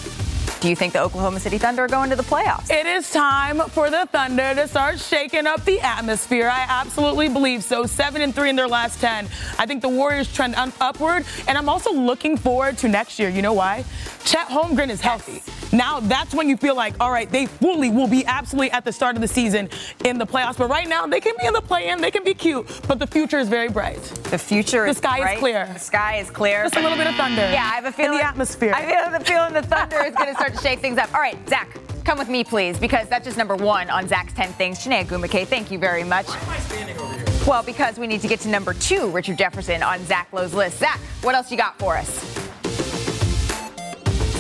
do 0.61 0.69
you 0.69 0.77
think 0.77 0.93
the 0.95 1.03
Oklahoma 1.03 1.39
City 1.39 1.59
Thunder 1.59 1.85
are 1.85 1.89
going 1.89 2.11
to 2.11 2.17
the 2.17 2.23
playoffs? 2.23 2.71
It 2.71 2.87
is 2.87 3.11
time 3.11 3.61
for 3.71 3.91
the 3.91 4.09
Thunder 4.11 4.55
to 4.55 4.67
start 4.67 4.99
shaking 4.99 5.47
up 5.47 5.65
the 5.65 5.81
atmosphere. 5.81 6.49
I 6.49 6.65
absolutely 6.69 7.29
believe 7.29 7.63
so. 7.63 7.85
Seven 7.85 8.23
and 8.23 8.35
three 8.35 8.49
in 8.51 8.57
their 8.57 8.67
last 8.69 9.01
ten. 9.01 9.27
I 9.59 9.67
think 9.67 9.83
the 9.83 9.89
Warriors 9.89 10.33
trend 10.33 10.55
un- 10.55 10.73
upward, 10.81 11.25
and 11.47 11.59
I'm 11.59 11.69
also 11.69 11.93
looking 11.93 12.37
forward 12.37 12.79
to 12.79 12.89
next 12.89 13.19
year. 13.19 13.29
You 13.29 13.43
know 13.43 13.53
why? 13.53 13.85
Chet 14.25 14.49
Holmgren 14.49 14.89
is 14.89 15.01
healthy. 15.01 15.43
Now 15.77 16.01
that's 16.01 16.35
when 16.35 16.49
you 16.49 16.57
feel 16.57 16.75
like, 16.75 16.95
all 17.01 17.11
right, 17.11 17.31
they 17.31 17.47
fully 17.47 17.91
will 17.91 18.09
be 18.09 18.25
absolutely 18.25 18.71
at 18.71 18.85
the 18.85 18.93
start 18.93 19.15
of 19.17 19.23
the 19.23 19.29
season 19.29 19.69
in 20.05 20.19
the 20.19 20.27
playoffs. 20.27 20.57
But 20.59 20.71
right 20.71 20.89
now, 20.89 21.07
they 21.07 21.21
can 21.21 21.35
be 21.39 21.47
in 21.47 21.53
the 21.53 21.61
play-in, 21.61 22.01
they 22.01 22.11
can 22.11 22.25
be 22.25 22.35
cute, 22.35 22.67
but 22.89 22.99
the 22.99 23.07
future 23.07 23.39
is 23.39 23.49
very 23.49 23.69
bright. 23.69 24.03
The 24.31 24.39
future 24.39 24.87
is 24.87 25.01
bright. 25.01 25.19
the 25.19 25.19
sky 25.19 25.21
bright. 25.21 25.35
is 25.35 25.41
clear. 25.41 25.67
The 25.73 25.79
sky 25.79 26.17
is 26.17 26.31
clear. 26.31 26.63
Just 26.65 26.77
a 26.77 26.81
little 26.81 26.97
bit 26.97 27.07
of 27.09 27.15
thunder. 27.17 27.43
Yeah, 27.43 27.63
I 27.71 27.75
have 27.75 27.85
a 27.85 27.93
feeling 27.93 28.15
in 28.15 28.19
the 28.19 28.27
atmosphere. 28.27 28.73
I 28.75 28.87
feel 28.87 29.19
the 29.19 29.25
feeling 29.25 29.53
the 29.53 29.63
thunder 29.63 30.03
is 30.05 30.15
going 30.15 30.29
to 30.29 30.35
start 30.35 30.56
to 30.57 30.63
shake 30.63 30.81
things 30.81 30.99
up. 30.99 31.13
All 31.15 31.21
right, 31.21 31.37
Zach, 31.49 31.77
come 32.05 32.19
with 32.19 32.29
me, 32.29 32.45
please, 32.45 32.79
because 32.79 33.09
that's 33.09 33.25
just 33.25 33.37
number 33.37 33.57
one 33.57 33.89
on 33.91 34.09
Zach's 34.09 34.33
10 34.35 34.53
things. 34.55 34.83
Chiney 34.83 35.05
Ogwumike, 35.05 35.47
thank 35.47 35.71
you 35.71 35.79
very 35.79 36.05
much. 36.05 36.27
Why 36.27 36.37
am 36.43 36.51
I 36.51 36.59
standing 36.61 36.99
over 36.99 37.15
here? 37.15 37.25
Well, 37.47 37.63
because 37.63 37.99
we 37.99 38.07
need 38.07 38.21
to 38.23 38.29
get 38.29 38.41
to 38.41 38.49
number 38.49 38.75
two, 38.75 39.09
Richard 39.11 39.39
Jefferson 39.39 39.83
on 39.83 40.05
Zach 40.05 40.29
Lowe's 40.33 40.55
list. 40.55 40.79
Zach, 40.79 40.99
what 41.23 41.35
else 41.35 41.51
you 41.51 41.57
got 41.57 41.79
for 41.79 41.97
us? 41.97 42.37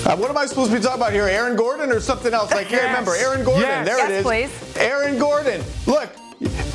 Uh, 0.06 0.16
what 0.16 0.30
am 0.30 0.38
I 0.38 0.46
supposed 0.46 0.70
to 0.70 0.76
be 0.76 0.82
talking 0.82 1.00
about 1.00 1.12
here? 1.12 1.26
Aaron 1.26 1.56
Gordon 1.56 1.90
or 1.90 1.98
something 2.00 2.32
else? 2.32 2.52
I 2.52 2.62
can't 2.62 2.70
Yes. 2.72 2.84
remember. 2.88 3.14
Aaron 3.16 3.44
Gordon. 3.44 3.62
Yes. 3.62 3.86
There 3.86 3.98
Yes, 3.98 4.10
it 4.10 4.14
is. 4.14 4.22
please. 4.22 4.76
Aaron 4.76 5.18
Gordon. 5.18 5.62
Look, 5.86 6.08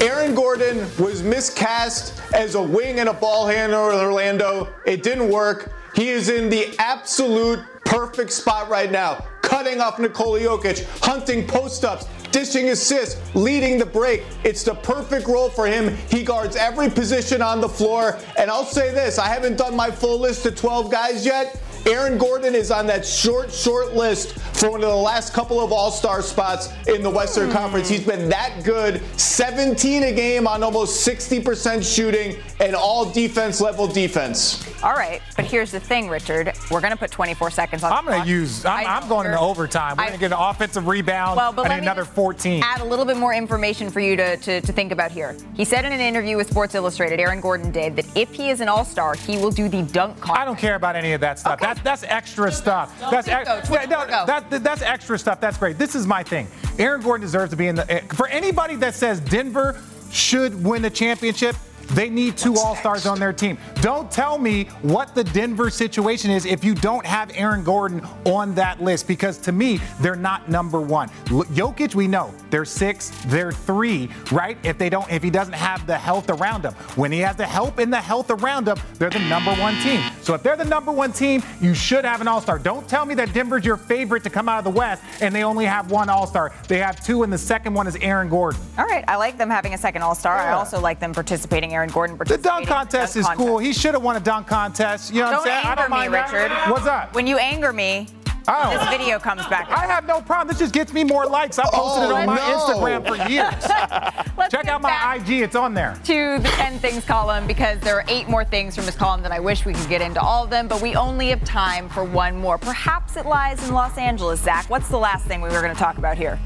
Aaron 0.02 0.36
Gordon 0.36 0.80
was 1.00 1.24
miscast 1.24 2.22
as 2.34 2.56
a 2.56 2.62
wing 2.62 3.00
and 3.00 3.08
a 3.08 3.14
ball 3.14 3.48
handler 3.48 3.88
with 3.88 3.96
Orlando. 4.02 4.68
It 4.86 5.02
didn't 5.04 5.30
work. 5.30 5.72
He 5.96 6.10
is 6.10 6.28
in 6.30 6.50
the 6.50 6.76
absolute 6.80 7.60
perfect 7.92 8.32
spot 8.32 8.70
right 8.70 8.90
now. 8.90 9.26
Cutting 9.42 9.82
off 9.82 10.00
Nikola 10.00 10.40
Jokic, 10.40 10.88
hunting 11.04 11.46
post 11.46 11.84
ups, 11.84 12.06
dishing 12.32 12.70
assists, 12.70 13.20
leading 13.36 13.78
the 13.78 13.86
break. 13.86 14.24
It's 14.46 14.64
the 14.64 14.76
perfect 14.76 15.28
role 15.28 15.50
for 15.50 15.68
him. 15.68 15.98
He 16.10 16.24
guards 16.24 16.56
every 16.56 16.90
position 16.90 17.42
on 17.42 17.60
the 17.60 17.68
floor. 17.68 18.18
And 18.38 18.50
I'll 18.50 18.64
say 18.64 18.94
this 18.94 19.20
I 19.20 19.28
haven't 19.28 19.58
done 19.58 19.76
my 19.76 19.92
full 19.92 20.18
list 20.18 20.46
of 20.46 20.56
12 20.56 20.90
guys 20.90 21.26
yet. 21.26 21.62
Aaron 21.86 22.18
Gordon 22.18 22.56
is 22.56 22.72
on 22.72 22.88
that 22.88 23.06
short, 23.06 23.52
short 23.52 23.94
list 23.94 24.40
for 24.56 24.70
one 24.70 24.84
of 24.84 24.90
the 24.90 24.96
last 24.96 25.34
couple 25.34 25.60
of 25.60 25.74
All 25.74 25.92
Star 25.92 26.22
spots 26.22 26.70
in 26.88 27.04
the 27.04 27.10
Western 27.10 27.48
hmm. 27.48 27.54
Conference. 27.54 27.90
He's 27.90 28.06
been 28.06 28.30
that 28.30 28.64
good 28.64 29.02
17 29.20 30.04
a 30.04 30.14
game 30.14 30.48
on 30.48 30.64
almost 30.64 31.06
60% 31.06 31.84
shooting 31.84 32.38
and 32.62 32.74
all 32.74 33.12
defense 33.12 33.60
level 33.60 33.86
defense. 33.86 34.71
All 34.84 34.94
right, 34.94 35.22
but 35.36 35.46
here's 35.46 35.70
the 35.72 35.80
thing, 35.80 36.10
Richard. 36.10 36.54
We're 36.72 36.82
going 36.82 36.92
to 36.92 36.98
put 36.98 37.12
24 37.12 37.52
seconds 37.52 37.84
on 37.84 37.94
I'm 37.94 38.04
the 38.06 38.12
going 38.12 38.24
to 38.24 38.28
use. 38.30 38.66
I'm, 38.66 38.88
I'm 39.04 39.08
going 39.08 39.28
into 39.28 39.40
overtime. 39.40 39.96
We're 39.98 40.06
going 40.06 40.14
to 40.14 40.20
get 40.20 40.32
an 40.32 40.40
offensive 40.40 40.88
rebound. 40.88 41.38
Well, 41.38 41.54
but 41.54 41.70
and 41.70 41.82
another 41.84 42.02
just 42.02 42.16
14. 42.16 42.64
Add 42.64 42.82
a 42.82 42.86
little 42.86 43.06
bit 43.06 43.16
more 43.18 43.32
information 43.34 43.92
for 43.92 44.00
you 44.00 44.16
to, 44.16 44.38
to, 44.38 44.60
to 44.62 44.74
think 44.74 44.92
about 44.92 45.12
here. 45.12 45.36
He 45.56 45.66
said 45.66 45.86
in 45.86 45.92
an 45.94 46.00
interview 46.02 46.36
with 46.36 46.50
Sports 46.50 46.74
Illustrated, 46.74 47.20
Aaron 47.20 47.42
Gordon 47.42 47.70
did, 47.72 47.96
that 47.96 48.06
if 48.18 48.32
he 48.34 48.50
is 48.50 48.60
an 48.60 48.70
all 48.70 48.84
star, 48.84 49.14
he 49.14 49.38
will 49.38 49.52
do 49.52 49.70
the 49.70 49.84
dunk 49.84 50.18
contest. 50.20 50.40
I 50.40 50.46
don't 50.46 50.58
care 50.58 50.74
about 50.76 50.96
any 50.96 51.14
of 51.14 51.22
that 51.22 51.38
stuff. 51.38 51.60
That's 51.60 51.82
that's 51.82 52.04
extra 52.04 52.52
stuff. 52.52 53.00
That's 53.12 53.28
Go, 53.28 53.34
ex- 53.34 53.68
Twitch, 53.68 53.82
yeah, 53.82 53.86
no, 53.88 54.08
go. 54.08 54.26
that- 54.26 54.50
that's 54.64 54.82
extra 54.82 55.20
stuff. 55.20 55.40
That's 55.40 55.58
great. 55.58 55.78
This 55.78 55.94
is 55.94 56.08
my 56.08 56.24
thing. 56.24 56.48
Aaron 56.80 57.02
Gordon 57.02 57.22
deserves 57.26 57.52
to 57.52 57.56
be 57.56 57.68
in 57.68 57.76
the. 57.76 57.92
eh, 57.92 58.00
For 58.14 58.28
anybody 58.30 58.76
that 58.78 58.96
says 58.96 59.20
Denver 59.20 59.80
should 60.12 60.64
win 60.64 60.82
the 60.82 60.90
championship. 60.90 61.56
They 61.94 62.10
need 62.10 62.38
two 62.38 62.56
All 62.58 62.76
Stars 62.76 63.06
on 63.06 63.20
their 63.20 63.34
team. 63.34 63.58
Don't 63.76 64.10
tell 64.12 64.38
me 64.38 64.66
what 64.82 65.14
the 65.16 65.24
Denver 65.24 65.70
situation 65.70 66.32
is 66.32 66.46
if 66.46 66.64
you 66.64 66.74
don't 66.76 67.06
have 67.06 67.32
Aaron 67.36 67.64
Gordon 67.64 68.02
on 68.26 68.56
that 68.56 68.82
list, 68.82 69.08
because 69.08 69.38
to 69.40 69.52
me, 69.52 69.80
they're 70.00 70.16
not 70.16 70.50
number 70.50 70.80
one. 70.80 71.10
Jokic, 71.28 71.96
we 71.96 72.08
know 72.08 72.34
they're 72.50 72.66
six, 72.66 73.12
they're 73.28 73.52
three, 73.52 74.10
right? 74.32 74.58
If 74.64 74.78
they 74.78 74.90
don't, 74.90 75.10
if 75.12 75.24
he 75.24 75.30
doesn't 75.30 75.54
have 75.54 75.86
the 75.88 75.98
health 75.98 76.30
around 76.30 76.64
him, 76.64 76.74
when 76.96 77.12
he 77.12 77.20
has 77.20 77.36
the 77.36 77.46
help 77.46 77.80
and 77.80 77.92
the 77.92 78.00
health 78.00 78.30
around 78.32 78.68
him, 78.68 78.78
they're 78.98 79.10
the 79.10 79.20
number 79.20 79.54
one 79.56 79.76
team. 79.82 80.02
So 80.22 80.34
if 80.34 80.44
they're 80.44 80.56
the 80.56 80.66
number 80.66 80.92
one 80.92 81.12
team, 81.12 81.44
you 81.60 81.74
should 81.74 82.06
have 82.06 82.22
an 82.22 82.28
All 82.28 82.42
Star. 82.42 82.60
Don't 82.60 82.88
tell 82.88 83.06
me 83.06 83.16
that 83.16 83.34
Denver's 83.34 83.66
your 83.66 83.78
favorite 83.78 84.24
to 84.24 84.30
come 84.30 84.48
out 84.48 84.60
of 84.60 84.64
the 84.64 84.78
West 84.78 85.04
and 85.22 85.34
they 85.36 85.44
only 85.44 85.66
have 85.66 85.92
one 85.92 86.10
All 86.10 86.28
Star. 86.28 86.54
They 86.68 86.78
have 86.78 87.04
two, 87.04 87.24
and 87.24 87.34
the 87.34 87.38
second 87.38 87.74
one 87.74 87.88
is 87.88 87.96
Aaron 87.98 88.30
Gordon. 88.30 88.62
All 88.78 88.86
right, 88.86 89.04
I 89.08 89.16
like 89.18 89.38
them 89.38 89.50
having 89.50 89.74
a 89.74 89.78
second 89.78 90.02
All 90.04 90.16
Star. 90.16 90.38
I 90.38 90.54
also 90.54 90.80
like 90.80 91.00
them 91.00 91.14
participating. 91.14 91.81
Aaron 91.82 91.90
Gordon 91.92 92.18
The 92.18 92.38
dunk 92.38 92.68
contest 92.68 93.16
in 93.16 93.22
is 93.22 93.26
the 93.26 93.30
dunk 93.30 93.38
cool. 93.40 93.48
contest. 93.58 93.66
He 93.66 93.74
should 93.74 93.94
have 93.96 94.04
won 94.04 94.16
a 94.16 94.20
dunk 94.20 94.46
contest. 94.46 95.12
You 95.12 95.22
know 95.22 95.32
what 95.32 95.32
Don't 95.32 95.40
I'm 95.40 95.46
saying? 95.46 95.66
I 95.66 95.70
anger 95.72 95.82
don't 95.82 95.90
me, 95.90 95.98
mind 95.98 96.14
that. 96.14 96.32
Richard. 96.32 96.72
What's 96.72 96.86
up? 96.86 97.16
When 97.16 97.26
you 97.26 97.38
anger 97.40 97.74
me, 97.74 98.08
Oh. 98.48 98.70
this 98.78 98.88
video 98.90 99.18
comes 99.20 99.46
back. 99.48 99.68
I 99.72 99.86
have 99.88 100.06
no 100.08 100.20
problem. 100.22 100.48
This 100.48 100.58
just 100.60 100.74
gets 100.74 100.94
me 100.94 101.04
more 101.04 101.26
likes. 101.28 101.58
I 101.60 101.64
posted 101.72 102.04
it 102.06 102.12
Oh, 102.12 102.16
on 102.16 102.26
my 102.28 102.36
no. 102.36 102.42
Instagram 102.42 103.08
for 103.08 103.30
years. 103.30 104.50
Check 104.52 104.68
out 104.68 104.82
my 104.82 105.16
IG. 105.16 105.42
It's 105.42 105.56
on 105.56 105.74
there. 105.76 105.96
to 106.06 106.38
the 106.40 106.50
10 106.50 106.78
things 106.80 107.04
column 107.06 107.46
because 107.48 107.80
there 107.82 107.96
are 107.96 108.04
eight 108.08 108.28
more 108.30 108.44
things 108.44 108.76
from 108.76 108.86
this 108.86 108.96
column 108.96 109.22
that 109.24 109.32
I 109.32 109.40
wish 109.40 109.66
we 109.66 109.74
could 109.74 109.90
get 109.90 110.02
into 110.02 110.20
all 110.22 110.44
of 110.44 110.50
them, 110.52 110.68
but 110.68 110.82
we 110.82 110.96
only 110.96 111.30
have 111.30 111.44
time 111.44 111.88
for 111.90 112.04
one 112.04 112.36
more. 112.38 112.58
Perhaps 112.60 113.16
it 113.16 113.26
lies 113.26 113.68
in 113.68 113.74
Los 113.74 113.98
Angeles, 113.98 114.40
Zach. 114.42 114.70
What's 114.70 114.90
the 114.90 114.98
last 115.00 115.26
thing 115.26 115.42
we 115.42 115.50
were 115.50 115.62
going 115.62 115.74
to 115.74 115.80
talk 115.80 115.98
about 115.98 116.18
here? 116.18 116.40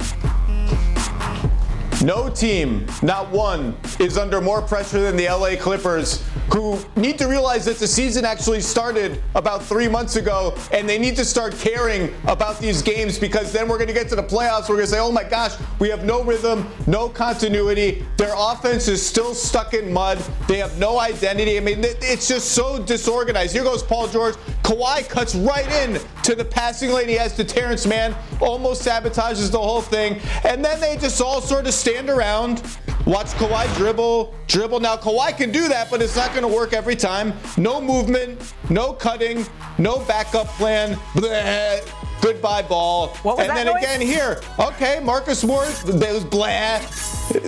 No 2.03 2.29
team, 2.29 2.85
not 3.01 3.31
one, 3.31 3.75
is 3.99 4.17
under 4.17 4.41
more 4.41 4.61
pressure 4.61 4.99
than 4.99 5.15
the 5.15 5.25
LA 5.25 5.55
Clippers, 5.55 6.23
who 6.53 6.77
need 6.95 7.17
to 7.17 7.25
realize 7.27 7.65
that 7.65 7.77
the 7.77 7.87
season 7.87 8.25
actually 8.25 8.61
started 8.61 9.23
about 9.33 9.63
three 9.63 9.87
months 9.87 10.15
ago, 10.15 10.55
and 10.71 10.87
they 10.87 10.99
need 10.99 11.15
to 11.15 11.25
start 11.25 11.55
caring 11.55 12.13
about 12.27 12.59
these 12.59 12.81
games 12.81 13.17
because 13.17 13.51
then 13.51 13.67
we're 13.67 13.77
going 13.77 13.87
to 13.87 13.93
get 13.93 14.09
to 14.09 14.15
the 14.15 14.23
playoffs. 14.23 14.69
We're 14.69 14.75
going 14.75 14.87
to 14.87 14.91
say, 14.91 14.99
oh 14.99 15.11
my 15.11 15.23
gosh, 15.23 15.53
we 15.79 15.89
have 15.89 16.03
no 16.03 16.23
rhythm, 16.23 16.67
no 16.85 17.09
continuity. 17.09 18.05
Their 18.17 18.33
offense 18.37 18.87
is 18.87 19.03
still 19.03 19.33
stuck 19.33 19.73
in 19.73 19.91
mud. 19.91 20.17
They 20.47 20.57
have 20.57 20.77
no 20.77 20.99
identity. 20.99 21.57
I 21.57 21.61
mean, 21.61 21.79
it's 21.83 22.27
just 22.27 22.51
so 22.51 22.81
disorganized. 22.83 23.53
Here 23.53 23.63
goes 23.63 23.81
Paul 23.81 24.07
George. 24.09 24.35
Kawhi 24.63 25.07
cuts 25.07 25.35
right 25.35 25.71
in 25.83 26.01
to 26.23 26.35
the 26.35 26.45
passing 26.45 26.91
lane 26.91 27.07
he 27.07 27.13
has 27.15 27.35
to 27.35 27.43
Terrence 27.43 27.85
Mann, 27.85 28.15
almost 28.41 28.83
sabotages 28.83 29.51
the 29.51 29.59
whole 29.59 29.81
thing. 29.81 30.19
And 30.43 30.65
then 30.65 30.79
they 30.79 30.97
just 30.97 31.21
all 31.21 31.39
sort 31.39 31.67
of 31.67 31.73
stand 31.85 32.09
around, 32.09 32.63
watch 33.05 33.27
Kawhi 33.37 33.71
dribble, 33.77 34.33
dribble. 34.47 34.79
Now, 34.79 34.97
Kawhi 34.97 35.37
can 35.37 35.51
do 35.51 35.67
that, 35.67 35.91
but 35.91 36.01
it's 36.01 36.15
not 36.15 36.31
going 36.31 36.41
to 36.41 36.47
work 36.47 36.73
every 36.73 36.95
time. 36.95 37.31
No 37.57 37.79
movement, 37.79 38.55
no 38.71 38.91
cutting, 38.91 39.45
no 39.77 39.99
backup 40.05 40.47
plan. 40.57 40.95
Bleh. 41.13 41.87
Goodbye, 42.23 42.63
ball. 42.63 43.15
And 43.23 43.55
then 43.55 43.67
noise? 43.67 43.75
again 43.75 44.01
here, 44.01 44.41
okay, 44.57 44.99
Marcus 44.99 45.43
Morris, 45.43 45.83
was 45.83 46.23
blah. 46.23 46.79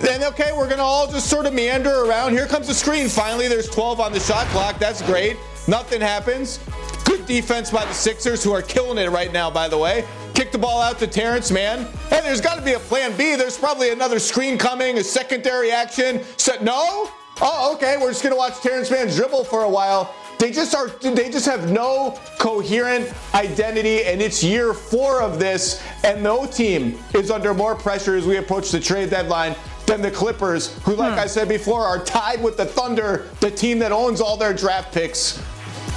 Then 0.04 0.24
okay, 0.26 0.52
we're 0.56 0.70
gonna 0.70 0.84
all 0.84 1.12
just 1.12 1.32
sort 1.32 1.48
of 1.48 1.54
meander 1.56 2.04
around. 2.04 2.34
Here 2.34 2.46
comes 2.46 2.68
the 2.68 2.76
screen. 2.76 3.10
Finally, 3.10 3.48
there's 3.48 3.70
12 3.70 4.00
on 4.00 4.12
the 4.12 4.20
shot 4.20 4.46
clock. 4.48 4.78
That's 4.78 5.02
great. 5.02 5.36
Nothing 5.68 6.00
happens. 6.00 6.60
Good 7.04 7.26
defense 7.26 7.72
by 7.72 7.84
the 7.86 7.94
Sixers, 7.94 8.44
who 8.44 8.54
are 8.54 8.62
killing 8.62 8.98
it 8.98 9.10
right 9.10 9.32
now, 9.34 9.52
by 9.52 9.68
the 9.68 9.78
way. 9.78 10.06
Kick 10.34 10.52
the 10.52 10.58
ball 10.58 10.82
out 10.82 11.00
to 11.00 11.08
Terrence, 11.08 11.52
man. 11.52 11.86
Hey, 12.10 12.22
there's 12.22 12.42
got 12.42 12.56
to 12.56 12.62
be 12.62 12.74
a 12.74 12.80
plan 12.80 13.16
B. 13.18 13.36
There's 13.36 13.58
probably 13.58 13.92
another 13.92 14.20
screen 14.20 14.58
coming, 14.58 14.98
a 14.98 15.04
secondary 15.04 15.72
action. 15.72 16.22
So, 16.38 16.54
no? 16.62 17.10
Oh, 17.42 17.74
okay. 17.76 17.98
We're 17.98 18.10
just 18.10 18.24
gonna 18.24 18.36
watch 18.36 18.62
Terrence 18.62 18.90
Mann 18.90 19.08
dribble 19.10 19.44
for 19.44 19.64
a 19.64 19.70
while. 19.70 20.14
They 20.40 20.52
just 20.52 20.74
are. 20.76 20.90
They 20.90 21.30
just 21.30 21.46
have 21.46 21.72
no 21.72 22.20
coherent 22.40 23.14
identity, 23.34 24.04
and 24.04 24.22
it's 24.22 24.44
year 24.44 24.74
four 24.74 25.22
of 25.22 25.40
this, 25.40 25.84
and 26.04 26.24
no 26.24 26.46
team 26.46 26.98
is 27.14 27.30
under 27.30 27.54
more 27.54 27.76
pressure 27.76 28.16
as 28.16 28.26
we 28.26 28.38
approach 28.38 28.72
the 28.72 28.80
trade 28.80 29.10
deadline 29.10 29.56
than 29.86 30.02
the 30.02 30.12
Clippers, 30.12 30.78
who, 30.84 30.96
like 30.96 31.14
hmm. 31.14 31.20
I 31.20 31.28
said 31.28 31.48
before, 31.48 31.84
are 31.84 32.04
tied 32.04 32.44
with 32.44 32.58
the 32.58 32.66
Thunder, 32.66 33.28
the 33.40 33.50
team 33.50 33.80
that 33.80 33.92
owns 33.92 34.20
all 34.22 34.38
their 34.38 34.54
draft 34.54 34.94
picks. 34.94 35.42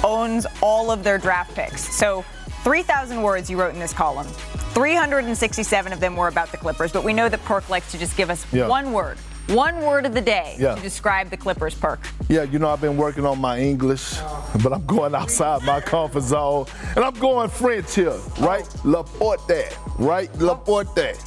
Owns 0.03 0.45
all 0.61 0.91
of 0.91 1.03
their 1.03 1.17
draft 1.17 1.53
picks. 1.55 1.81
So 1.95 2.23
3,000 2.63 3.21
words 3.21 3.49
you 3.49 3.59
wrote 3.59 3.73
in 3.73 3.79
this 3.79 3.93
column. 3.93 4.27
367 4.73 5.91
of 5.93 5.99
them 5.99 6.15
were 6.15 6.27
about 6.27 6.51
the 6.51 6.57
Clippers, 6.57 6.91
but 6.91 7.03
we 7.03 7.13
know 7.13 7.27
that 7.29 7.43
Perk 7.45 7.69
likes 7.69 7.91
to 7.91 7.97
just 7.97 8.15
give 8.15 8.29
us 8.29 8.45
Yeah. 8.51 8.67
one 8.67 8.93
word. 8.93 9.17
One 9.47 9.81
word 9.81 10.05
of 10.05 10.13
the 10.13 10.21
day 10.21 10.55
Yeah. 10.59 10.75
to 10.75 10.81
describe 10.81 11.29
the 11.29 11.35
Clippers 11.35 11.73
perk. 11.75 11.99
Yeah, 12.29 12.43
you 12.43 12.57
know, 12.59 12.69
I've 12.69 12.79
been 12.79 12.95
working 12.95 13.25
on 13.25 13.41
my 13.41 13.59
English, 13.59 14.15
but 14.63 14.71
I'm 14.71 14.85
going 14.85 15.13
outside 15.15 15.63
my 15.63 15.81
comfort 15.81 16.21
zone. 16.23 16.67
And 16.95 17.03
I'm 17.03 17.15
going 17.15 17.49
French 17.49 17.95
here, 17.95 18.13
right? 18.39 18.63
Oh. 18.85 18.89
Laporte, 18.89 19.75
right? 19.97 20.29
Laporte. 20.39 21.17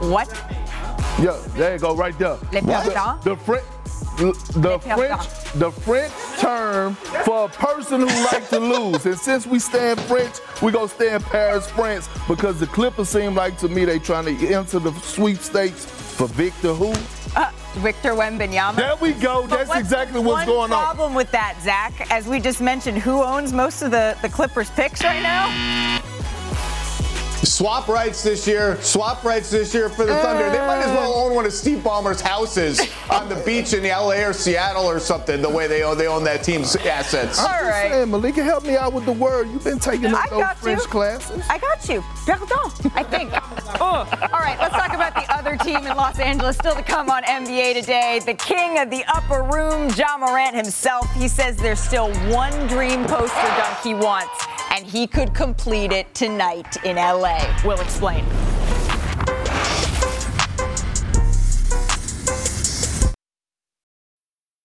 What? 0.00 0.28
Yeah, 1.20 1.36
there 1.56 1.74
you 1.74 1.78
go, 1.80 1.94
right 1.94 2.16
there. 2.18 2.38
Le 2.52 2.60
the, 2.62 3.20
the, 3.24 3.36
French. 3.36 3.64
The 4.16 4.78
French, 4.78 5.52
the 5.54 5.70
French 5.70 6.12
term 6.40 6.94
for 7.24 7.44
a 7.44 7.48
person 7.48 8.00
who 8.00 8.06
likes 8.06 8.48
to 8.50 8.58
lose, 8.58 9.04
and 9.06 9.18
since 9.18 9.46
we 9.46 9.58
stand 9.58 10.00
French, 10.02 10.36
we 10.62 10.72
gonna 10.72 10.88
stay 10.88 11.14
in 11.14 11.22
Paris, 11.22 11.70
France, 11.70 12.08
because 12.26 12.58
the 12.58 12.66
Clippers 12.66 13.08
seem 13.08 13.34
like 13.34 13.58
to 13.58 13.68
me 13.68 13.84
they 13.84 13.98
trying 13.98 14.24
to 14.24 14.54
enter 14.54 14.78
the 14.78 14.92
sweepstakes 15.00 15.84
for 15.84 16.26
Victor 16.28 16.74
who? 16.74 16.92
Uh, 17.36 17.50
Victor 17.74 18.10
Wembanyama. 18.10 18.76
There 18.76 18.96
we 18.96 19.12
go. 19.12 19.46
But 19.46 19.66
That's 19.66 19.78
exactly 19.78 20.20
what's 20.20 20.46
going 20.46 20.72
on. 20.72 20.82
problem 20.82 21.14
with 21.14 21.30
that, 21.30 21.56
Zach, 21.62 22.10
as 22.10 22.26
we 22.26 22.40
just 22.40 22.60
mentioned, 22.60 22.98
who 22.98 23.22
owns 23.22 23.52
most 23.52 23.82
of 23.82 23.90
the, 23.90 24.16
the 24.22 24.28
Clippers 24.28 24.70
picks 24.70 25.04
right 25.04 25.22
now? 25.22 25.46
Swap 27.42 27.88
rights 27.88 28.22
this 28.22 28.46
year. 28.46 28.80
Swap 28.82 29.24
rights 29.24 29.50
this 29.50 29.72
year 29.72 29.88
for 29.88 30.04
the 30.04 30.14
Thunder. 30.16 30.50
They 30.50 30.58
might 30.58 30.82
as 30.82 30.94
well 30.96 31.14
own 31.14 31.34
one 31.34 31.46
of 31.46 31.52
Steve 31.52 31.78
Ballmer's 31.78 32.20
houses 32.20 32.80
on 33.10 33.28
the 33.30 33.36
beach 33.46 33.72
in 33.72 33.82
LA 33.84 34.26
or 34.26 34.32
Seattle 34.34 34.84
or 34.84 35.00
something. 35.00 35.40
The 35.40 35.48
way 35.48 35.66
they 35.66 35.82
own 35.82 35.96
they 35.96 36.06
own 36.06 36.22
that 36.24 36.42
team's 36.42 36.76
assets. 36.76 37.38
All 37.38 37.46
right. 37.46 37.90
Hey, 37.90 38.04
Malika, 38.04 38.42
help 38.42 38.64
me 38.64 38.76
out 38.76 38.92
with 38.92 39.06
the 39.06 39.12
word. 39.12 39.48
You've 39.48 39.64
been 39.64 39.78
taking 39.78 40.06
up 40.14 40.24
I 40.24 40.28
those 40.28 40.58
French 40.58 40.82
you. 40.82 40.86
classes. 40.88 41.42
I 41.48 41.58
got 41.58 41.88
you. 41.88 42.04
Pardon, 42.26 42.92
I 42.94 43.02
think. 43.02 43.32
Oh. 43.82 44.06
All 44.32 44.40
right, 44.40 44.58
let's 44.58 44.74
talk 44.74 44.92
about 44.92 45.14
the 45.14 45.32
other 45.32 45.56
team 45.56 45.78
in 45.86 45.96
Los 45.96 46.18
Angeles. 46.18 46.56
Still 46.56 46.74
to 46.74 46.82
come 46.82 47.08
on 47.08 47.22
NBA 47.22 47.74
today. 47.80 48.20
The 48.24 48.34
king 48.34 48.78
of 48.78 48.90
the 48.90 49.04
upper 49.14 49.42
room, 49.42 49.90
Ja 49.96 50.18
Morant 50.18 50.54
himself. 50.56 51.10
He 51.14 51.28
says 51.28 51.56
there's 51.56 51.80
still 51.80 52.12
one 52.30 52.52
dream 52.66 53.04
poster 53.06 53.36
dunk 53.56 53.78
he 53.82 53.94
wants, 53.94 54.44
and 54.70 54.86
he 54.86 55.06
could 55.06 55.34
complete 55.34 55.92
it 55.92 56.12
tonight 56.14 56.76
in 56.84 56.96
LA. 56.96 57.38
We'll 57.64 57.80
explain. 57.80 58.24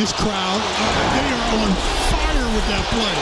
This 0.00 0.14
crowd, 0.14 0.62
they 1.12 1.28
are 1.28 1.44
on 1.60 1.74
fire 2.08 2.46
with 2.54 2.66
that 2.68 2.84
play. 2.88 3.16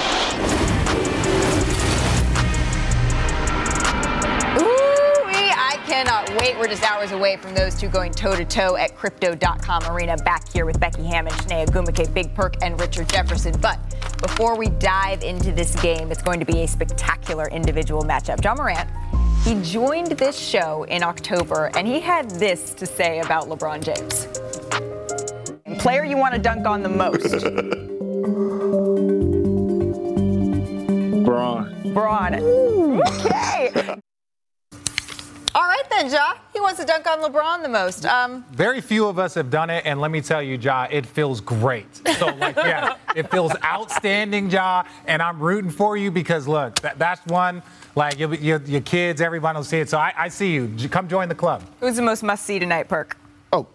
Ooh, 4.63 5.27
I 5.57 5.75
cannot 5.89 6.31
wait. 6.41 6.57
We're 6.57 6.69
just 6.69 6.89
hours 6.89 7.11
away 7.11 7.37
from 7.37 7.57
those 7.57 7.75
two 7.75 7.89
going 7.89 8.13
toe 8.13 8.37
to 8.37 8.45
toe 8.45 8.77
at 8.77 8.95
Crypto.com 8.95 9.87
Arena. 9.91 10.17
Back 10.19 10.53
here 10.53 10.67
with 10.67 10.79
Becky 10.79 11.03
Hammon, 11.03 11.33
Chiney 11.33 11.67
Ogwumike, 11.67 12.15
Big 12.15 12.33
Perk, 12.33 12.55
and 12.63 12.81
Richard 12.81 13.09
Jefferson. 13.09 13.59
But 13.61 13.81
before 14.21 14.57
we 14.57 14.69
dive 14.69 15.25
into 15.25 15.51
this 15.51 15.75
game, 15.83 16.13
it's 16.13 16.23
going 16.23 16.39
to 16.39 16.47
be 16.47 16.63
a 16.63 16.69
spectacular 16.69 17.49
individual 17.49 18.05
matchup. 18.05 18.45
Ja 18.45 18.55
Morant, 18.55 18.89
he 19.43 19.61
joined 19.63 20.13
this 20.13 20.39
show 20.39 20.85
in 20.85 21.03
October, 21.03 21.73
and 21.75 21.89
he 21.89 21.99
had 21.99 22.31
this 22.31 22.73
to 22.75 22.87
say 22.87 23.19
about 23.19 23.49
LeBron 23.49 23.83
James. 23.83 24.29
Player 25.77 26.05
you 26.05 26.17
want 26.17 26.35
to 26.35 26.41
dunk 26.41 26.67
on 26.67 26.83
the 26.83 26.89
most? 26.89 27.45
Bron. 31.25 31.93
Bron. 31.93 32.35
Okay. 32.35 33.71
All 35.55 35.63
right 35.65 35.83
then, 35.91 36.11
Ja. 36.11 36.35
He 36.53 36.61
wants 36.61 36.79
to 36.81 36.87
dunk 36.87 37.07
on 37.07 37.21
LeBron 37.21 37.63
the 37.63 37.69
most. 37.69 38.05
Um, 38.07 38.45
Very 38.53 38.81
few 38.81 39.07
of 39.07 39.19
us 39.19 39.35
have 39.35 39.51
done 39.51 39.71
it, 39.71 39.85
and 39.87 40.01
let 40.01 40.11
me 40.11 40.21
tell 40.21 40.43
you, 40.43 40.57
Ja, 40.57 40.87
it 40.91 41.07
feels 41.07 41.41
great. 41.41 41.87
So, 42.19 42.27
like, 42.37 42.57
yeah, 42.57 42.97
it 43.17 43.31
feels 43.31 43.53
outstanding, 43.65 44.51
Ja, 44.51 44.85
and 45.07 45.23
I'm 45.23 45.41
rooting 45.41 45.71
for 45.71 45.97
you 45.97 46.11
because, 46.11 46.47
look, 46.47 46.79
that, 46.81 46.99
that's 46.99 47.25
one, 47.27 47.63
like, 47.95 48.19
you'll, 48.19 48.31
be- 48.31 48.39
your, 48.39 48.61
your 48.63 48.81
kids, 48.83 49.21
everybody 49.21 49.57
will 49.57 49.65
see 49.65 49.79
it. 49.79 49.89
So 49.89 49.99
I, 49.99 50.13
I 50.17 50.29
see 50.29 50.53
you. 50.53 50.69
Come 50.89 51.09
join 51.09 51.29
the 51.29 51.35
club. 51.35 51.63
who's 51.81 51.97
the 51.97 52.03
most 52.03 52.23
must 52.23 52.45
see 52.45 52.59
tonight, 52.59 52.89
Perk? 52.89 53.17
Oh, 53.53 53.67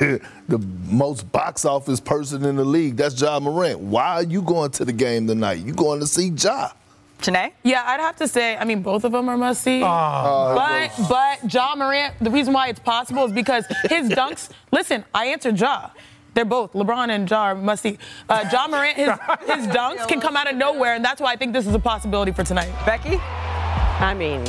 the 0.48 0.58
most 0.86 1.30
box 1.32 1.64
office 1.64 2.00
person 2.00 2.44
in 2.44 2.56
the 2.56 2.64
league. 2.64 2.96
That's 2.96 3.20
Ja 3.20 3.38
Morant. 3.40 3.80
Why 3.80 4.14
are 4.16 4.22
you 4.22 4.42
going 4.42 4.70
to 4.72 4.84
the 4.84 4.92
game 4.92 5.26
tonight? 5.26 5.58
You 5.58 5.72
going 5.74 6.00
to 6.00 6.06
see 6.06 6.28
Ja? 6.28 6.70
Janae? 7.20 7.52
Yeah, 7.64 7.82
I'd 7.84 8.00
have 8.00 8.16
to 8.16 8.28
say, 8.28 8.56
I 8.56 8.64
mean, 8.64 8.82
both 8.82 9.04
of 9.04 9.12
them 9.12 9.28
are 9.28 9.36
must 9.36 9.62
see. 9.62 9.82
Oh. 9.82 10.54
but 10.54 11.08
but 11.08 11.52
Ja 11.52 11.74
Morant, 11.74 12.14
the 12.20 12.30
reason 12.30 12.52
why 12.54 12.68
it's 12.68 12.80
possible 12.80 13.24
is 13.24 13.32
because 13.32 13.66
his 13.88 14.08
dunks. 14.20 14.50
listen, 14.70 15.04
I 15.14 15.26
answered 15.26 15.58
Ja. 15.58 15.90
They're 16.34 16.44
both 16.44 16.72
LeBron 16.74 17.08
and 17.10 17.28
Ja 17.28 17.46
are 17.46 17.54
must 17.56 17.82
see. 17.82 17.98
Uh, 18.28 18.48
ja 18.52 18.68
Morant, 18.68 18.96
his 18.96 19.08
his 19.08 19.66
dunks 19.66 20.06
can 20.06 20.20
come 20.20 20.36
out 20.36 20.48
of 20.48 20.56
nowhere, 20.56 20.94
and 20.94 21.04
that's 21.04 21.20
why 21.20 21.32
I 21.32 21.36
think 21.36 21.52
this 21.52 21.66
is 21.66 21.74
a 21.74 21.80
possibility 21.80 22.30
for 22.30 22.44
tonight. 22.44 22.72
Becky? 22.86 23.16
I 24.00 24.14
mean, 24.14 24.44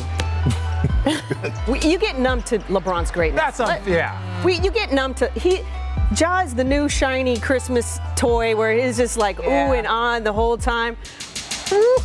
we, 1.67 1.79
you 1.81 1.97
get 1.97 2.19
numb 2.19 2.41
to 2.43 2.59
LeBron's 2.59 3.11
greatness. 3.11 3.57
That's 3.57 3.59
un- 3.59 3.81
yeah. 3.85 4.43
We, 4.43 4.59
you 4.59 4.71
get 4.71 4.91
numb 4.91 5.13
to 5.15 5.29
he. 5.31 5.61
Ja 6.17 6.41
is 6.41 6.55
the 6.55 6.63
new 6.63 6.89
shiny 6.89 7.37
Christmas 7.37 7.99
toy 8.15 8.55
where 8.55 8.71
it 8.71 8.83
is 8.83 8.97
just 8.97 9.15
like 9.15 9.37
Yeah. 9.37 9.69
ooh 9.69 9.73
and 9.73 9.85
on 9.85 10.23
the 10.23 10.33
whole 10.33 10.57
time. 10.57 10.97
Ooh. 11.71 11.97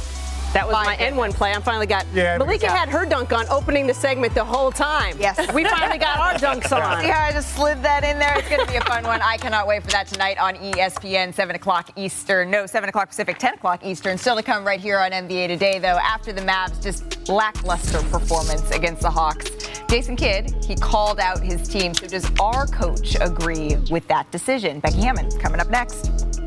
That 0.54 0.68
was 0.68 0.74
my 0.86 0.94
N1 0.96 1.34
play. 1.34 1.52
I 1.52 1.60
finally 1.60 1.86
got. 1.86 2.06
Yeah, 2.14 2.38
Malika 2.38 2.70
had 2.70 2.88
her 2.88 3.04
dunk 3.04 3.32
on 3.32 3.48
opening 3.48 3.88
the 3.88 3.94
segment 3.94 4.34
the 4.34 4.44
whole 4.44 4.70
time. 4.70 5.16
Yes. 5.18 5.36
We 5.52 5.64
finally 5.64 5.98
got 5.98 6.18
our 6.18 6.34
dunks 6.34 6.70
on. 6.70 7.00
See 7.02 7.08
how 7.08 7.24
I 7.24 7.32
just 7.32 7.54
slid 7.56 7.82
that 7.82 8.04
in 8.04 8.20
there? 8.20 8.38
It's 8.38 8.48
going 8.48 8.64
to 8.64 8.70
be 8.70 8.76
a 8.76 8.84
fun 8.84 9.02
one. 9.02 9.20
I 9.20 9.36
cannot 9.36 9.66
wait 9.66 9.82
for 9.82 9.90
that 9.90 10.06
tonight 10.06 10.38
on 10.38 10.54
ESPN, 10.54 11.34
7 11.34 11.56
o'clock 11.56 11.90
Eastern. 11.96 12.50
No, 12.52 12.66
7 12.66 12.88
o'clock 12.88 13.08
Pacific, 13.08 13.38
10 13.38 13.54
o'clock 13.54 13.84
Eastern. 13.84 14.16
Still 14.16 14.36
to 14.36 14.42
come 14.44 14.64
right 14.64 14.80
here 14.80 14.98
on 14.98 15.10
NBA 15.10 15.48
Today, 15.48 15.80
though, 15.80 15.98
after 15.98 16.32
the 16.32 16.40
Mavs' 16.42 16.80
just 16.80 17.28
lackluster 17.28 17.98
performance 18.08 18.70
against 18.70 19.02
the 19.02 19.10
Hawks. 19.10 19.50
Jason 19.88 20.14
Kidd, 20.14 20.54
he 20.64 20.76
called 20.76 21.18
out 21.18 21.40
his 21.40 21.68
team. 21.68 21.94
So 21.94 22.06
does 22.06 22.30
our 22.40 22.66
coach 22.68 23.16
agree 23.20 23.76
with 23.90 24.06
that 24.08 24.30
decision? 24.30 24.78
Becky 24.78 25.00
Hammon 25.00 25.30
coming 25.40 25.60
up 25.60 25.68
next. 25.68 26.43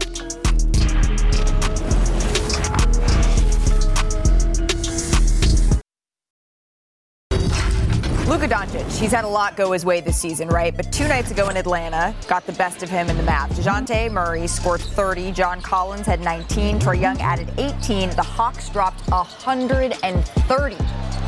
Luka 8.38 8.54
Doncic, 8.54 9.00
he's 9.00 9.12
had 9.12 9.26
a 9.26 9.28
lot 9.28 9.56
go 9.58 9.72
his 9.72 9.84
way 9.84 10.00
this 10.00 10.16
season, 10.16 10.48
right? 10.50 10.76
But 10.78 10.92
two 10.92 11.08
nights 11.08 11.32
ago 11.32 11.50
in 11.50 11.58
Atlanta, 11.58 12.14
got 12.28 12.46
the 12.46 12.52
best 12.52 12.84
of 12.84 12.90
him 12.90 13.10
in 13.10 13.18
the 13.18 13.24
Mavs. 13.24 13.54
DeJounte 13.54 14.12
Murray 14.12 14.46
scored 14.46 14.80
30. 14.80 15.32
John 15.32 15.60
Collins 15.60 16.06
had 16.06 16.22
19. 16.22 16.78
Trae 16.78 17.02
Young 17.02 17.20
added 17.20 17.50
18. 17.58 18.12
The 18.12 18.22
Hawks 18.22 18.70
dropped 18.70 19.10
130 19.10 20.76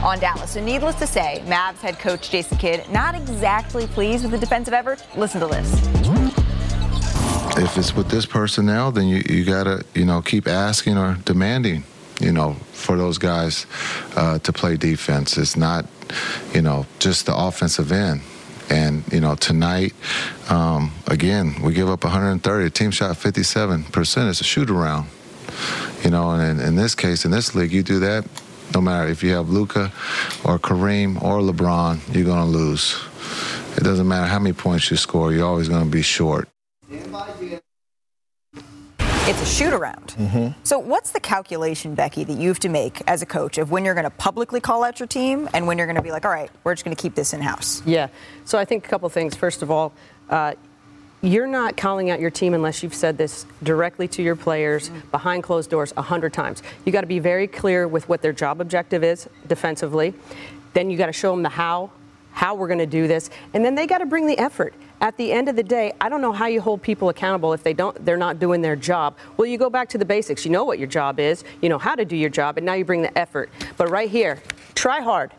on 0.04 0.20
Dallas. 0.20 0.52
So, 0.52 0.64
needless 0.64 0.94
to 1.00 1.08
say, 1.08 1.42
Mavs 1.48 1.80
head 1.80 1.98
coach 1.98 2.30
Jason 2.30 2.60
Kidd 2.60 2.88
not 2.92 3.16
exactly 3.16 3.88
pleased 3.88 4.22
with 4.22 4.32
the 4.32 4.38
defensive 4.38 4.76
effort. 4.76 5.04
Listen 5.18 5.42
to 5.42 5.48
this. 5.48 5.68
If 7.58 7.76
it's 7.76 7.96
with 7.96 8.10
this 8.10 8.28
personnel, 8.28 8.92
then 8.92 9.08
you, 9.08 9.24
you 9.28 9.46
gotta 9.46 9.84
you 9.96 10.06
know 10.06 10.22
keep 10.22 10.48
asking 10.48 11.00
or 11.00 11.18
demanding 11.26 11.86
you 12.22 12.32
know 12.32 12.54
for 12.72 12.98
those 12.98 13.18
guys 13.18 13.66
uh, 14.16 14.38
to 14.38 14.54
play 14.54 14.78
defense. 14.78 15.36
It's 15.36 15.58
not 15.58 15.88
you 16.54 16.62
know 16.62 16.86
just 17.00 17.26
the 17.26 17.36
offensive 17.36 17.92
end. 17.92 18.22
And 18.70 19.04
you 19.12 19.20
know 19.20 19.36
tonight, 19.36 19.94
um, 20.50 20.92
again, 21.08 21.56
we 21.64 21.74
give 21.74 21.90
up 21.90 22.04
130. 22.04 22.64
The 22.64 22.70
team 22.70 22.92
shot 22.92 23.18
57 23.18 23.84
percent. 23.86 24.30
It's 24.30 24.42
a 24.42 24.44
shoot 24.44 24.70
around. 24.70 25.08
You 26.04 26.12
know, 26.12 26.32
and 26.32 26.60
in, 26.60 26.68
in 26.68 26.76
this 26.76 26.96
case, 26.96 27.26
in 27.26 27.32
this 27.32 27.56
league, 27.56 27.72
you 27.72 27.84
do 27.84 28.00
that, 28.00 28.26
no 28.74 28.82
matter 28.82 29.10
if 29.10 29.24
you 29.24 29.32
have 29.34 29.50
Luka 29.50 29.92
or 30.44 30.60
Kareem 30.60 31.22
or 31.22 31.40
LeBron, 31.40 32.00
you're 32.14 32.26
going 32.26 32.40
to 32.40 32.46
lose. 32.46 32.98
It 33.76 33.84
doesn't 33.84 34.08
matter 34.08 34.28
how 34.28 34.40
many 34.40 34.54
points 34.54 34.92
you 34.92 34.98
score, 34.98 35.34
you're 35.34 35.48
always 35.48 35.70
going 35.70 35.84
to 35.84 35.90
be 35.90 36.02
short. 36.02 36.48
It's 39.30 39.44
a 39.44 39.46
shoot 39.46 39.74
around. 39.74 40.16
Mm-hmm. 40.18 40.60
So, 40.64 40.80
what's 40.80 41.12
the 41.12 41.20
calculation, 41.20 41.94
Becky, 41.94 42.24
that 42.24 42.34
you 42.34 42.48
have 42.48 42.58
to 42.62 42.68
make 42.68 43.04
as 43.06 43.22
a 43.22 43.28
coach 43.28 43.60
of 43.60 43.70
when 43.70 43.86
you're 43.86 43.94
going 43.94 44.06
to 44.06 44.10
publicly 44.10 44.60
call 44.60 44.84
out 44.84 45.00
your 45.00 45.06
team 45.06 45.48
and 45.54 45.68
when 45.68 45.78
you're 45.78 45.86
going 45.86 45.98
to 45.98 46.02
be 46.02 46.10
like, 46.10 46.26
all 46.26 46.32
right, 46.32 46.50
we're 46.64 46.74
just 46.74 46.84
going 46.84 46.96
to 46.96 47.00
keep 47.00 47.14
this 47.14 47.32
in 47.32 47.40
house? 47.40 47.84
Yeah. 47.86 48.08
So 48.46 48.58
I 48.58 48.66
think 48.66 48.88
a 48.88 48.90
couple 48.90 49.08
things. 49.10 49.36
First 49.36 49.62
of 49.62 49.70
all, 49.70 49.94
uh, 50.32 50.56
you're 51.22 51.46
not 51.46 51.78
calling 51.78 52.10
out 52.10 52.20
your 52.20 52.32
team 52.32 52.56
unless 52.56 52.82
you've 52.82 52.96
said 52.96 53.20
this 53.20 53.46
directly 53.62 54.08
to 54.08 54.24
your 54.24 54.36
players 54.36 54.90
behind 55.12 55.44
closed 55.44 55.70
doors 55.70 55.94
a 55.96 56.02
hundred 56.02 56.34
times. 56.34 56.64
You 56.84 56.92
got 56.92 57.02
to 57.02 57.08
be 57.08 57.20
very 57.20 57.46
clear 57.46 57.88
with 57.88 58.10
what 58.10 58.24
their 58.24 58.34
job 58.34 58.60
objective 58.60 59.04
is 59.04 59.30
defensively. 59.46 60.16
Then 60.74 60.90
you 60.90 60.98
got 60.98 61.06
to 61.06 61.14
show 61.14 61.30
them 61.30 61.44
the 61.44 61.50
how, 61.50 61.92
how 62.40 62.56
we're 62.56 62.68
going 62.68 62.80
to 62.80 62.86
do 62.86 63.06
this, 63.06 63.30
and 63.54 63.66
then 63.66 63.76
they 63.76 63.86
got 63.86 63.98
to 63.98 64.06
bring 64.06 64.26
the 64.26 64.40
effort. 64.40 64.74
At 65.02 65.18
the 65.18 65.30
end 65.30 65.50
of 65.50 65.58
the 65.58 65.64
day, 65.64 65.92
I 66.00 66.08
don't 66.08 66.22
know 66.22 66.32
how 66.32 66.46
you 66.46 66.62
hold 66.62 66.82
people 66.82 67.10
accountable 67.10 67.52
if 67.52 67.64
they 67.64 67.74
don't 67.74 68.06
they're 68.06 68.16
not 68.16 68.40
doing 68.40 68.62
their 68.62 68.78
job. 68.78 69.18
Well, 69.36 69.46
you 69.46 69.58
go 69.58 69.70
back 69.70 69.90
to 69.90 69.98
the 69.98 70.06
basics. 70.06 70.46
You 70.46 70.52
know 70.52 70.64
what 70.64 70.80
your 70.80 70.88
job 70.88 71.20
is, 71.20 71.44
you 71.62 71.68
know 71.68 71.78
how 71.78 71.96
to 71.96 72.06
do 72.06 72.16
your 72.16 72.30
job, 72.30 72.56
and 72.56 72.66
now 72.66 72.76
you 72.76 72.86
bring 72.86 73.02
the 73.02 73.18
effort. 73.18 73.50
But 73.76 73.90
right 73.90 74.10
here, 74.10 74.42
try 74.74 75.02
hard. 75.02 75.34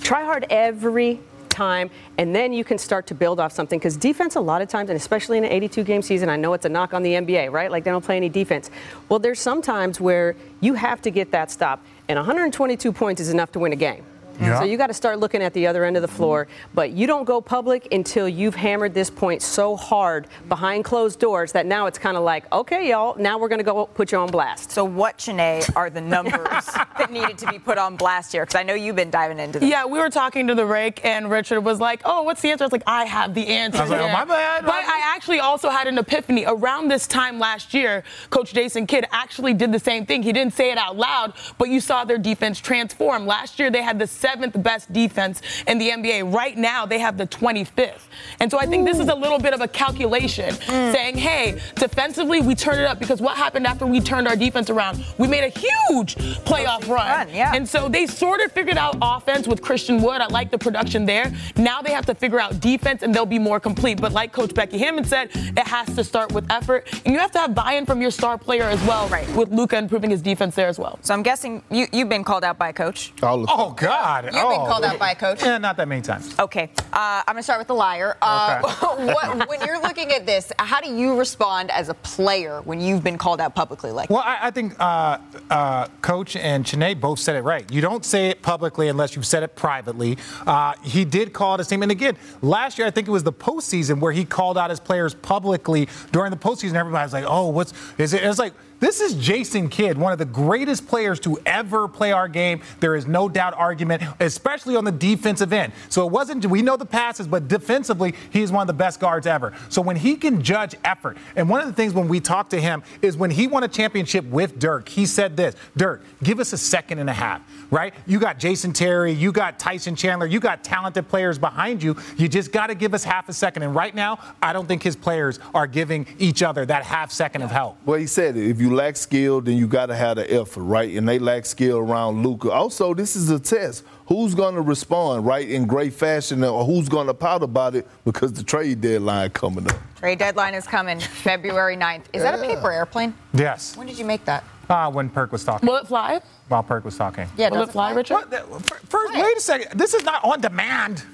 Try 0.00 0.24
hard 0.24 0.44
every 0.50 1.20
time, 1.48 1.88
and 2.18 2.36
then 2.36 2.52
you 2.52 2.64
can 2.64 2.76
start 2.76 3.06
to 3.06 3.14
build 3.14 3.40
off 3.40 3.52
something. 3.52 3.78
Because 3.78 3.96
defense, 3.96 4.36
a 4.36 4.40
lot 4.40 4.60
of 4.60 4.68
times, 4.68 4.90
and 4.90 4.96
especially 4.98 5.38
in 5.38 5.44
an 5.44 5.52
82 5.52 5.84
game 5.84 6.02
season, 6.02 6.28
I 6.28 6.36
know 6.36 6.52
it's 6.52 6.66
a 6.66 6.68
knock 6.68 6.92
on 6.92 7.02
the 7.02 7.14
NBA, 7.14 7.50
right? 7.50 7.70
Like 7.70 7.84
they 7.84 7.90
don't 7.90 8.04
play 8.04 8.18
any 8.18 8.28
defense. 8.28 8.70
Well, 9.08 9.20
there's 9.20 9.40
some 9.40 9.62
times 9.62 10.02
where 10.02 10.36
you 10.60 10.74
have 10.74 11.00
to 11.00 11.10
get 11.10 11.30
that 11.30 11.50
stop, 11.50 11.82
and 12.10 12.18
122 12.18 12.92
points 12.92 13.22
is 13.22 13.30
enough 13.30 13.52
to 13.52 13.58
win 13.58 13.72
a 13.72 13.76
game. 13.76 14.04
Yeah. 14.42 14.58
So 14.58 14.64
you 14.64 14.76
got 14.76 14.88
to 14.88 14.94
start 14.94 15.18
looking 15.18 15.42
at 15.42 15.52
the 15.54 15.66
other 15.66 15.84
end 15.84 15.96
of 15.96 16.02
the 16.02 16.08
floor, 16.08 16.48
but 16.74 16.90
you 16.90 17.06
don't 17.06 17.24
go 17.24 17.40
public 17.40 17.92
until 17.92 18.28
you've 18.28 18.54
hammered 18.54 18.94
this 18.94 19.10
point 19.10 19.42
so 19.42 19.76
hard 19.76 20.26
behind 20.48 20.84
closed 20.84 21.18
doors 21.18 21.52
that 21.52 21.66
now 21.66 21.86
it's 21.86 21.98
kind 21.98 22.16
of 22.16 22.22
like, 22.22 22.50
okay, 22.52 22.90
y'all, 22.90 23.16
now 23.18 23.38
we're 23.38 23.48
going 23.48 23.58
to 23.58 23.64
go 23.64 23.86
put 23.86 24.12
you 24.12 24.18
on 24.18 24.30
blast. 24.30 24.70
So, 24.70 24.84
what, 24.84 25.18
Chiney, 25.18 25.62
are 25.76 25.90
the 25.90 26.00
numbers 26.00 26.66
that 26.98 27.10
needed 27.10 27.38
to 27.38 27.46
be 27.46 27.58
put 27.58 27.78
on 27.78 27.96
blast 27.96 28.32
here? 28.32 28.42
Because 28.42 28.56
I 28.56 28.62
know 28.62 28.74
you've 28.74 28.96
been 28.96 29.10
diving 29.10 29.38
into 29.38 29.58
them. 29.60 29.68
Yeah, 29.68 29.84
we 29.84 29.98
were 29.98 30.10
talking 30.10 30.46
to 30.48 30.54
the 30.54 30.66
rake, 30.66 31.04
and 31.04 31.30
Richard 31.30 31.60
was 31.60 31.80
like, 31.80 32.02
"Oh, 32.04 32.22
what's 32.22 32.40
the 32.40 32.50
answer?" 32.50 32.64
I 32.64 32.66
was 32.66 32.72
like, 32.72 32.82
"I 32.86 33.04
have 33.04 33.34
the 33.34 33.46
answer." 33.46 33.78
I 33.78 33.82
was 33.82 33.90
like, 33.90 34.00
oh, 34.00 34.12
my 34.12 34.24
bad, 34.24 34.64
But 34.64 34.74
I 34.74 35.00
actually 35.14 35.40
also 35.40 35.70
had 35.70 35.86
an 35.86 35.98
epiphany 35.98 36.44
around 36.46 36.88
this 36.88 37.06
time 37.06 37.38
last 37.38 37.74
year. 37.74 38.02
Coach 38.30 38.52
Jason 38.52 38.86
Kidd 38.86 39.06
actually 39.12 39.54
did 39.54 39.72
the 39.72 39.78
same 39.78 40.06
thing. 40.06 40.22
He 40.22 40.32
didn't 40.32 40.54
say 40.54 40.70
it 40.70 40.78
out 40.78 40.96
loud, 40.96 41.34
but 41.58 41.68
you 41.68 41.80
saw 41.80 42.04
their 42.04 42.18
defense 42.18 42.58
transform. 42.58 43.26
Last 43.26 43.58
year, 43.58 43.70
they 43.70 43.82
had 43.82 43.98
the 43.98 44.06
seventh 44.06 44.31
best 44.36 44.92
defense 44.92 45.42
in 45.66 45.78
the 45.78 45.90
NBA. 45.90 46.32
Right 46.32 46.56
now, 46.56 46.86
they 46.86 46.98
have 46.98 47.16
the 47.16 47.26
25th. 47.26 48.06
And 48.40 48.50
so 48.50 48.58
I 48.58 48.66
think 48.66 48.86
this 48.86 48.98
is 48.98 49.08
a 49.08 49.14
little 49.14 49.38
bit 49.38 49.54
of 49.54 49.60
a 49.60 49.68
calculation, 49.68 50.54
mm. 50.54 50.92
saying, 50.92 51.16
"Hey, 51.16 51.60
defensively, 51.76 52.40
we 52.40 52.54
turned 52.54 52.80
it 52.80 52.86
up 52.86 52.98
because 52.98 53.20
what 53.20 53.36
happened 53.36 53.66
after 53.66 53.86
we 53.86 54.00
turned 54.00 54.28
our 54.28 54.36
defense 54.36 54.70
around? 54.70 55.04
We 55.18 55.28
made 55.28 55.44
a 55.44 55.58
huge 55.58 56.16
playoff 56.44 56.88
run. 56.88 57.28
yeah. 57.30 57.52
And 57.54 57.68
so 57.68 57.88
they 57.88 58.06
sort 58.06 58.40
of 58.40 58.52
figured 58.52 58.78
out 58.78 58.96
offense 59.00 59.46
with 59.46 59.62
Christian 59.62 60.02
Wood. 60.02 60.20
I 60.20 60.26
like 60.26 60.50
the 60.50 60.58
production 60.58 61.06
there. 61.06 61.32
Now 61.56 61.82
they 61.82 61.92
have 61.92 62.06
to 62.06 62.14
figure 62.14 62.40
out 62.40 62.60
defense 62.60 63.02
and 63.02 63.14
they'll 63.14 63.26
be 63.26 63.38
more 63.38 63.60
complete. 63.60 64.00
But 64.00 64.12
like 64.12 64.32
Coach 64.32 64.54
Becky 64.54 64.78
Hammon 64.78 65.04
said, 65.04 65.30
it 65.34 65.66
has 65.66 65.94
to 65.94 66.04
start 66.04 66.32
with 66.32 66.50
effort. 66.50 66.88
And 67.04 67.12
you 67.14 67.20
have 67.20 67.32
to 67.32 67.38
have 67.38 67.54
buy-in 67.54 67.86
from 67.86 68.00
your 68.00 68.10
star 68.10 68.38
player 68.38 68.64
as 68.64 68.82
well, 68.86 69.08
right. 69.08 69.28
with 69.36 69.50
Luka 69.50 69.76
improving 69.76 70.10
his 70.10 70.22
defense 70.22 70.54
there 70.54 70.68
as 70.68 70.78
well. 70.78 70.98
So, 71.02 71.14
I'm 71.14 71.22
guessing 71.22 71.62
you, 71.70 71.86
you've 71.92 72.08
been 72.08 72.24
called 72.24 72.44
out 72.44 72.58
by 72.58 72.68
a 72.70 72.72
coach. 72.72 73.12
Oh, 73.48 73.72
God. 73.72 74.21
You've 74.24 74.34
been 74.34 74.42
oh. 74.42 74.66
called 74.66 74.84
out 74.84 74.98
by 74.98 75.10
a 75.10 75.14
coach? 75.14 75.42
Yeah, 75.42 75.58
not 75.58 75.76
that 75.76 75.88
many 75.88 76.02
times. 76.02 76.38
Okay, 76.38 76.70
uh, 76.92 77.22
I'm 77.26 77.34
gonna 77.34 77.42
start 77.42 77.58
with 77.58 77.68
the 77.68 77.74
liar. 77.74 78.16
Uh, 78.22 78.60
what, 78.96 79.48
when 79.48 79.60
you're 79.66 79.80
looking 79.80 80.12
at 80.12 80.26
this, 80.26 80.52
how 80.58 80.80
do 80.80 80.92
you 80.92 81.18
respond 81.18 81.70
as 81.70 81.88
a 81.88 81.94
player 81.94 82.60
when 82.62 82.80
you've 82.80 83.02
been 83.02 83.18
called 83.18 83.40
out 83.40 83.54
publicly 83.54 83.90
like 83.90 84.10
Well, 84.10 84.22
I, 84.24 84.38
I 84.42 84.50
think 84.50 84.78
uh, 84.78 85.18
uh, 85.50 85.86
Coach 86.00 86.36
and 86.36 86.64
Chiney 86.64 86.94
both 86.94 87.18
said 87.18 87.36
it 87.36 87.42
right. 87.42 87.70
You 87.70 87.80
don't 87.80 88.04
say 88.04 88.30
it 88.30 88.42
publicly 88.42 88.88
unless 88.88 89.16
you've 89.16 89.26
said 89.26 89.42
it 89.42 89.56
privately. 89.56 90.18
Uh, 90.46 90.74
he 90.82 91.04
did 91.04 91.32
call 91.32 91.54
out 91.54 91.60
his 91.60 91.68
team. 91.68 91.82
And 91.82 91.90
again, 91.90 92.16
last 92.40 92.78
year, 92.78 92.86
I 92.86 92.90
think 92.90 93.08
it 93.08 93.10
was 93.10 93.24
the 93.24 93.32
postseason 93.32 94.00
where 94.00 94.12
he 94.12 94.24
called 94.24 94.58
out 94.58 94.70
his 94.70 94.80
players 94.80 95.14
publicly 95.14 95.88
during 96.12 96.30
the 96.30 96.36
postseason. 96.36 96.74
Everybody 96.74 97.04
was 97.04 97.12
like, 97.12 97.24
oh, 97.26 97.48
what's 97.48 97.72
is 97.98 98.12
it? 98.12 98.22
It's 98.22 98.38
like, 98.38 98.52
this 98.82 99.00
is 99.00 99.14
Jason 99.14 99.68
Kidd, 99.68 99.96
one 99.96 100.12
of 100.12 100.18
the 100.18 100.24
greatest 100.24 100.88
players 100.88 101.20
to 101.20 101.38
ever 101.46 101.86
play 101.86 102.10
our 102.10 102.26
game. 102.26 102.60
There 102.80 102.96
is 102.96 103.06
no 103.06 103.28
doubt 103.28 103.54
argument, 103.54 104.02
especially 104.18 104.74
on 104.74 104.84
the 104.84 104.90
defensive 104.90 105.52
end. 105.52 105.72
So 105.88 106.04
it 106.04 106.10
wasn't, 106.10 106.44
we 106.46 106.62
know 106.62 106.76
the 106.76 106.84
passes, 106.84 107.28
but 107.28 107.46
defensively, 107.46 108.12
he's 108.30 108.50
one 108.50 108.62
of 108.62 108.66
the 108.66 108.72
best 108.72 108.98
guards 108.98 109.28
ever. 109.28 109.52
So 109.68 109.80
when 109.80 109.94
he 109.94 110.16
can 110.16 110.42
judge 110.42 110.74
effort, 110.84 111.16
and 111.36 111.48
one 111.48 111.60
of 111.60 111.68
the 111.68 111.72
things 111.72 111.94
when 111.94 112.08
we 112.08 112.18
talked 112.18 112.50
to 112.50 112.60
him 112.60 112.82
is 113.02 113.16
when 113.16 113.30
he 113.30 113.46
won 113.46 113.62
a 113.62 113.68
championship 113.68 114.24
with 114.24 114.58
Dirk, 114.58 114.88
he 114.88 115.06
said 115.06 115.36
this 115.36 115.54
Dirk, 115.76 116.02
give 116.24 116.40
us 116.40 116.52
a 116.52 116.58
second 116.58 116.98
and 116.98 117.08
a 117.08 117.12
half, 117.12 117.40
right? 117.70 117.94
You 118.06 118.18
got 118.18 118.40
Jason 118.40 118.72
Terry, 118.72 119.12
you 119.12 119.30
got 119.30 119.60
Tyson 119.60 119.94
Chandler, 119.94 120.26
you 120.26 120.40
got 120.40 120.64
talented 120.64 121.08
players 121.08 121.38
behind 121.38 121.84
you. 121.84 121.96
You 122.16 122.28
just 122.28 122.50
got 122.50 122.66
to 122.66 122.74
give 122.74 122.94
us 122.94 123.04
half 123.04 123.28
a 123.28 123.32
second. 123.32 123.62
And 123.62 123.76
right 123.76 123.94
now, 123.94 124.18
I 124.42 124.52
don't 124.52 124.66
think 124.66 124.82
his 124.82 124.96
players 124.96 125.38
are 125.54 125.68
giving 125.68 126.04
each 126.18 126.42
other 126.42 126.66
that 126.66 126.82
half 126.82 127.12
second 127.12 127.42
of 127.42 127.52
help. 127.52 127.78
Well, 127.84 128.00
he 128.00 128.08
said. 128.08 128.36
If 128.36 128.60
you 128.60 128.71
lack 128.72 128.96
skill, 128.96 129.40
then 129.40 129.56
you 129.56 129.66
got 129.66 129.86
to 129.86 129.94
have 129.96 130.16
the 130.16 130.32
effort, 130.32 130.62
right? 130.62 130.94
And 130.96 131.08
they 131.08 131.18
lack 131.18 131.46
skill 131.46 131.78
around 131.78 132.22
Luka. 132.22 132.50
Also, 132.50 132.94
this 132.94 133.14
is 133.16 133.30
a 133.30 133.38
test. 133.38 133.84
Who's 134.06 134.34
going 134.34 134.54
to 134.56 134.60
respond, 134.60 135.24
right, 135.26 135.48
in 135.48 135.66
great 135.66 135.94
fashion, 135.94 136.42
or 136.44 136.64
who's 136.64 136.88
going 136.88 137.06
to 137.06 137.14
pout 137.14 137.42
about 137.42 137.74
it 137.74 137.86
because 138.04 138.32
the 138.32 138.42
trade 138.42 138.80
deadline 138.80 139.30
coming 139.30 139.68
up? 139.70 139.76
Trade 139.96 140.18
deadline 140.18 140.54
is 140.54 140.66
coming 140.66 140.98
February 141.00 141.76
9th. 141.76 142.02
Is 142.12 142.22
that 142.22 142.34
a 142.38 142.42
paper 142.42 142.70
airplane? 142.72 143.14
Yes. 143.32 143.76
When 143.76 143.86
did 143.86 143.98
you 143.98 144.04
make 144.04 144.24
that? 144.26 144.44
Uh, 144.68 144.90
when 144.90 145.08
Perk 145.10 145.32
was 145.32 145.44
talking. 145.44 145.66
Will 145.66 145.76
it 145.76 145.86
fly? 145.86 146.20
While 146.48 146.62
Perk 146.62 146.84
was 146.84 146.96
talking. 146.96 147.28
Yeah, 147.36 147.50
Will 147.50 147.62
it 147.62 147.70
fly, 147.70 147.90
fly? 147.90 147.96
Richard? 147.96 148.14
What 148.14 148.30
the- 148.30 148.44
f- 148.54 148.80
First, 148.88 149.14
wait 149.14 149.36
a 149.36 149.40
second. 149.40 149.78
This 149.78 149.94
is 149.94 150.02
not 150.04 150.24
on 150.24 150.40
demand. 150.40 151.04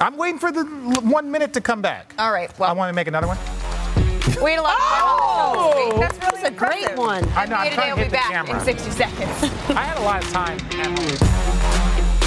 I'm 0.00 0.16
waiting 0.16 0.38
for 0.40 0.50
the 0.50 0.64
one 1.02 1.30
minute 1.30 1.52
to 1.54 1.60
come 1.60 1.80
back. 1.82 2.14
All 2.18 2.32
right. 2.32 2.56
Well, 2.58 2.68
I 2.68 2.72
want 2.72 2.88
to 2.90 2.94
make 2.94 3.06
another 3.06 3.26
one. 3.28 3.38
We 4.42 4.50
had 4.52 4.60
a 4.60 4.62
lot 4.62 4.74
of 4.74 4.80
Oh! 4.80 5.90
fun. 5.90 6.00
That's 6.00 6.32
really 6.32 6.44
a 6.44 6.50
great 6.50 6.96
one. 6.96 7.24
I 7.34 7.46
know, 7.46 7.56
I'm 7.56 7.68
NBA 7.68 7.74
trying 7.74 7.90
to 7.90 7.94
will 7.94 7.96
hit 7.96 8.04
be 8.04 8.04
the 8.04 8.10
back 8.10 8.30
camera. 8.32 8.58
in 8.58 8.64
60 8.64 8.90
seconds. 8.90 9.42
I 9.70 9.82
had 9.84 9.96
a 9.98 10.02
lot 10.02 10.24
of 10.24 10.30
time 10.32 10.58
at 10.80 10.98
home. 10.98 12.24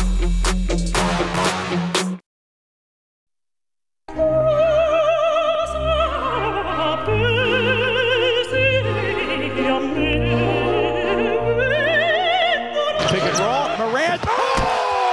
Pick 13.09 13.23
and 13.23 13.39
roll. 13.39 13.89
Morant. 13.89 14.21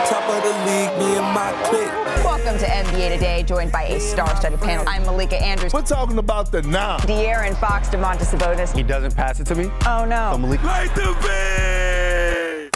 Top 0.07 0.29
of 0.29 0.43
the 0.43 0.51
league, 0.67 0.99
me 0.99 1.17
and 1.17 1.35
my 1.35 1.51
clique. 1.65 1.91
Welcome 2.23 2.59
to 2.59 2.67
NBA 2.67 3.15
Today, 3.15 3.43
joined 3.43 3.73
by 3.73 3.85
a 3.85 3.99
star-studded 3.99 4.61
panel. 4.61 4.85
I'm 4.87 5.03
Malika 5.05 5.43
Andrews. 5.43 5.73
We're 5.73 5.81
talking 5.81 6.19
about 6.19 6.53
the 6.53 6.61
now. 6.61 6.99
De'Aaron 6.99 7.57
Fox, 7.57 7.89
Domantas 7.89 8.27
Sabonis. 8.35 8.77
He 8.77 8.83
doesn't 8.83 9.17
pass 9.17 9.41
it 9.41 9.47
to 9.47 9.55
me. 9.55 9.71
Oh 9.87 10.05
no. 10.05 10.33
So 10.33 10.39
Malik. 10.39 10.63
Light 10.63 10.95
the 10.95 11.17
bed! 11.23 12.71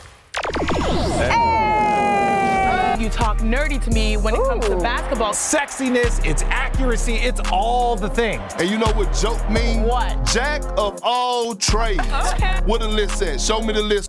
You 2.98 3.10
talk 3.10 3.38
nerdy 3.38 3.80
to 3.84 3.90
me 3.90 4.16
when 4.16 4.34
it 4.34 4.42
comes 4.44 4.66
to 4.66 4.76
basketball. 4.76 5.32
Sexiness, 5.32 6.24
it's 6.26 6.42
accuracy, 6.44 7.14
it's 7.14 7.40
all 7.52 7.94
the 7.94 8.08
things. 8.08 8.42
And 8.58 8.70
you 8.70 8.78
know 8.78 8.90
what 8.92 9.12
joke 9.14 9.48
means? 9.50 9.86
What? 9.86 10.24
Jack 10.24 10.62
of 10.78 10.98
all 11.02 11.54
trades. 11.54 12.00
Okay. 12.00 12.58
What 12.64 12.80
the 12.80 12.88
list 12.88 13.18
says? 13.18 13.44
Show 13.44 13.60
me 13.60 13.74
the 13.74 13.82
list. 13.82 14.07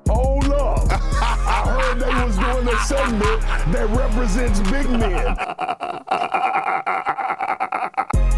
Hold 1.89 2.03
up. 2.03 2.09
I 2.09 2.19
heard 2.19 2.19
they 2.19 2.25
was 2.25 2.37
doing 2.37 2.67
a 2.67 2.77
segment 2.85 3.41
that 3.73 3.87
represents 3.89 4.59
big 4.71 4.89
men. 4.89 5.35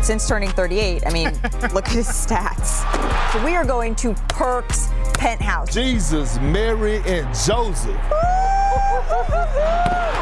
Since 0.03 0.27
turning 0.27 0.49
38, 0.49 1.03
I 1.05 1.11
mean, 1.11 1.25
look 1.73 1.85
at 1.87 1.93
his 1.93 2.07
stats. 2.07 2.81
So 3.31 3.43
we 3.45 3.55
are 3.55 3.63
going 3.65 3.95
to 3.95 4.13
Perk's 4.29 4.89
penthouse. 5.13 5.73
Jesus, 5.73 6.39
Mary, 6.39 6.97
and 7.05 7.27
Joseph. 7.35 7.95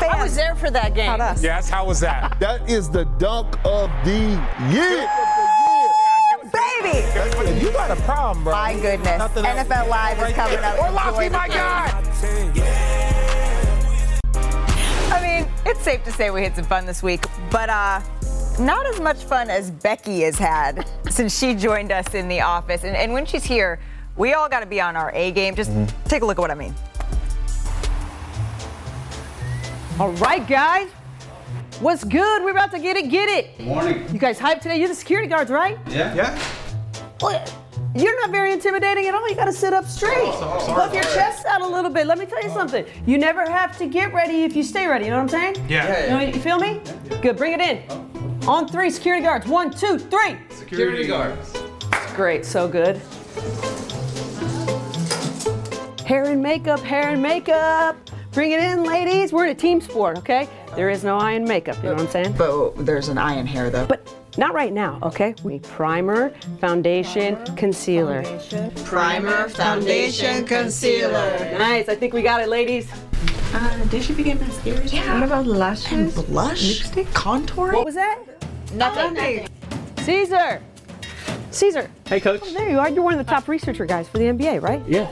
I 0.01 0.21
was 0.23 0.35
there 0.35 0.55
for 0.55 0.69
that 0.71 0.93
game. 0.95 1.17
Yes, 1.41 1.69
how 1.69 1.85
was 1.85 1.99
that? 2.01 2.37
That 2.39 2.69
is 2.69 2.89
the 2.89 3.05
dunk 3.19 3.55
of 3.65 3.89
the 4.03 4.39
year. 4.71 5.07
Baby! 6.51 7.59
You 7.59 7.71
got 7.71 7.91
a 7.91 8.01
problem, 8.01 8.43
bro. 8.43 8.53
My 8.53 8.73
goodness. 8.73 9.21
NFL 9.21 9.87
Live 9.87 10.19
is 10.19 10.33
coming 10.33 10.61
there. 10.61 10.65
up. 10.65 10.79
Orlovsky, 10.79 11.25
Enjoy 11.25 11.37
my 11.37 11.47
game. 11.47 11.57
God! 11.57 12.98
I 15.69 15.71
mean, 15.71 15.77
it's 15.77 15.85
safe 15.85 16.03
to 16.05 16.11
say 16.11 16.31
we 16.31 16.41
had 16.41 16.55
some 16.55 16.65
fun 16.65 16.87
this 16.87 17.03
week, 17.03 17.23
but 17.51 17.69
uh, 17.69 18.01
not 18.59 18.87
as 18.87 18.99
much 18.99 19.17
fun 19.17 19.51
as 19.51 19.69
Becky 19.69 20.21
has 20.21 20.35
had 20.35 20.89
since 21.11 21.37
she 21.37 21.53
joined 21.53 21.91
us 21.91 22.15
in 22.15 22.27
the 22.27 22.41
office. 22.41 22.83
And, 22.83 22.95
and 22.95 23.13
when 23.13 23.23
she's 23.23 23.43
here, 23.43 23.79
we 24.15 24.33
all 24.33 24.49
got 24.49 24.61
to 24.61 24.65
be 24.65 24.81
on 24.81 24.95
our 24.95 25.11
A 25.13 25.29
game. 25.31 25.53
Just 25.53 25.69
take 26.05 26.23
a 26.23 26.25
look 26.25 26.39
at 26.39 26.41
what 26.41 26.49
I 26.49 26.55
mean. 26.55 26.73
All 29.99 30.11
right, 30.13 30.47
guys. 30.47 30.89
What's 31.81 32.03
good? 32.03 32.43
We're 32.43 32.49
about 32.49 32.71
to 32.71 32.79
get 32.79 32.97
it, 32.97 33.11
get 33.11 33.29
it. 33.29 33.59
Morning. 33.59 34.11
You 34.11 34.17
guys 34.17 34.39
hyped 34.39 34.61
today? 34.61 34.79
You're 34.79 34.87
the 34.89 34.95
security 34.95 35.27
guards, 35.27 35.51
right? 35.51 35.77
Yeah. 35.87 36.15
Yeah. 36.15 36.39
What? 37.19 37.55
You're 37.99 38.15
not 38.21 38.31
very 38.31 38.53
intimidating 38.53 39.07
at 39.07 39.13
all. 39.15 39.27
You 39.27 39.35
got 39.35 39.45
to 39.45 39.51
sit 39.53 39.73
up 39.73 39.85
straight. 39.85 40.15
Oh. 40.19 40.63
Puff 40.67 40.93
your 40.93 41.03
chest 41.03 41.45
out 41.45 41.59
a 41.61 41.67
little 41.67 41.91
bit. 41.91 42.07
Let 42.07 42.17
me 42.17 42.25
tell 42.25 42.41
you 42.41 42.49
something. 42.49 42.85
You 43.05 43.17
never 43.17 43.41
have 43.49 43.77
to 43.77 43.87
get 43.87 44.13
ready 44.13 44.43
if 44.43 44.55
you 44.55 44.63
stay 44.63 44.87
ready. 44.87 45.05
You 45.05 45.11
know 45.11 45.17
what 45.17 45.33
I'm 45.33 45.53
saying? 45.53 45.55
Yeah. 45.67 45.87
Yeah, 45.87 46.03
You, 46.03 46.09
know, 46.27 46.33
you 46.35 46.41
feel 46.41 46.59
me? 46.59 46.81
Good. 47.21 47.35
Bring 47.35 47.53
it 47.53 47.59
in. 47.59 47.83
On 48.47 48.67
three, 48.67 48.89
security 48.89 49.23
guards. 49.23 49.47
One, 49.47 49.69
two, 49.69 49.99
three. 49.99 50.37
Security 50.49 51.07
guards. 51.07 51.53
Great. 52.15 52.45
So 52.45 52.69
good. 52.69 53.01
Hair 56.05 56.23
and 56.25 56.41
makeup, 56.41 56.79
hair 56.79 57.09
and 57.09 57.21
makeup. 57.21 57.97
Bring 58.31 58.51
it 58.51 58.61
in, 58.61 58.83
ladies. 58.83 59.33
We're 59.33 59.45
in 59.45 59.51
a 59.51 59.55
team 59.59 59.81
sport, 59.81 60.17
okay? 60.19 60.47
There 60.75 60.89
is 60.89 61.03
no 61.03 61.17
eye 61.17 61.33
in 61.33 61.43
makeup, 61.45 61.77
you 61.77 61.83
know 61.83 61.93
what 61.93 62.01
I'm 62.01 62.07
saying? 62.09 62.33
But 62.37 62.85
there's 62.85 63.09
an 63.09 63.17
eye 63.17 63.35
in 63.35 63.45
hair, 63.45 63.69
though. 63.69 63.85
But 63.85 64.13
not 64.37 64.53
right 64.53 64.71
now, 64.71 64.99
okay? 65.03 65.35
We 65.43 65.53
need 65.53 65.63
primer, 65.63 66.29
foundation, 66.59 67.43
concealer. 67.55 68.23
Primer, 68.85 69.49
foundation, 69.49 70.45
concealer. 70.45 71.57
Nice. 71.57 71.89
I 71.89 71.95
think 71.95 72.13
we 72.13 72.21
got 72.21 72.41
it, 72.41 72.49
ladies. 72.49 72.89
Uh, 73.51 73.83
they 73.85 73.99
should 73.99 74.15
be 74.15 74.23
getting 74.23 74.47
mascara. 74.47 74.85
Yeah. 74.85 75.15
What 75.15 75.23
about 75.23 75.47
lashes? 75.47 75.91
And 76.17 76.27
blush? 76.27 76.79
Lipstick? 76.79 77.11
Contour? 77.13 77.73
What 77.73 77.85
was 77.85 77.95
that? 77.95 78.19
Nothing. 78.73 79.47
Caesar. 80.03 80.61
Caesar. 81.51 81.89
Hey, 82.05 82.19
coach. 82.19 82.41
Oh, 82.43 82.53
there 82.53 82.69
you 82.69 82.79
are. 82.79 82.89
You're 82.89 83.03
one 83.03 83.13
of 83.13 83.25
the 83.25 83.29
top 83.29 83.47
researcher 83.47 83.85
guys 83.85 84.07
for 84.07 84.19
the 84.19 84.25
NBA, 84.25 84.61
right? 84.61 84.81
Yeah. 84.87 85.11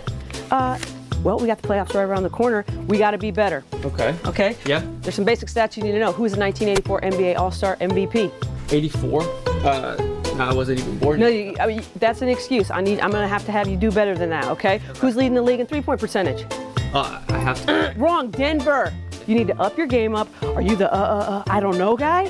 Uh, 0.51 0.77
well, 1.23 1.39
we 1.39 1.47
got 1.47 1.61
the 1.61 1.67
playoffs 1.67 1.93
right 1.93 2.03
around 2.03 2.23
the 2.23 2.29
corner. 2.29 2.65
We 2.87 2.97
got 2.97 3.11
to 3.11 3.17
be 3.17 3.31
better. 3.31 3.63
Okay. 3.85 4.15
Okay. 4.25 4.55
Yeah. 4.65 4.83
There's 5.01 5.15
some 5.15 5.25
basic 5.25 5.49
stats 5.49 5.77
you 5.77 5.83
need 5.83 5.93
to 5.93 5.99
know. 5.99 6.11
Who's 6.11 6.33
the 6.33 6.39
1984 6.39 7.01
NBA 7.01 7.37
All-Star 7.39 7.75
MVP? 7.77 8.31
84. 8.71 9.21
Uh, 9.23 9.95
no, 10.35 10.43
I 10.45 10.53
wasn't 10.53 10.79
even 10.79 10.97
born. 10.99 11.19
No, 11.19 11.27
you, 11.27 11.55
I 11.59 11.67
mean, 11.67 11.81
that's 11.95 12.21
an 12.21 12.29
excuse. 12.29 12.69
I 12.69 12.81
need. 12.81 12.99
I'm 12.99 13.11
gonna 13.11 13.27
have 13.27 13.45
to 13.45 13.51
have 13.51 13.67
you 13.67 13.75
do 13.77 13.91
better 13.91 14.15
than 14.15 14.29
that. 14.29 14.45
Okay. 14.49 14.79
Who's 14.99 15.15
leading 15.15 15.33
the 15.33 15.41
league 15.41 15.59
in 15.59 15.65
three-point 15.67 15.99
percentage? 15.99 16.45
Uh, 16.93 17.21
I 17.29 17.37
have 17.37 17.65
to. 17.65 17.93
Wrong, 17.97 18.29
Denver. 18.29 18.93
You 19.25 19.35
need 19.35 19.47
to 19.47 19.59
up 19.59 19.77
your 19.77 19.87
game 19.87 20.15
up. 20.15 20.27
Are 20.43 20.61
you 20.61 20.75
the 20.75 20.93
uh 20.93 20.97
uh 20.97 21.31
uh 21.31 21.43
I 21.47 21.59
don't 21.59 21.77
know 21.77 21.97
guy, 21.97 22.25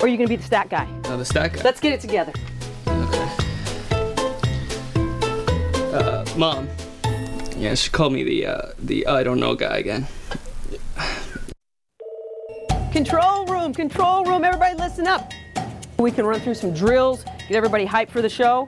or 0.00 0.06
are 0.06 0.08
you 0.08 0.16
gonna 0.16 0.28
be 0.28 0.36
the 0.36 0.42
stat 0.42 0.68
guy? 0.68 0.88
Uh, 1.04 1.16
the 1.16 1.24
stack. 1.24 1.52
guy. 1.54 1.62
Let's 1.62 1.80
get 1.80 1.92
it 1.92 2.00
together. 2.00 2.32
Uh, 5.92 6.24
mom. 6.36 6.68
Yeah, 7.60 7.74
she 7.74 7.90
called 7.90 8.14
me 8.14 8.22
the 8.22 8.46
uh, 8.46 8.72
the 8.78 9.06
I 9.06 9.22
don't 9.22 9.38
know 9.38 9.54
guy 9.54 9.76
again. 9.76 10.06
Control 12.90 13.44
room, 13.44 13.74
control 13.74 14.24
room. 14.24 14.44
Everybody, 14.44 14.78
listen 14.78 15.06
up. 15.06 15.30
We 15.98 16.10
can 16.10 16.24
run 16.24 16.40
through 16.40 16.54
some 16.54 16.72
drills, 16.72 17.22
get 17.22 17.52
everybody 17.52 17.84
hyped 17.84 18.08
for 18.08 18.22
the 18.22 18.30
show. 18.30 18.66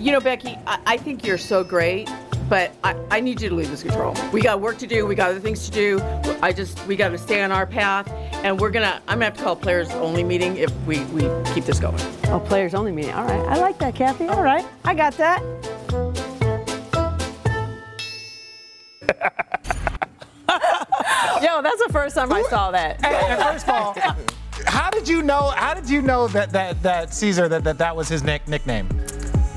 You 0.00 0.12
know, 0.12 0.20
Becky, 0.20 0.56
I, 0.66 0.78
I 0.86 0.96
think 0.96 1.26
you're 1.26 1.36
so 1.36 1.62
great, 1.62 2.10
but 2.48 2.72
I, 2.82 2.96
I 3.10 3.20
need 3.20 3.38
you 3.42 3.50
to 3.50 3.54
leave 3.54 3.70
this 3.70 3.82
control. 3.82 4.16
We 4.32 4.40
got 4.40 4.62
work 4.62 4.78
to 4.78 4.86
do. 4.86 5.04
We 5.06 5.14
got 5.14 5.28
other 5.28 5.38
things 5.38 5.68
to 5.68 5.70
do. 5.70 6.00
I 6.40 6.54
just 6.54 6.84
we 6.86 6.96
got 6.96 7.10
to 7.10 7.18
stay 7.18 7.42
on 7.42 7.52
our 7.52 7.66
path, 7.66 8.10
and 8.42 8.58
we're 8.58 8.70
gonna. 8.70 9.02
I'm 9.08 9.16
gonna 9.16 9.26
have 9.26 9.36
to 9.36 9.42
call 9.42 9.52
a 9.52 9.56
players 9.56 9.90
only 9.90 10.24
meeting 10.24 10.56
if 10.56 10.72
we 10.86 11.04
we 11.06 11.20
keep 11.52 11.66
this 11.66 11.78
going. 11.78 12.00
Oh, 12.28 12.40
players 12.40 12.72
only 12.72 12.92
meeting. 12.92 13.12
All 13.12 13.26
right, 13.26 13.46
I 13.46 13.58
like 13.58 13.78
that, 13.80 13.94
Kathy. 13.94 14.26
All 14.26 14.42
right, 14.42 14.64
I 14.86 14.94
got 14.94 15.18
that. 15.18 15.42
Yo, 21.52 21.60
that's 21.60 21.86
the 21.86 21.92
first 21.92 22.14
time 22.14 22.32
I 22.32 22.42
saw 22.44 22.70
that. 22.70 23.04
Hey, 23.04 23.14
and 23.28 23.42
first 23.42 23.68
of 23.68 23.74
all, 23.74 23.94
how 24.66 24.88
did 24.88 25.06
you 25.06 25.20
know? 25.20 25.52
How 25.54 25.74
did 25.74 25.90
you 25.90 26.00
know 26.00 26.26
that 26.28 26.50
that 26.52 26.82
that 26.82 27.12
Caesar 27.12 27.46
that 27.46 27.62
that, 27.64 27.76
that 27.76 27.94
was 27.94 28.08
his 28.08 28.22
nick, 28.22 28.48
nickname? 28.48 28.88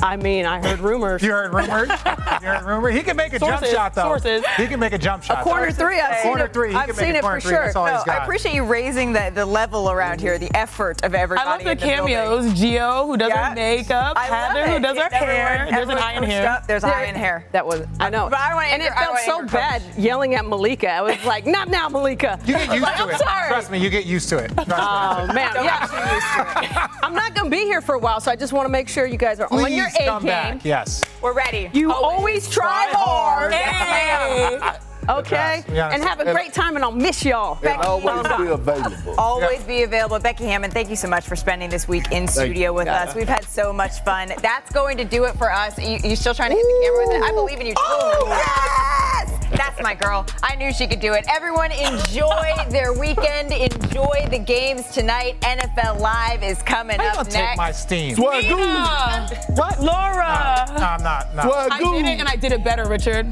I 0.03 0.17
mean, 0.17 0.45
I 0.45 0.59
heard 0.65 0.79
rumors. 0.79 1.21
You 1.23 1.31
heard 1.31 1.53
rumors. 1.53 1.89
you 1.89 2.47
heard 2.47 2.63
rumors. 2.65 2.93
He 2.95 3.01
can 3.01 3.15
make 3.15 3.33
a 3.33 3.39
jump 3.39 3.65
shot 3.65 3.93
though. 3.95 4.03
sources. 4.03 4.43
He 4.57 4.67
can 4.67 4.79
make 4.79 4.93
a 4.93 4.97
jump 4.97 5.23
shot. 5.23 5.39
A 5.39 5.43
corner 5.43 5.71
though. 5.71 5.85
three, 5.85 5.99
I've 5.99 6.15
seen 6.17 6.31
corner 6.31 6.45
it. 6.45 6.53
three. 6.53 6.69
He 6.71 6.75
I've 6.75 6.95
seen 6.95 7.15
it 7.15 7.23
for 7.23 7.39
three. 7.39 7.51
sure. 7.51 7.71
No. 7.73 7.81
I 8.07 8.19
appreciate 8.23 8.53
you 8.53 8.63
raising 8.65 9.13
the, 9.13 9.31
the 9.33 9.45
level 9.45 9.89
around 9.89 10.19
here, 10.21 10.37
the 10.37 10.55
effort 10.55 11.03
of 11.03 11.15
everybody. 11.15 11.47
I 11.47 11.51
love 11.51 11.63
the 11.63 11.71
in 11.71 11.77
building. 11.77 11.95
cameos. 12.15 12.45
Gio, 12.53 13.05
who 13.07 13.17
does 13.17 13.29
Yeah. 13.29 13.49
her 13.49 13.55
makeup. 13.55 14.13
I 14.17 14.29
love 14.29 14.51
Heather, 14.57 14.71
who 14.73 14.79
does 14.79 14.97
her 14.97 15.09
Everyone- 15.11 15.35
hair. 15.35 15.67
There's 15.71 15.89
an 15.89 15.97
eye 15.97 16.13
in 16.13 16.23
hair. 16.23 16.49
up. 16.49 16.67
There's 16.67 16.83
an 16.83 16.89
eye 16.91 17.05
in 17.05 17.15
hair. 17.15 17.45
That 17.51 17.65
was, 17.65 17.85
I 17.99 18.09
know. 18.09 18.29
But 18.29 18.39
I 18.39 18.47
don't 18.49 18.55
want 18.57 18.67
and 18.71 18.81
it 18.81 18.93
felt 18.93 19.17
so 19.19 19.45
bad 19.45 19.81
yelling 19.97 20.35
at 20.35 20.45
Malika. 20.45 20.89
I 20.91 21.01
was 21.01 21.23
like, 21.25 21.45
not 21.45 21.69
now, 21.69 21.87
Malika. 21.89 22.39
You 22.45 22.53
get 22.55 22.69
used 22.69 22.81
like, 22.83 22.95
to 22.97 23.03
I'm 23.03 23.09
it. 23.11 23.17
sorry. 23.17 23.47
Trust 23.49 23.71
me, 23.71 23.77
you 23.79 23.89
get 23.89 24.05
used 24.05 24.29
to 24.29 24.37
it. 24.37 24.51
Oh 24.57 25.27
man, 25.33 25.51
yeah. 25.55 26.87
I'm 27.03 27.13
not 27.13 27.33
gonna 27.35 27.49
be 27.49 27.57
here 27.63 27.81
for 27.81 27.95
a 27.95 27.99
while, 27.99 28.19
so 28.19 28.31
I 28.31 28.35
just 28.35 28.53
want 28.53 28.65
to 28.65 28.69
make 28.71 28.89
sure 28.89 29.05
you 29.05 29.17
guys 29.17 29.39
are 29.39 29.47
on 29.51 29.71
your 29.71 29.84
Please 29.91 29.95
A 30.01 30.05
come 30.05 30.21
game. 30.23 30.27
back. 30.29 30.65
Yes. 30.65 31.01
We're 31.21 31.33
ready. 31.33 31.69
You 31.73 31.91
always, 31.91 32.49
try 32.49 32.87
hard. 32.91 33.53
Hey. 33.53 34.59
Okay, 35.07 35.63
and 35.67 36.03
have 36.03 36.19
a 36.19 36.31
great 36.31 36.51
time, 36.51 36.75
and 36.75 36.83
I'll 36.83 36.91
miss 36.91 37.23
y'all. 37.23 37.59
And 37.63 37.79
always 37.81 38.27
be 38.37 38.47
available. 38.51 39.13
Always 39.19 39.61
be 39.63 39.83
available. 39.83 40.17
Becky 40.17 40.45
Hammon, 40.45 40.71
thank 40.71 40.89
you 40.89 40.95
so 40.95 41.07
much 41.07 41.25
for 41.27 41.35
spending 41.35 41.69
this 41.69 41.87
week 41.87 42.11
in 42.11 42.27
studio 42.27 42.73
with 42.73 42.87
us. 42.87 43.13
We've 43.13 43.27
had 43.27 43.43
so 43.43 43.71
much 43.71 43.99
fun. 44.03 44.33
That's 44.41 44.71
going 44.73 44.97
to 44.97 45.05
do 45.05 45.25
it 45.25 45.35
for 45.37 45.51
us. 45.51 45.77
You, 45.77 45.99
you 46.03 46.15
still 46.15 46.33
trying 46.33 46.49
to 46.51 46.55
hit 46.55 46.63
the 46.63 46.81
camera 46.83 47.05
with 47.05 47.15
it? 47.17 47.21
I 47.23 47.31
believe 47.33 47.59
in 47.59 47.67
you. 47.67 47.73
Oh, 47.77 48.25
yes! 48.27 49.34
That's 49.51 49.81
my 49.81 49.93
girl. 49.95 50.25
I 50.43 50.55
knew 50.55 50.73
she 50.73 50.87
could 50.87 50.99
do 50.99 51.13
it. 51.13 51.25
Everyone 51.29 51.71
enjoy 51.71 52.53
their 52.69 52.93
weekend. 52.93 53.51
Enjoy 53.53 54.27
the 54.29 54.39
games 54.39 54.87
tonight. 54.89 55.39
NFL 55.41 55.99
Live 55.99 56.43
is 56.43 56.61
coming 56.63 56.97
How 56.99 57.03
you 57.05 57.09
up 57.11 57.15
gonna 57.27 57.29
next. 57.31 57.49
take 57.51 57.57
my 57.57 57.71
steam? 57.71 58.15
Nina! 58.15 59.27
What? 59.55 59.79
Laura! 59.81 60.65
No, 60.69 60.83
I'm 60.83 61.03
not. 61.03 61.35
No. 61.35 61.51
I 61.51 61.79
did 61.79 62.05
it 62.05 62.19
and 62.19 62.27
I 62.27 62.35
did 62.35 62.51
it 62.51 62.63
better, 62.63 62.87
Richard. 62.87 63.27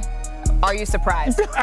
Are 0.61 0.74
you 0.76 0.86
surprised? 0.86 1.39